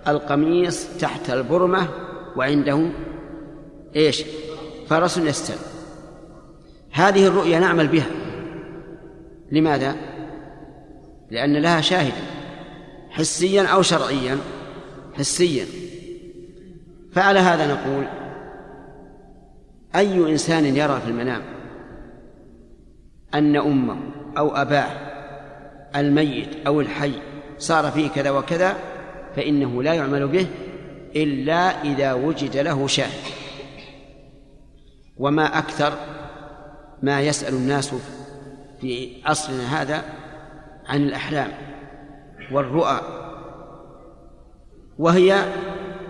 القميص 0.08 0.98
تحت 0.98 1.30
البرمة 1.30 1.88
وعنده 2.36 2.88
إيش؟ 3.96 4.24
فرس 4.88 5.18
يستن 5.18 5.58
هذه 6.92 7.26
الرؤيا 7.26 7.60
نعمل 7.60 7.88
بها 7.88 8.10
لماذا؟ 9.52 10.13
لأن 11.34 11.56
لها 11.56 11.80
شاهدا 11.80 12.22
حسيا 13.10 13.62
أو 13.62 13.82
شرعيا 13.82 14.38
حسيا. 15.14 15.66
فعلى 17.12 17.38
هذا 17.38 17.74
نقول 17.74 18.04
أي 19.96 20.32
إنسان 20.32 20.76
يرى 20.76 21.00
في 21.00 21.08
المنام 21.08 21.42
أن 23.34 23.56
أمه 23.56 23.96
أو 24.38 24.56
أباه 24.56 24.90
الميت 25.96 26.48
أو 26.66 26.80
الحي 26.80 27.12
صار 27.58 27.90
فيه 27.90 28.08
كذا 28.08 28.30
وكذا 28.30 28.76
فإنه 29.36 29.82
لا 29.82 29.94
يعمل 29.94 30.28
به 30.28 30.46
إلا 31.16 31.82
إذا 31.82 32.12
وجد 32.12 32.56
له 32.56 32.86
شاهد. 32.86 33.24
وما 35.16 35.58
أكثر 35.58 35.92
ما 37.02 37.20
يسأل 37.20 37.54
الناس 37.54 37.94
في 38.80 39.08
عصرنا 39.24 39.82
هذا 39.82 40.04
عن 40.88 41.02
الأحلام 41.02 41.50
والرؤى 42.52 43.00
وهي 44.98 45.44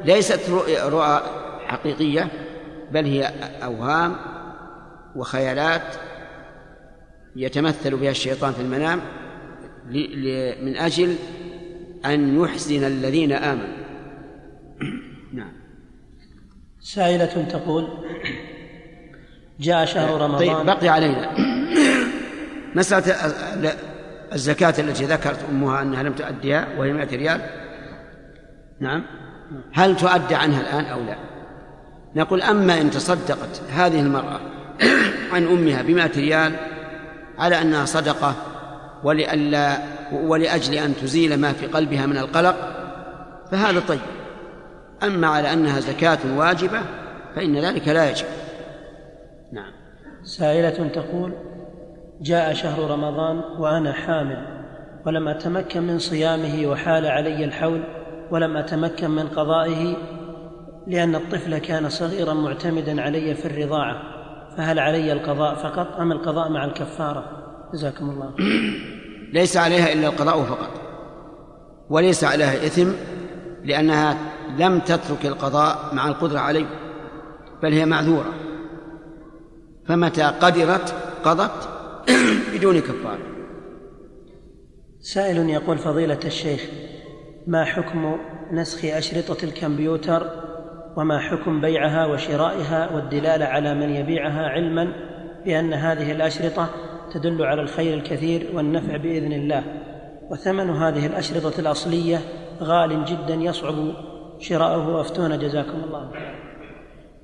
ليست 0.05 0.51
رؤى 0.85 1.21
حقيقية 1.67 2.31
بل 2.93 3.05
هي 3.05 3.33
أوهام 3.65 4.17
وخيالات 5.17 5.95
يتمثل 7.37 7.97
بها 7.97 8.11
الشيطان 8.11 8.53
في 8.53 8.61
المنام 8.61 9.01
من 10.65 10.77
أجل 10.77 11.17
أن 12.05 12.41
يحزن 12.41 12.85
الذين 12.85 13.33
آمنوا. 13.33 13.85
نعم. 15.33 15.53
سائلة 16.81 17.49
تقول 17.51 17.89
جاء 19.61 19.85
شهر 19.85 20.21
رمضان. 20.21 20.39
طيب 20.39 20.67
بقي 20.67 20.89
علينا. 20.89 21.35
مسألة 22.75 23.94
الزكاة 24.35 24.75
التي 24.79 25.05
ذكرت 25.05 25.39
أمها 25.51 25.83
أنها 25.83 26.03
لم 26.03 26.13
تؤديها 26.13 26.69
وهي 26.79 26.93
100 26.93 27.17
ريال؟ 27.17 27.41
نعم. 28.81 29.03
هل 29.73 29.97
تؤدى 29.97 30.35
عنها 30.35 30.61
الآن 30.61 30.85
أو 30.85 31.01
لا؟ 31.01 31.17
نقول 32.17 32.43
أما 32.43 32.81
إن 32.81 32.91
تصدقت 32.91 33.63
هذه 33.71 34.01
المرأة 34.01 34.41
عن 35.33 35.47
أمها 35.47 35.83
بمائة 35.83 36.17
ريال 36.17 36.53
على 37.39 37.63
أنها 37.63 37.85
صدقة 37.85 38.35
ولئلا 39.05 39.79
ولأجل 40.13 40.75
أن 40.75 40.95
تزيل 40.97 41.41
ما 41.41 41.53
في 41.53 41.67
قلبها 41.67 42.07
من 42.07 42.19
القلق 42.19 42.57
فهذا 43.51 43.81
طيب. 43.81 44.01
أما 45.03 45.27
على 45.27 45.53
أنها 45.53 45.81
زكاة 45.81 46.19
واجبة 46.37 46.81
فإن 47.37 47.57
ذلك 47.59 47.89
لا 47.89 48.11
يجب. 48.11 48.27
نعم. 49.53 49.73
سائلة 50.25 50.89
تقول 50.89 51.33
جاء 52.21 52.55
شهر 52.55 52.91
رمضان 52.91 53.41
وأنا 53.59 53.93
حامل 53.93 54.65
ولم 55.07 55.29
أتمكن 55.29 55.83
من 55.83 55.99
صيامه 55.99 56.67
وحال 56.67 57.07
علي 57.07 57.45
الحول 57.45 57.81
ولم 58.31 58.57
أتمكن 58.57 59.11
من 59.11 59.29
قضائه 59.29 59.97
لأن 60.87 61.15
الطفل 61.15 61.59
كان 61.59 61.89
صغيرا 61.89 62.35
معتمدا 62.35 63.03
علي 63.03 63.35
في 63.35 63.47
الرضاعة. 63.47 64.03
فهل 64.57 64.79
علي 64.79 65.13
القضاء 65.13 65.55
فقط 65.55 66.01
أم 66.01 66.13
القضاء 66.13 66.49
مع 66.49 66.65
الكفارة؟ 66.65 67.25
جزاكم 67.75 68.11
الله. 68.11 68.35
ليس 69.39 69.57
عليها 69.57 69.93
إلا 69.93 70.09
القضاء 70.09 70.43
فقط 70.43 70.71
وليس 71.91 72.25
عليها 72.25 72.67
إثم 72.67 72.89
لأنها 73.65 74.17
لم 74.59 74.79
تترك 74.79 75.27
القضاء 75.27 75.79
مع 75.93 76.09
القدرة 76.09 76.39
عليه 76.39 76.67
بل 77.63 77.73
هي 77.73 77.87
معذورة. 77.87 78.33
فمتى 79.89 80.23
قدرت 80.23 80.95
قضت 81.25 81.74
بدون 82.55 82.81
كفارة 82.81 83.35
سائل 85.01 85.51
يقول 85.51 85.79
فضيلة 85.79 86.19
الشيخ 86.25 86.71
ما 87.47 87.65
حكم 87.65 88.17
نسخ 88.53 88.85
أشرطة 88.85 89.45
الكمبيوتر 89.45 90.31
وما 90.97 91.19
حكم 91.19 91.61
بيعها 91.61 92.07
وشرائها 92.07 92.95
والدلالة 92.95 93.45
على 93.45 93.75
من 93.75 93.91
يبيعها 93.91 94.49
علما 94.49 94.93
بأن 95.45 95.73
هذه 95.73 96.13
الأشرطة 96.13 96.71
تدل 97.13 97.43
على 97.43 97.63
الخير 97.63 97.95
الكثير 97.95 98.51
والنفع 98.55 98.97
بإذن 98.97 99.33
الله؟ 99.33 99.65
وثمن 100.31 100.71
هذه 100.71 101.07
الأشرطة 101.07 101.61
الأصلية 101.61 102.21
غال 102.61 103.05
جدا 103.05 103.35
يصعب 103.35 103.95
شراؤه. 104.39 105.01
أفتون 105.01 105.39
جزاكم 105.39 105.85
الله 105.85 106.11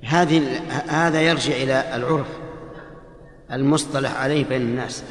هذه 0.03 0.41
هذا 0.89 1.21
يرجع 1.21 1.53
إلى 1.53 1.95
العرف. 1.95 2.40
المصطلح 3.53 4.21
عليه 4.21 4.45
بين 4.45 4.61
الناس. 4.61 5.03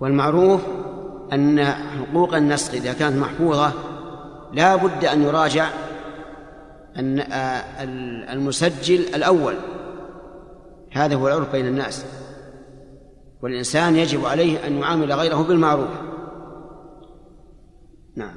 والمعروف 0.00 0.60
أن 1.32 1.64
حقوق 1.64 2.34
النسخ 2.34 2.74
إذا 2.74 2.92
كانت 2.92 3.16
محفوظة 3.16 3.72
لا 4.52 4.76
بد 4.76 5.04
أن 5.04 5.22
يراجع 5.22 5.68
أن 6.96 7.20
المسجل 8.30 9.00
الأول. 9.14 9.54
هذا 10.92 11.14
هو 11.14 11.28
العرف 11.28 11.52
بين 11.52 11.66
الناس. 11.66 12.06
والإنسان 13.42 13.96
يجب 13.96 14.24
عليه 14.24 14.66
أن 14.66 14.78
يعامل 14.78 15.12
غيره 15.12 15.42
بالمعروف. 15.42 15.90
نعم. 18.16 18.34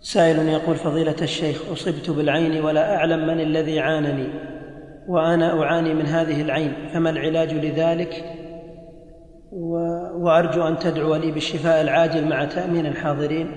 سائل 0.00 0.48
يقول 0.48 0.76
فضيلة 0.76 1.16
الشيخ 1.22 1.62
أصبت 1.72 2.10
بالعين 2.10 2.64
ولا 2.64 2.96
أعلم 2.96 3.26
من 3.26 3.40
الذي 3.40 3.80
عانني. 3.80 4.53
وأنا 5.08 5.62
أعاني 5.62 5.94
من 5.94 6.06
هذه 6.06 6.42
العين 6.42 6.88
فما 6.94 7.10
العلاج 7.10 7.52
لذلك؟ 7.52 8.24
و... 9.52 9.76
وأرجو 10.24 10.68
أن 10.68 10.78
تدعو 10.78 11.16
لي 11.16 11.30
بالشفاء 11.30 11.82
العاجل 11.82 12.28
مع 12.28 12.44
تأمين 12.44 12.86
الحاضرين. 12.86 13.56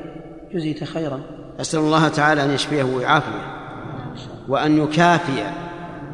جزيت 0.53 0.83
خيرا. 0.83 1.19
أسأل 1.61 1.79
الله 1.79 2.07
تعالى 2.07 2.43
أن 2.43 2.51
يشفيه 2.51 2.83
ويعافيه 2.83 3.57
وأن 4.47 4.83
يكافئ 4.83 5.43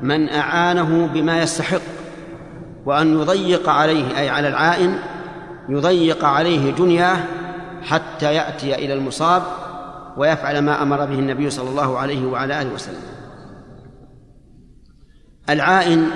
من 0.01 0.29
أعانه 0.29 1.09
بما 1.13 1.41
يستحق 1.41 1.81
وأن 2.85 3.21
يضيق 3.21 3.69
عليه 3.69 4.19
أي 4.19 4.29
على 4.29 4.47
العائن 4.47 4.95
يضيق 5.69 6.25
عليه 6.25 6.71
دنياه 6.71 7.17
حتى 7.81 8.33
يأتي 8.35 8.75
إلى 8.75 8.93
المصاب 8.93 9.43
ويفعل 10.17 10.59
ما 10.59 10.81
أمر 10.81 11.05
به 11.05 11.19
النبي 11.19 11.49
صلى 11.49 11.69
الله 11.69 11.97
عليه 11.97 12.25
وعلى 12.25 12.61
آله 12.61 12.73
وسلم. 12.73 13.01
العائن 15.49 16.09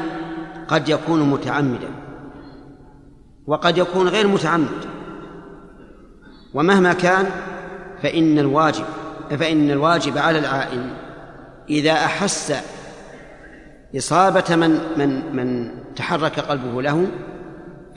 قد 0.67 0.89
يكون 0.89 1.29
متعمدا 1.29 1.89
وقد 3.47 3.77
يكون 3.77 4.07
غير 4.07 4.27
متعمد 4.27 4.85
ومهما 6.53 6.93
كان 6.93 7.25
فإن 8.03 8.39
الواجب 8.39 8.85
فإن 9.29 9.71
الواجب 9.71 10.17
على 10.17 10.39
العائن 10.39 10.93
إذا 11.69 11.91
أحس 11.91 12.53
إصابة 13.97 14.55
من 14.55 14.79
من 14.97 15.35
من 15.35 15.71
تحرك 15.95 16.39
قلبه 16.39 16.81
له 16.81 17.07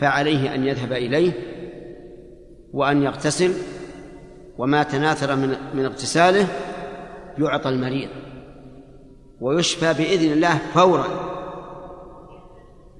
فعليه 0.00 0.54
أن 0.54 0.66
يذهب 0.66 0.92
إليه 0.92 1.32
وأن 2.72 3.02
يغتسل 3.02 3.52
وما 4.58 4.82
تناثر 4.82 5.36
من 5.36 5.56
من 5.74 5.84
اغتساله 5.84 6.46
يعطى 7.38 7.68
المريض. 7.68 8.08
ويشفى 9.40 9.92
بإذن 9.92 10.32
الله 10.32 10.58
فورا. 10.74 11.06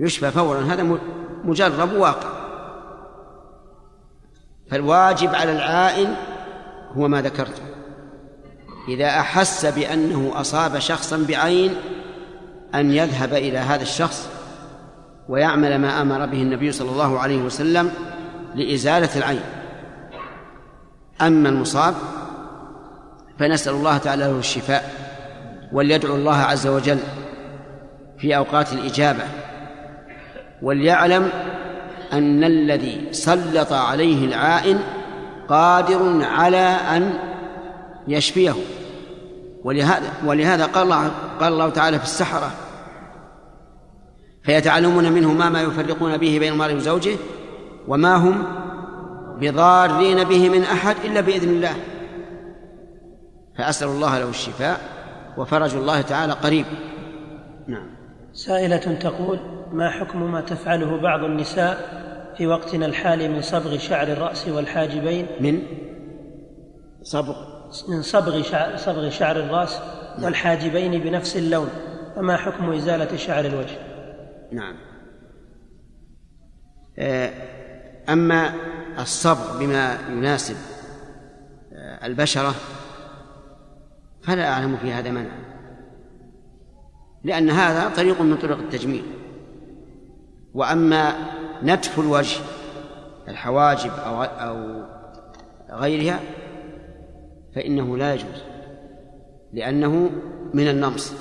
يشفى 0.00 0.30
فورا. 0.30 0.60
هذا 0.60 0.98
مجرب 1.44 1.92
واقع. 1.92 2.28
فالواجب 4.70 5.34
على 5.34 5.52
العائن 5.52 6.14
هو 6.96 7.08
ما 7.08 7.22
ذكرته. 7.22 7.62
إذا 8.88 9.06
أحس 9.06 9.66
بأنه 9.66 10.32
أصاب 10.34 10.78
شخصا 10.78 11.24
بعين 11.28 11.74
أن 12.74 12.90
يذهب 12.90 13.34
إلى 13.34 13.58
هذا 13.58 13.82
الشخص 13.82 14.28
ويعمل 15.28 15.78
ما 15.78 16.02
أمر 16.02 16.26
به 16.26 16.42
النبي 16.42 16.72
صلى 16.72 16.90
الله 16.90 17.18
عليه 17.18 17.42
وسلم 17.42 17.92
لإزالة 18.54 19.16
العين. 19.16 19.42
أما 21.20 21.48
المصاب 21.48 21.94
فنسأل 23.38 23.74
الله 23.74 23.98
تعالى 23.98 24.24
له 24.24 24.38
الشفاء. 24.38 25.09
وليدعو 25.72 26.14
الله 26.14 26.36
عز 26.36 26.66
وجل 26.66 26.98
في 28.18 28.36
أوقات 28.36 28.72
الإجابة 28.72 29.22
وليعلم 30.62 31.30
أن 32.12 32.44
الذي 32.44 33.08
سلط 33.10 33.72
عليه 33.72 34.26
العائن 34.26 34.78
قادر 35.48 36.24
على 36.24 36.76
أن 36.96 37.18
يشفيه. 38.08 38.54
ولهذا 39.64 40.12
ولهذا 40.26 40.66
قال 40.66 40.82
الله 40.82 41.10
قال 41.40 41.52
الله 41.52 41.68
تعالى 41.68 41.98
في 41.98 42.04
السحرة 42.04 42.50
فيتعلمون 44.42 45.12
منه 45.12 45.32
ما 45.32 45.48
ما 45.48 45.62
يفرقون 45.62 46.16
به 46.16 46.38
بين 46.38 46.52
المرء 46.52 46.74
وزوجه 46.74 47.16
وما 47.88 48.16
هم 48.16 48.44
بضارين 49.40 50.24
به 50.24 50.48
من 50.48 50.62
أحد 50.62 50.96
إلا 51.04 51.20
بإذن 51.20 51.48
الله. 51.48 51.74
فأسأل 53.58 53.88
الله 53.88 54.18
له 54.18 54.28
الشفاء 54.28 54.99
وفرج 55.36 55.74
الله 55.74 56.00
تعالى 56.00 56.32
قريب. 56.32 56.66
نعم. 57.66 57.90
سائلة 58.32 58.94
تقول 58.94 59.38
ما 59.72 59.90
حكم 59.90 60.32
ما 60.32 60.40
تفعله 60.40 61.00
بعض 61.00 61.24
النساء 61.24 62.00
في 62.36 62.46
وقتنا 62.46 62.86
الحالي 62.86 63.28
من 63.28 63.42
صبغ 63.42 63.78
شعر 63.78 64.08
الرأس 64.08 64.48
والحاجبين؟ 64.48 65.26
من؟ 65.40 65.62
صبغ. 67.02 67.36
من 67.88 68.02
صبغ 68.02 68.42
شعر, 68.42 68.76
صبغ 68.76 69.10
شعر 69.10 69.36
الرأس 69.36 69.78
نعم. 70.16 70.24
والحاجبين 70.24 71.00
بنفس 71.00 71.36
اللون. 71.36 71.68
فما 72.16 72.36
حكم 72.36 72.72
إزالة 72.72 73.16
شعر 73.16 73.44
الوجه؟ 73.44 73.78
نعم. 74.52 74.76
آه، 76.98 77.32
أما 78.08 78.52
الصبغ 78.98 79.58
بما 79.58 79.98
يناسب 80.08 80.56
آه، 81.72 82.06
البشرة 82.06 82.54
فلا 84.22 84.52
أعلم 84.52 84.76
في 84.76 84.92
هذا 84.92 85.10
منع. 85.10 85.30
لأن 87.24 87.50
هذا 87.50 87.96
طريق 87.96 88.22
من 88.22 88.36
طرق 88.36 88.58
التجميل. 88.58 89.04
وأما 90.54 91.14
نتف 91.62 91.98
الوجه 91.98 92.40
الحواجب 93.28 93.90
أو 93.90 94.22
أو 94.22 94.84
غيرها 95.70 96.20
فإنه 97.54 97.96
لا 97.96 98.14
يجوز. 98.14 98.42
لأنه 99.52 100.10
من 100.54 100.68
النمص 100.68 101.12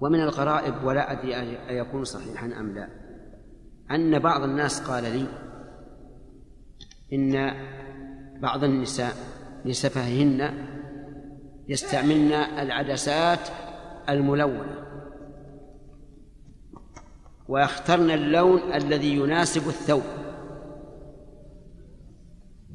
ومن 0.00 0.20
الغرائب 0.20 0.74
ولا 0.84 1.12
أدري 1.12 1.36
أيكون 1.68 2.04
صحيحا 2.04 2.46
أم 2.46 2.74
لا. 2.74 2.88
أن 3.90 4.18
بعض 4.18 4.42
الناس 4.42 4.80
قال 4.80 5.04
لي 5.04 5.26
إن 7.12 7.54
بعض 8.40 8.64
النساء 8.64 9.12
لسفههن 9.64 10.54
يستعملن 11.68 12.32
العدسات 12.32 13.48
الملونة. 14.08 14.84
ويخترن 17.48 18.10
اللون 18.10 18.72
الذي 18.72 19.16
يناسب 19.16 19.68
الثوب. 19.68 20.02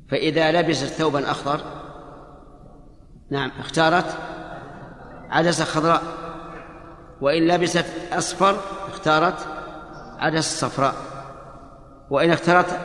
فإذا 0.09 0.51
لبست 0.51 0.85
ثوبا 0.85 1.31
أخضر 1.31 1.61
نعم 3.29 3.51
اختارت 3.59 4.17
عدسة 5.29 5.65
خضراء. 5.65 6.01
وإن 7.21 7.47
لبست 7.47 7.85
أصفر 8.11 8.57
اختارت 8.87 9.47
عدسة 10.19 10.67
صفراء. 10.67 10.95
وإن 12.09 12.31
اختارت 12.31 12.79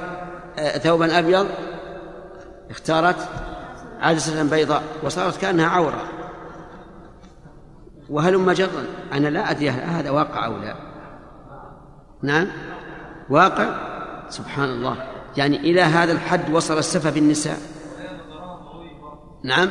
آه، 0.59 0.79
ثوبا 0.79 1.19
أبيض 1.19 1.47
اختارت 2.71 3.29
عدسة 4.05 4.43
بيضاء 4.43 4.83
وصارت 5.03 5.41
كأنها 5.41 5.67
عورة. 5.67 6.03
وهلم 8.11 8.51
جرا. 8.53 8.85
أنا 9.13 9.29
لا 9.29 9.51
أدري 9.51 9.71
هذا 9.71 10.11
واقع 10.11 10.47
أو 10.47 10.57
لا. 10.57 10.77
نعم. 12.23 12.47
واقع؟ 13.31 13.95
سبحان 14.29 14.69
الله. 14.69 14.97
يعني 15.37 15.57
إلى 15.57 15.83
هذا 15.83 16.13
الحد 16.13 16.51
وصل 16.51 16.79
السفة 16.79 17.11
بالنساء. 17.11 17.59
نعم. 19.45 19.71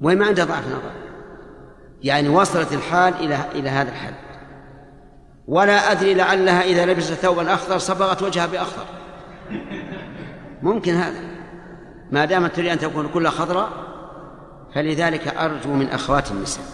وين 0.00 0.18
ما 0.18 0.26
عنده 0.26 0.44
ضعف 0.44 0.66
نظر. 0.66 0.92
يعني 2.02 2.28
وصلت 2.28 2.72
الحال 2.72 3.14
إلى 3.14 3.38
إلى 3.54 3.68
هذا 3.68 3.90
الحد. 3.90 4.14
ولا 5.48 5.92
أدري 5.92 6.14
لعلها 6.14 6.62
إذا 6.62 6.86
لبست 6.86 7.12
ثوبا 7.12 7.54
أخضر 7.54 7.78
صبغت 7.78 8.22
وجهها 8.22 8.46
بأخضر. 8.46 8.84
ممكن 10.62 10.94
هذا. 10.94 11.29
ما 12.12 12.24
دامت 12.24 12.56
تريد 12.56 12.70
أن 12.70 12.78
تكون 12.78 13.08
كلها 13.08 13.30
خضراء 13.30 13.68
فلذلك 14.74 15.28
أرجو 15.28 15.74
من 15.74 15.86
أخوات 15.86 16.30
النساء 16.30 16.64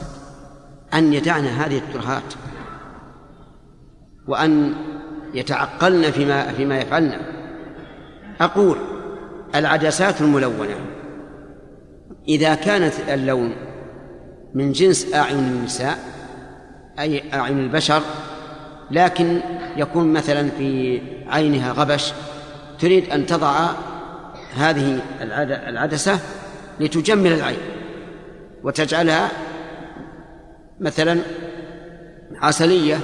أن 0.95 1.13
يدعن 1.13 1.45
هذه 1.45 1.79
الترهات 1.79 2.35
وأن 4.29 4.75
يتعقلن 5.35 6.11
فيما 6.11 6.53
فيما 6.53 6.79
يفعلن. 6.79 7.21
أقول 8.41 8.79
العدسات 9.55 10.21
الملونة 10.21 10.77
إذا 12.29 12.55
كانت 12.55 12.95
اللون 13.09 13.53
من 14.55 14.73
جنس 14.73 15.15
أعين 15.15 15.39
النساء 15.39 15.99
أي 16.99 17.35
أعين 17.35 17.59
البشر 17.59 18.03
لكن 18.91 19.41
يكون 19.77 20.13
مثلا 20.13 20.49
في 20.49 21.01
عينها 21.29 21.73
غبش 21.73 22.13
تريد 22.79 23.11
أن 23.11 23.27
تضع 23.27 23.71
هذه 24.59 24.99
العدسة 25.69 26.19
لتجمل 26.81 27.33
العين 27.33 27.59
وتجعلها 28.63 29.31
مثلا 30.81 31.19
عسلية 32.43 32.99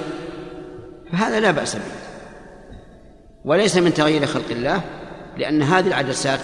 فهذا 1.11 1.39
لا 1.39 1.51
بأس 1.51 1.75
به. 1.75 1.81
وليس 3.45 3.77
من 3.77 3.93
تغيير 3.93 4.25
خلق 4.25 4.49
الله 4.51 4.81
لأن 5.37 5.61
هذه 5.61 5.87
العدسات 5.87 6.39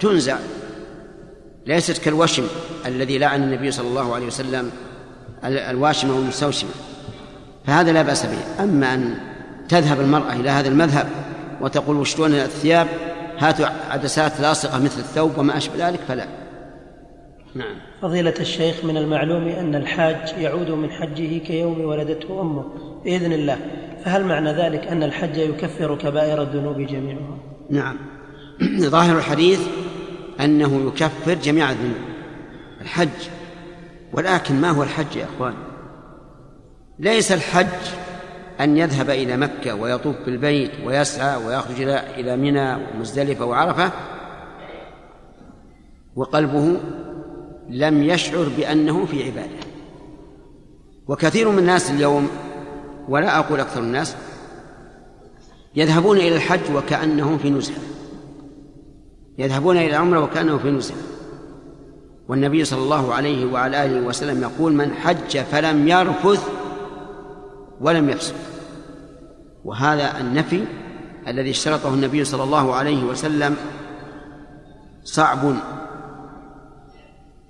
تنزع 0.00 0.36
ليست 1.66 1.98
كالوشم 1.98 2.46
الذي 2.86 3.18
لعن 3.18 3.42
النبي 3.42 3.70
صلى 3.70 3.88
الله 3.88 4.14
عليه 4.14 4.26
وسلم 4.26 4.70
الواشمة 5.44 6.16
والمستوشمة 6.16 6.70
فهذا 7.66 7.92
لا 7.92 8.02
بأس 8.02 8.26
به. 8.26 8.64
أما 8.64 8.94
أن 8.94 9.14
تذهب 9.68 10.00
المرأة 10.00 10.32
إلى 10.32 10.50
هذا 10.50 10.68
المذهب 10.68 11.08
وتقول 11.60 11.96
وشتون 11.96 12.34
الثياب؟ 12.34 12.88
هاتوا 13.40 13.66
عدسات 13.90 14.40
لاصقة 14.40 14.78
مثل 14.78 15.00
الثوب 15.00 15.38
وما 15.38 15.56
أشبه 15.56 15.88
ذلك 15.88 16.00
فلا. 16.00 16.26
نعم. 17.54 17.76
فضيلة 18.02 18.34
الشيخ 18.40 18.84
من 18.84 18.96
المعلوم 18.96 19.48
أن 19.48 19.74
الحاج 19.74 20.34
يعود 20.38 20.70
من 20.70 20.90
حجه 20.90 21.38
كيوم 21.38 21.80
ولدته 21.80 22.40
أمه 22.40 22.64
بإذن 23.04 23.32
الله 23.32 23.56
فهل 24.04 24.24
معنى 24.24 24.52
ذلك 24.52 24.86
أن 24.86 25.02
الحج 25.02 25.36
يكفر 25.36 25.96
كبائر 25.96 26.42
الذنوب 26.42 26.80
جميعها؟ 26.80 27.38
نعم. 27.70 27.96
ظاهر 28.80 29.18
الحديث 29.18 29.60
أنه 30.40 30.86
يكفر 30.86 31.34
جميع 31.34 31.70
الذنوب 31.70 32.10
الحج. 32.80 33.28
ولكن 34.12 34.60
ما 34.60 34.70
هو 34.70 34.82
الحج 34.82 35.16
يا 35.16 35.24
أخوان؟ 35.24 35.54
ليس 36.98 37.32
الحج 37.32 37.66
أن 38.60 38.76
يذهب 38.76 39.10
إلى 39.10 39.36
مكة 39.36 39.74
ويطوف 39.74 40.16
بالبيت 40.26 40.70
ويسعى 40.84 41.46
ويخرج 41.46 41.80
إلى 42.18 42.36
منى 42.36 42.74
ومزدلفة 42.74 43.44
وعرفة 43.44 43.92
وقلبه 46.16 46.76
لم 47.68 48.02
يشعر 48.02 48.48
بأنه 48.56 49.06
في 49.06 49.24
عبادة. 49.24 49.66
وكثير 51.08 51.50
من 51.50 51.58
الناس 51.58 51.90
اليوم 51.90 52.30
ولا 53.08 53.38
أقول 53.38 53.60
أكثر 53.60 53.80
الناس 53.80 54.16
يذهبون 55.74 56.16
إلى 56.16 56.36
الحج 56.36 56.74
وكأنهم 56.74 57.38
في 57.38 57.50
نزهة. 57.50 57.80
يذهبون 59.38 59.76
إلى 59.76 59.90
العمرة 59.90 60.20
وكأنهم 60.20 60.58
في 60.58 60.70
نزهة. 60.70 60.96
والنبي 62.28 62.64
صلى 62.64 62.82
الله 62.82 63.14
عليه 63.14 63.52
وعلى 63.52 63.84
آله 63.84 64.06
وسلم 64.06 64.42
يقول 64.42 64.72
من 64.72 64.92
حج 64.92 65.38
فلم 65.38 65.88
يرفث 65.88 66.48
ولم 67.80 68.10
يفسق. 68.10 68.49
وهذا 69.64 70.20
النفي 70.20 70.64
الذي 71.28 71.50
اشترطه 71.50 71.94
النبي 71.94 72.24
صلى 72.24 72.42
الله 72.42 72.74
عليه 72.74 73.04
وسلم 73.04 73.56
صعب. 75.04 75.54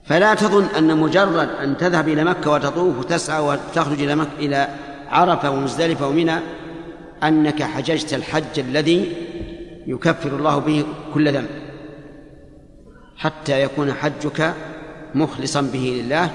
فلا 0.05 0.35
تظن 0.35 0.65
أن 0.65 0.97
مجرد 0.97 1.49
أن 1.49 1.77
تذهب 1.77 2.09
إلى 2.09 2.25
مكة 2.25 2.51
وتطوف 2.51 2.99
وتسعى 2.99 3.43
وتخرج 3.43 4.03
إلى 4.03 4.15
مكة 4.15 4.39
إلى 4.39 4.69
عرفة 5.09 5.51
ومزدلفة 5.51 6.09
ومنى 6.09 6.39
أنك 7.23 7.63
حججت 7.63 8.15
الحج 8.15 8.59
الذي 8.59 9.13
يكفر 9.87 10.29
الله 10.29 10.59
به 10.59 10.85
كل 11.15 11.33
ذنب 11.33 11.49
حتى 13.17 13.63
يكون 13.63 13.93
حجك 13.93 14.55
مخلصا 15.15 15.61
به 15.61 16.03
لله 16.03 16.31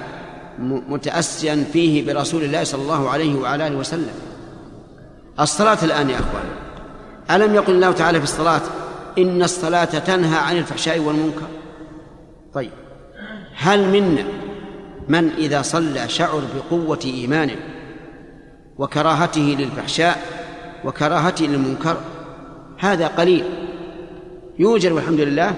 متأسيا 0.88 1.64
فيه 1.72 2.06
برسول 2.06 2.42
الله 2.44 2.64
صلى 2.64 2.82
الله 2.82 3.10
عليه 3.10 3.34
وعلى 3.34 3.66
آله 3.66 3.76
وسلم. 3.76 4.14
الصلاة 5.40 5.78
الآن 5.82 6.10
يا 6.10 6.18
أخوان. 6.18 6.44
ألم 7.30 7.54
يقل 7.54 7.72
الله 7.72 7.92
تعالى 7.92 8.18
في 8.18 8.24
الصلاة؟ 8.24 8.60
إن 9.18 9.42
الصلاة 9.42 9.84
تنهى 9.84 10.38
عن 10.38 10.56
الفحشاء 10.56 10.98
والمنكر. 10.98 11.46
طيب. 12.54 12.70
هل 13.56 13.88
منا 13.88 14.24
من 15.08 15.30
إذا 15.38 15.62
صلى 15.62 16.08
شعر 16.08 16.42
بقوة 16.56 17.00
إيمانه 17.04 17.56
وكراهته 18.78 19.56
للفحشاء 19.58 20.18
وكراهته 20.84 21.46
للمنكر 21.46 21.96
هذا 22.78 23.06
قليل. 23.06 23.44
يوجد 24.58 24.92
والحمد 24.92 25.20
لله 25.20 25.54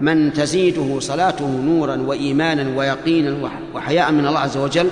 من 0.00 0.32
تزيده 0.32 1.00
صلاته 1.00 1.48
نورا 1.48 1.96
وإيمانا 1.96 2.78
ويقينا 2.78 3.50
وحياء 3.74 4.12
من 4.12 4.26
الله 4.26 4.38
عز 4.38 4.56
وجل 4.56 4.90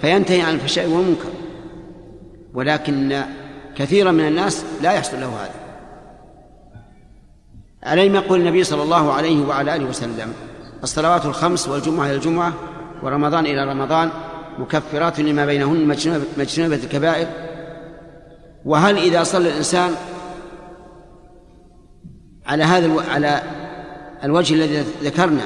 فينتهي 0.00 0.40
عن 0.40 0.54
الفحشاء 0.54 0.86
والمنكر. 0.86 1.28
ولكن 2.54 3.22
كثيرا 3.76 4.10
من 4.10 4.26
الناس 4.28 4.64
لا 4.82 4.92
يحصل 4.92 5.20
له 5.20 5.26
هذا 5.26 5.64
ألم 7.92 8.14
يقول 8.14 8.40
النبي 8.40 8.64
صلى 8.64 8.82
الله 8.82 9.12
عليه 9.12 9.46
وعلى 9.46 9.76
آله 9.76 9.84
وسلم 9.84 10.32
الصلوات 10.82 11.26
الخمس 11.26 11.68
والجمعة 11.68 12.06
إلى 12.06 12.14
الجمعة 12.14 12.52
ورمضان 13.02 13.46
إلى 13.46 13.64
رمضان 13.64 14.10
مكفرات 14.58 15.20
لما 15.20 15.46
بينهن 15.46 15.88
مجتنبة 16.36 16.76
الكبائر 16.76 17.28
وهل 18.64 18.98
إذا 18.98 19.22
صلى 19.22 19.48
الإنسان 19.48 19.94
على 22.46 22.64
هذا 22.64 23.10
على 23.10 23.42
الوجه 24.24 24.54
الذي 24.54 24.84
ذكرنا 25.02 25.42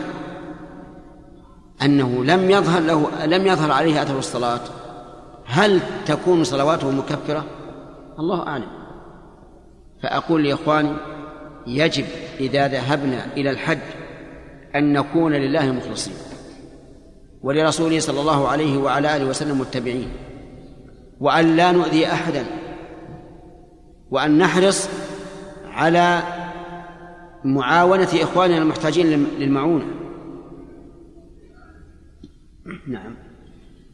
أنه 1.83 2.25
لم 2.25 2.51
يظهر 2.51 2.81
له 2.81 3.09
لم 3.25 3.47
يظهر 3.47 3.73
عليه 3.73 4.03
أثر 4.03 4.19
الصلاة 4.19 4.61
هل 5.47 5.81
تكون 6.07 6.45
صلواته 6.45 6.91
مكفرة؟ 6.91 7.45
الله 8.19 8.47
أعلم. 8.47 8.69
فأقول 10.03 10.45
لإخواني 10.45 10.93
يجب 11.67 12.05
إذا 12.41 12.69
ذهبنا 12.69 13.35
إلى 13.37 13.51
الحج 13.51 13.79
أن 14.75 14.93
نكون 14.93 15.33
لله 15.33 15.73
مخلصين 15.73 16.15
ولرسوله 17.43 18.01
صلى 18.01 18.21
الله 18.21 18.49
عليه 18.49 18.79
وعلى 18.79 19.17
آله 19.17 19.25
وسلم 19.25 19.61
متبعين 19.61 20.09
وأن 21.21 21.57
لا 21.57 21.73
نؤذي 21.73 22.07
أحدا 22.07 22.45
وأن 24.11 24.39
نحرص 24.39 24.89
على 25.65 26.23
معاونة 27.45 28.09
إخواننا 28.15 28.59
المحتاجين 28.59 29.27
للمعونة. 29.39 29.85
نعم. 32.89 33.17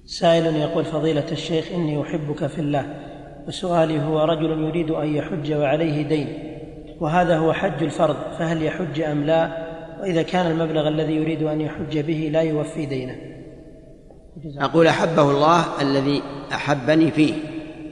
سائل 0.04 0.56
يقول 0.56 0.84
فضيلة 0.84 1.32
الشيخ 1.32 1.72
إني 1.72 2.02
أحبك 2.02 2.46
في 2.46 2.58
الله. 2.58 3.13
وسؤالي 3.48 4.00
هو 4.00 4.24
رجل 4.24 4.64
يريد 4.64 4.90
أن 4.90 5.16
يحج 5.16 5.52
وعليه 5.52 6.02
دين 6.02 6.28
وهذا 7.00 7.38
هو 7.38 7.52
حج 7.52 7.82
الفرض 7.82 8.16
فهل 8.38 8.62
يحج 8.62 9.00
أم 9.00 9.24
لا؟ 9.24 9.64
وإذا 10.00 10.22
كان 10.22 10.50
المبلغ 10.50 10.88
الذي 10.88 11.12
يريد 11.12 11.42
أن 11.42 11.60
يحج 11.60 11.98
به 11.98 12.30
لا 12.32 12.40
يوفي 12.40 12.86
دينه. 12.86 13.16
أقول 14.58 14.86
أحبه 14.86 15.30
الله 15.30 15.82
الذي 15.82 16.22
أحبني 16.52 17.10
فيه 17.10 17.34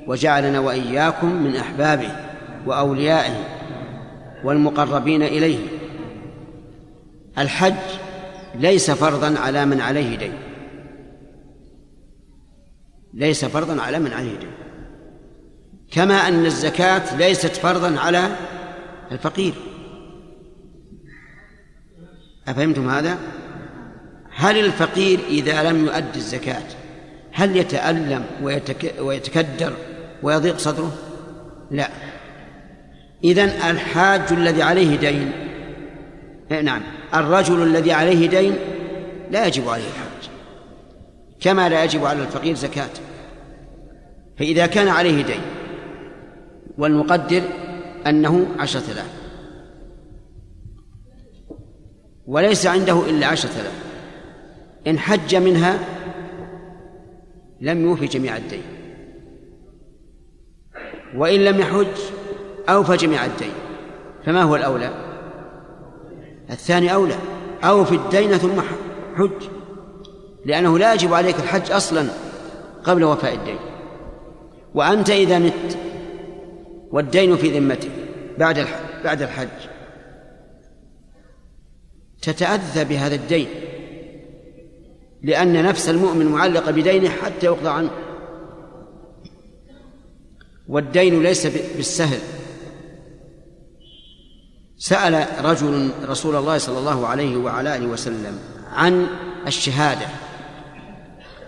وجعلنا 0.06 0.60
وإياكم 0.60 1.32
من 1.42 1.56
أحبابه 1.56 2.08
وأوليائه 2.66 3.34
والمقربين 4.44 5.22
إليه. 5.22 5.58
الحج 7.38 7.74
ليس 8.54 8.90
فرضا 8.90 9.38
على 9.38 9.66
من 9.66 9.80
عليه 9.80 10.18
دين. 10.18 10.32
ليس 13.14 13.44
فرضا 13.44 13.82
على 13.82 13.98
من 13.98 14.12
عليه 14.12 14.38
دين. 14.38 14.50
كما 15.92 16.28
أن 16.28 16.46
الزكاة 16.46 17.16
ليست 17.16 17.56
فرضا 17.56 18.00
على 18.00 18.36
الفقير 19.12 19.54
أفهمتم 22.48 22.88
هذا؟ 22.88 23.18
هل 24.34 24.58
الفقير 24.58 25.20
إذا 25.28 25.70
لم 25.70 25.84
يؤد 25.86 26.16
الزكاة 26.16 26.62
هل 27.32 27.56
يتألم 27.56 28.24
ويتك 28.42 28.94
ويتكدر 29.00 29.72
ويضيق 30.22 30.58
صدره؟ 30.58 30.92
لا 31.70 31.88
إذن 33.24 33.48
الحاج 33.48 34.32
الذي 34.32 34.62
عليه 34.62 34.96
دين 34.96 35.32
إيه، 36.50 36.60
نعم 36.60 36.82
الرجل 37.14 37.62
الذي 37.62 37.92
عليه 37.92 38.28
دين 38.28 38.56
لا 39.30 39.46
يجب 39.46 39.68
عليه 39.68 39.84
الحج 39.84 40.30
كما 41.40 41.68
لا 41.68 41.84
يجب 41.84 42.04
على 42.04 42.22
الفقير 42.22 42.54
زكاة 42.54 42.90
فإذا 44.38 44.66
كان 44.66 44.88
عليه 44.88 45.22
دين 45.22 45.40
والمقدر 46.78 47.42
أنه 48.06 48.46
عشرة 48.58 48.92
آلاف 48.92 49.22
وليس 52.26 52.66
عنده 52.66 53.10
إلا 53.10 53.26
عشرة 53.26 53.50
آلاف 53.60 53.82
إن 54.86 54.98
حج 54.98 55.36
منها 55.36 55.78
لم 57.60 57.82
يوفي 57.82 58.06
جميع 58.06 58.36
الدين. 58.36 58.62
وإن 61.16 61.40
لم 61.40 61.60
يحج 61.60 61.96
أوفى 62.68 62.96
جميع 62.96 63.24
الدين. 63.24 63.52
فما 64.24 64.42
هو 64.42 64.56
الأولى؟ 64.56 64.90
الثاني 66.50 66.94
أولى. 66.94 67.16
أوفي 67.64 67.94
الدين 67.94 68.38
ثم 68.38 68.60
حج. 69.16 69.48
لأنه 70.44 70.78
لا 70.78 70.94
يجب 70.94 71.14
عليك 71.14 71.36
الحج 71.36 71.72
أصلا 71.72 72.06
قبل 72.84 73.04
وفاء 73.04 73.34
الدين. 73.34 73.58
وأنت 74.74 75.10
إذا 75.10 75.38
مت 75.38 75.78
والدين 76.92 77.36
في 77.36 77.58
ذمتك 77.58 77.90
بعد 78.38 78.66
بعد 79.04 79.22
الحج. 79.22 79.48
تتأذى 82.22 82.84
بهذا 82.84 83.14
الدين 83.14 83.48
لأن 85.22 85.64
نفس 85.64 85.88
المؤمن 85.88 86.26
معلقة 86.26 86.70
بدينه 86.70 87.08
حتى 87.08 87.46
يقضى 87.46 87.68
عنه. 87.68 87.90
والدين 90.68 91.22
ليس 91.22 91.46
بالسهل. 91.46 92.18
سأل 94.78 95.44
رجل 95.44 95.90
رسول 96.08 96.36
الله 96.36 96.58
صلى 96.58 96.78
الله 96.78 97.06
عليه 97.06 97.36
وعلى 97.36 97.76
آله 97.76 97.86
وسلم 97.86 98.38
عن 98.72 99.06
الشهادة. 99.46 100.06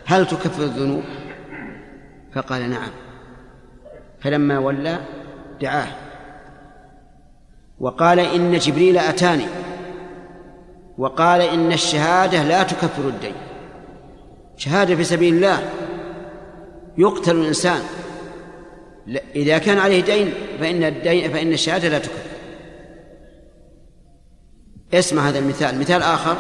هل 0.05 0.27
تكفر 0.27 0.63
الذنوب؟ 0.63 1.03
فقال 2.35 2.71
نعم. 2.71 2.91
فلما 4.21 4.59
ولى 4.59 5.01
دعاه 5.65 5.89
وقال 7.81 8.21
إن 8.21 8.59
جبريل 8.59 8.99
أتاني. 8.99 9.47
وقال 10.99 11.41
إن 11.41 11.73
الشهادة 11.73 12.43
لا 12.43 12.63
تكفر 12.63 13.09
الدين. 13.09 13.35
شهادة 14.57 14.97
في 14.97 15.05
سبيل 15.05 15.35
الله. 15.35 15.71
يقتل 16.99 17.37
الإنسان. 17.37 17.81
إذا 19.37 19.59
كان 19.59 19.79
عليه 19.79 20.03
دين 20.03 20.35
فإن 20.61 20.83
الدين 20.83 21.33
فإن 21.33 21.53
الشهادة 21.53 21.89
لا 21.89 21.99
تكفر. 21.99 22.23
اسمع 24.95 25.29
هذا 25.29 25.39
المثال. 25.39 25.79
مثال 25.79 26.03
آخر. 26.03 26.37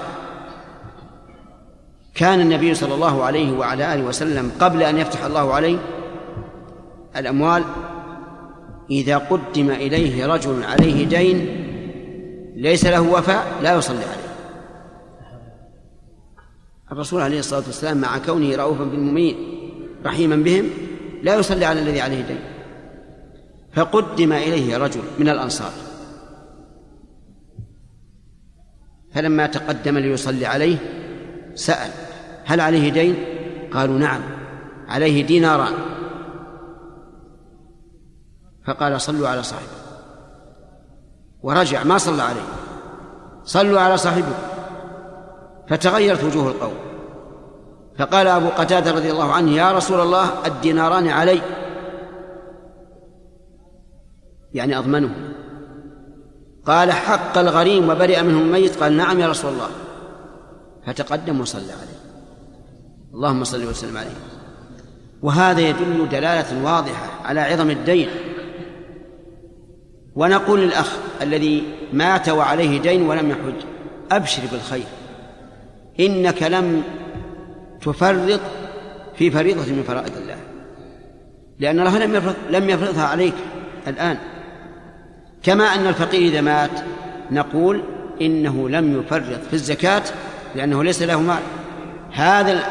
كان 2.14 2.40
النبي 2.40 2.74
صلى 2.74 2.94
الله 2.94 3.24
عليه 3.24 3.58
وعلى 3.58 3.94
آله 3.94 4.04
وسلم 4.04 4.52
قبل 4.60 4.82
أن 4.82 4.98
يفتح 4.98 5.24
الله 5.24 5.54
عليه 5.54 5.78
الأموال 7.16 7.64
إذا 8.90 9.18
قدم 9.18 9.70
إليه 9.70 10.26
رجل 10.26 10.62
عليه 10.64 11.06
دين 11.06 11.46
ليس 12.56 12.86
له 12.86 13.00
وفاء 13.00 13.46
لا 13.62 13.74
يصلي 13.74 14.04
عليه. 14.04 14.24
الرسول 16.92 17.20
عليه 17.20 17.38
الصلاة 17.38 17.62
والسلام 17.66 17.96
مع 17.96 18.18
كونه 18.18 18.56
رؤوفا 18.56 18.84
بالمؤمنين 18.84 19.36
رحيما 20.04 20.36
بهم 20.36 20.70
لا 21.22 21.34
يصلي 21.34 21.64
على 21.64 21.80
الذي 21.80 22.00
عليه 22.00 22.20
دين. 22.20 22.40
فقدم 23.72 24.32
إليه 24.32 24.76
رجل 24.76 25.00
من 25.18 25.28
الأنصار. 25.28 25.72
فلما 29.12 29.46
تقدم 29.46 29.98
ليصلي 29.98 30.46
عليه 30.46 30.76
سأل 31.54 31.90
هل 32.44 32.60
عليه 32.60 32.88
دين؟ 32.88 33.14
قالوا 33.72 33.98
نعم 33.98 34.20
عليه 34.88 35.26
ديناران. 35.26 35.72
فقال 38.66 39.00
صلوا 39.00 39.28
على 39.28 39.42
صاحبه 39.42 39.66
ورجع 41.42 41.84
ما 41.84 41.98
صلى 41.98 42.22
عليه. 42.22 42.48
صلوا 43.44 43.80
على 43.80 43.96
صاحبكم. 43.96 44.34
فتغيرت 45.68 46.24
وجوه 46.24 46.48
القوم. 46.48 46.74
فقال 47.98 48.26
أبو 48.26 48.48
قتادة 48.48 48.92
رضي 48.92 49.10
الله 49.10 49.32
عنه 49.32 49.50
يا 49.50 49.72
رسول 49.72 50.00
الله 50.00 50.46
الديناران 50.46 51.08
علي. 51.08 51.40
يعني 54.54 54.78
أضمنه 54.78 55.14
قال 56.66 56.92
حق 56.92 57.38
الغريم 57.38 57.88
وبرئ 57.88 58.22
منه 58.22 58.38
الميت. 58.38 58.82
قال 58.82 58.96
نعم 58.96 59.20
يا 59.20 59.28
رسول 59.28 59.52
الله. 59.52 59.70
فتقدم 60.86 61.40
وصلى 61.40 61.62
عليه. 61.62 61.98
اللهم 63.14 63.44
صل 63.44 63.64
وسلم 63.64 63.96
عليه. 63.96 64.16
وهذا 65.22 65.60
يدل 65.60 66.08
دلالة 66.08 66.64
واضحة 66.64 67.08
على 67.24 67.40
عظم 67.40 67.70
الدين. 67.70 68.08
ونقول 70.16 70.60
للأخ 70.60 70.96
الذي 71.22 71.64
مات 71.92 72.28
وعليه 72.28 72.80
دين 72.80 73.02
ولم 73.02 73.30
يحج 73.30 73.66
أبشر 74.12 74.42
بالخير. 74.52 74.84
إنك 76.00 76.42
لم 76.42 76.82
تفرط 77.82 78.40
في 79.16 79.30
فريضة 79.30 79.72
من 79.72 79.84
فرائض 79.86 80.16
الله. 80.16 80.36
لأن 81.58 81.80
الله 81.80 81.98
لم 81.98 82.14
يفرض 82.14 82.34
لم 82.50 82.70
يفرضها 82.70 83.06
عليك 83.06 83.34
الآن. 83.86 84.18
كما 85.42 85.64
أن 85.64 85.86
الفقير 85.86 86.20
إذا 86.20 86.40
مات 86.40 86.70
نقول 87.30 87.82
إنه 88.20 88.68
لم 88.68 89.00
يفرط 89.00 89.40
في 89.48 89.52
الزكاة 89.52 90.02
لأنه 90.56 90.84
ليس 90.84 91.02
له 91.02 91.20
مال. 91.20 91.42
هذا 92.12 92.62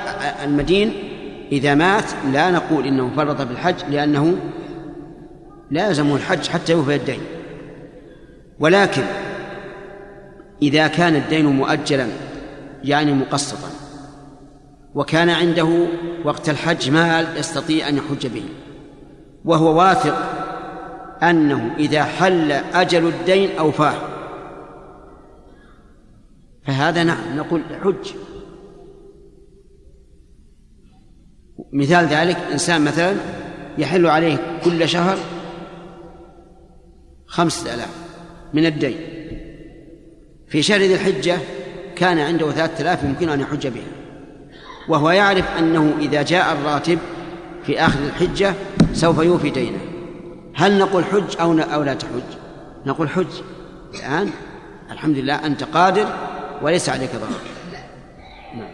المدين 0.43 0.93
إذا 1.51 1.75
مات 1.75 2.05
لا 2.31 2.51
نقول 2.51 2.87
إنه 2.87 3.11
فرط 3.15 3.41
في 3.41 3.51
الحج 3.51 3.75
لأنه 3.89 4.37
لازم 5.71 6.15
الحج 6.15 6.47
حتى 6.47 6.71
يوفي 6.71 6.95
الدين. 6.95 7.19
ولكن 8.59 9.03
إذا 10.61 10.87
كان 10.87 11.15
الدين 11.15 11.45
مؤجلا 11.45 12.07
يعني 12.83 13.13
مقسطا 13.13 13.69
وكان 14.95 15.29
عنده 15.29 15.87
وقت 16.25 16.49
الحج 16.49 16.89
مال 16.89 17.37
يستطيع 17.37 17.89
أن 17.89 17.97
يحج 17.97 18.27
به 18.27 18.43
وهو 19.45 19.79
واثق 19.79 20.15
أنه 21.23 21.75
إذا 21.77 22.03
حل 22.03 22.51
أجل 22.51 23.07
الدين 23.07 23.57
أوفاه. 23.59 23.95
فهذا 26.65 27.03
نعم 27.03 27.37
نقول 27.37 27.61
حج. 27.83 28.13
مثال 31.73 32.05
ذلك 32.05 32.37
إنسان 32.51 32.85
مثلا 32.85 33.15
يحل 33.77 34.05
عليه 34.07 34.59
كل 34.63 34.89
شهر 34.89 35.17
خمسة 37.25 37.73
آلاف. 37.73 38.02
من 38.53 38.65
الدين. 38.65 38.97
في 40.47 40.61
شهر 40.61 40.79
ذي 40.79 40.93
الحجة 40.93 41.37
كان 41.95 42.19
عنده 42.19 42.51
ثلاثة 42.51 42.81
آلاف 42.81 43.03
يمكن 43.03 43.29
أن 43.29 43.41
يحج 43.41 43.67
بها 43.67 43.83
وهو 44.89 45.11
يعرف 45.11 45.57
أنه 45.57 45.93
إذا 45.99 46.21
جاء 46.21 46.53
الراتب 46.53 46.99
في 47.65 47.79
آخر 47.79 47.99
الحجة 47.99 48.53
سوف 48.93 49.19
يوفي 49.19 49.49
دينه. 49.49 49.79
هل 50.55 50.77
نقول 50.79 51.05
حج 51.05 51.37
أو 51.39 51.59
أو 51.59 51.83
لا 51.83 51.93
تحج؟ 51.93 52.21
نقول 52.85 53.09
حج. 53.09 53.41
الآن 53.95 54.29
الحمد 54.91 55.17
لله 55.17 55.45
أنت 55.45 55.63
قادر 55.63 56.07
وليس 56.61 56.89
عليك 56.89 57.09
ضرر. 57.15 57.39
نعم. 58.57 58.73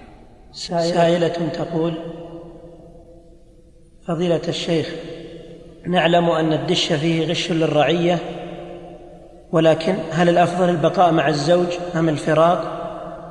سائلة 0.51 1.47
تقول 1.47 1.93
فضيلة 4.07 4.41
الشيخ 4.47 4.89
نعلم 5.87 6.29
أن 6.29 6.53
الدش 6.53 6.93
فيه 6.93 7.25
غش 7.25 7.51
للرعية 7.51 8.19
ولكن 9.51 9.95
هل 10.11 10.29
الأفضل 10.29 10.69
البقاء 10.69 11.11
مع 11.11 11.27
الزوج 11.27 11.67
أم 11.95 12.09
الفراق؟ 12.09 12.79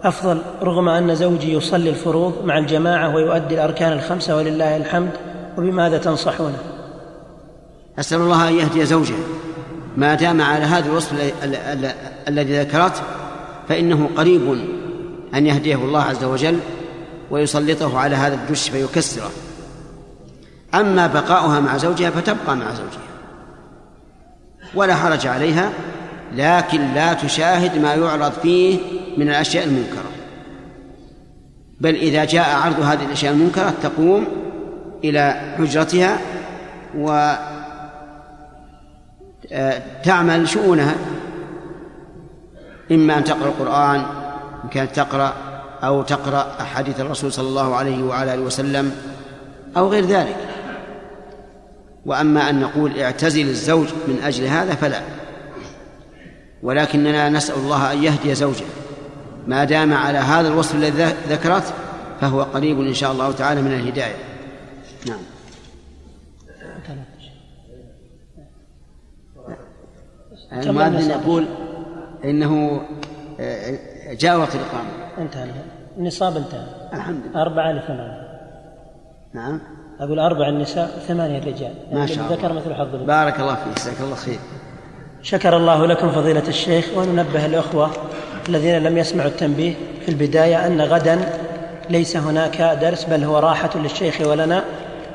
أفضل 0.03 0.43
رغم 0.63 0.89
أن 0.89 1.15
زوجي 1.15 1.53
يصلي 1.53 1.91
الفروض 1.91 2.45
مع 2.45 2.59
الجماعة 2.59 3.15
ويؤدي 3.15 3.55
الأركان 3.55 3.93
الخمسة 3.93 4.37
ولله 4.37 4.77
الحمد 4.77 5.11
وبماذا 5.59 5.99
تنصحونه؟ 5.99 6.59
أسأل 7.99 8.21
الله 8.21 8.49
أن 8.49 8.55
يهدي 8.55 8.85
زوجه. 8.85 9.15
ما 9.97 10.15
دام 10.15 10.43
على 10.43 10.65
هذا 10.65 10.87
الوصف 10.87 11.33
الذي 12.29 12.61
ذكرت 12.61 13.03
فإنه 13.69 14.11
قريب 14.17 14.59
أن 15.35 15.47
يهديه 15.47 15.75
الله 15.75 16.03
عز 16.03 16.25
وجل 16.25 16.59
ويسلطه 17.31 17.99
على 17.99 18.17
هذا 18.17 18.35
الدش 18.35 18.69
فيكسره. 18.69 19.31
أما 20.75 21.07
بقاؤها 21.07 21.61
مع 21.61 21.77
زوجها 21.77 22.11
فتبقى 22.11 22.57
مع 22.57 22.67
زوجها. 22.75 23.09
ولا 24.75 24.95
حرج 24.95 25.27
عليها 25.27 25.73
لكن 26.35 26.95
لا 26.95 27.13
تشاهد 27.13 27.79
ما 27.79 27.95
يعرض 27.95 28.33
فيه 28.33 28.79
من 29.17 29.29
الأشياء 29.29 29.65
المنكرة. 29.65 30.11
بل 31.81 31.95
إذا 31.95 32.25
جاء 32.25 32.57
عرض 32.57 32.81
هذه 32.81 33.05
الأشياء 33.05 33.33
المنكرة 33.33 33.75
تقوم 33.83 34.27
إلى 35.05 35.55
حجرتها 35.59 36.19
و 36.97 37.35
آه، 39.53 39.83
تعمل 40.05 40.49
شؤونها. 40.49 40.95
إما 42.93 43.19
أن 43.19 43.25
تقرأ 43.25 43.49
القرآن 43.49 44.03
إن 44.65 44.69
كانت 44.71 44.97
تقرأ 44.97 45.33
أو 45.85 46.03
تقرأ 46.03 46.47
أحاديث 46.61 47.01
الرسول 47.01 47.33
صلى 47.33 47.49
الله 47.49 47.77
عليه 47.77 48.03
وعلى 48.03 48.35
آله 48.35 48.43
وسلم 48.43 48.93
أو 49.77 49.89
غير 49.89 50.05
ذلك. 50.05 50.37
وأما 52.07 52.51
أن 52.51 52.61
نقول 52.61 52.99
اعتزل 52.99 53.49
الزوج 53.49 53.87
من 54.09 54.21
أجل 54.25 54.47
هذا 54.47 54.75
فلا. 54.75 55.18
ولكننا 56.63 57.29
نسأل 57.29 57.55
الله 57.55 57.93
أن 57.93 58.03
يهدي 58.03 58.35
زوجه. 58.35 58.65
ما 59.47 59.65
دام 59.65 59.95
على 59.95 60.19
هذا 60.19 60.49
الوصف 60.49 60.75
الذي 60.75 61.15
ذكرت 61.29 61.75
فهو 62.21 62.43
قريب 62.43 62.81
إن 62.81 62.95
شاء 62.95 63.13
الله 63.13 63.33
تعالى 63.33 63.63
من 63.63 63.73
الهداية. 63.73 64.17
نعم. 65.07 65.21
المؤذن 70.53 71.11
يقول 71.11 71.47
إنه 72.25 72.81
آه، 73.41 73.79
جاء 74.15 74.39
وقت 74.39 74.55
الإقامة. 74.55 74.89
انتهى. 75.19 75.51
النصاب 75.99 76.37
انتهى. 76.37 76.67
الحمد 76.93 77.27
لله. 77.27 77.43
أربعة 77.43 77.73
لثمانية. 77.73 78.29
نعم. 79.35 79.61
أقول 80.01 80.19
أربع 80.19 80.49
النساء 80.49 80.87
ثمانية 81.09 81.39
الرجال. 81.39 81.75
ما 81.93 82.07
شاء 82.07 82.25
الله. 82.25 82.37
ذكر 82.37 82.53
مثل 82.53 82.75
حظ 82.75 82.97
بارك 83.07 83.41
الله 83.41 83.55
فيك 83.55 83.75
جزاك 83.77 84.01
الله 84.01 84.17
خير. 84.17 84.39
شكر 85.23 85.57
الله 85.57 85.87
لكم 85.87 86.11
فضيلة 86.11 86.49
الشيخ 86.49 86.87
وننبه 86.97 87.47
الأخوة 87.47 87.91
الذين 88.49 88.79
لم 88.79 88.99
يسمعوا 88.99 89.29
التنبيه 89.29 89.75
في 90.03 90.09
البداية 90.09 90.67
أن 90.67 90.81
غدا 90.81 91.33
ليس 91.91 92.17
هناك 92.17 92.79
درس 92.81 93.05
بل 93.05 93.25
هو 93.25 93.39
راحة 93.39 93.71
للشيخ 93.75 94.21
ولنا 94.21 94.65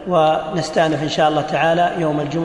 ونستأنف 0.08 1.04
إن 1.04 1.10
شاء 1.10 1.30
الله 1.30 1.42
تعالى 1.42 1.92
يوم 2.00 2.20
الجمعة. 2.20 2.42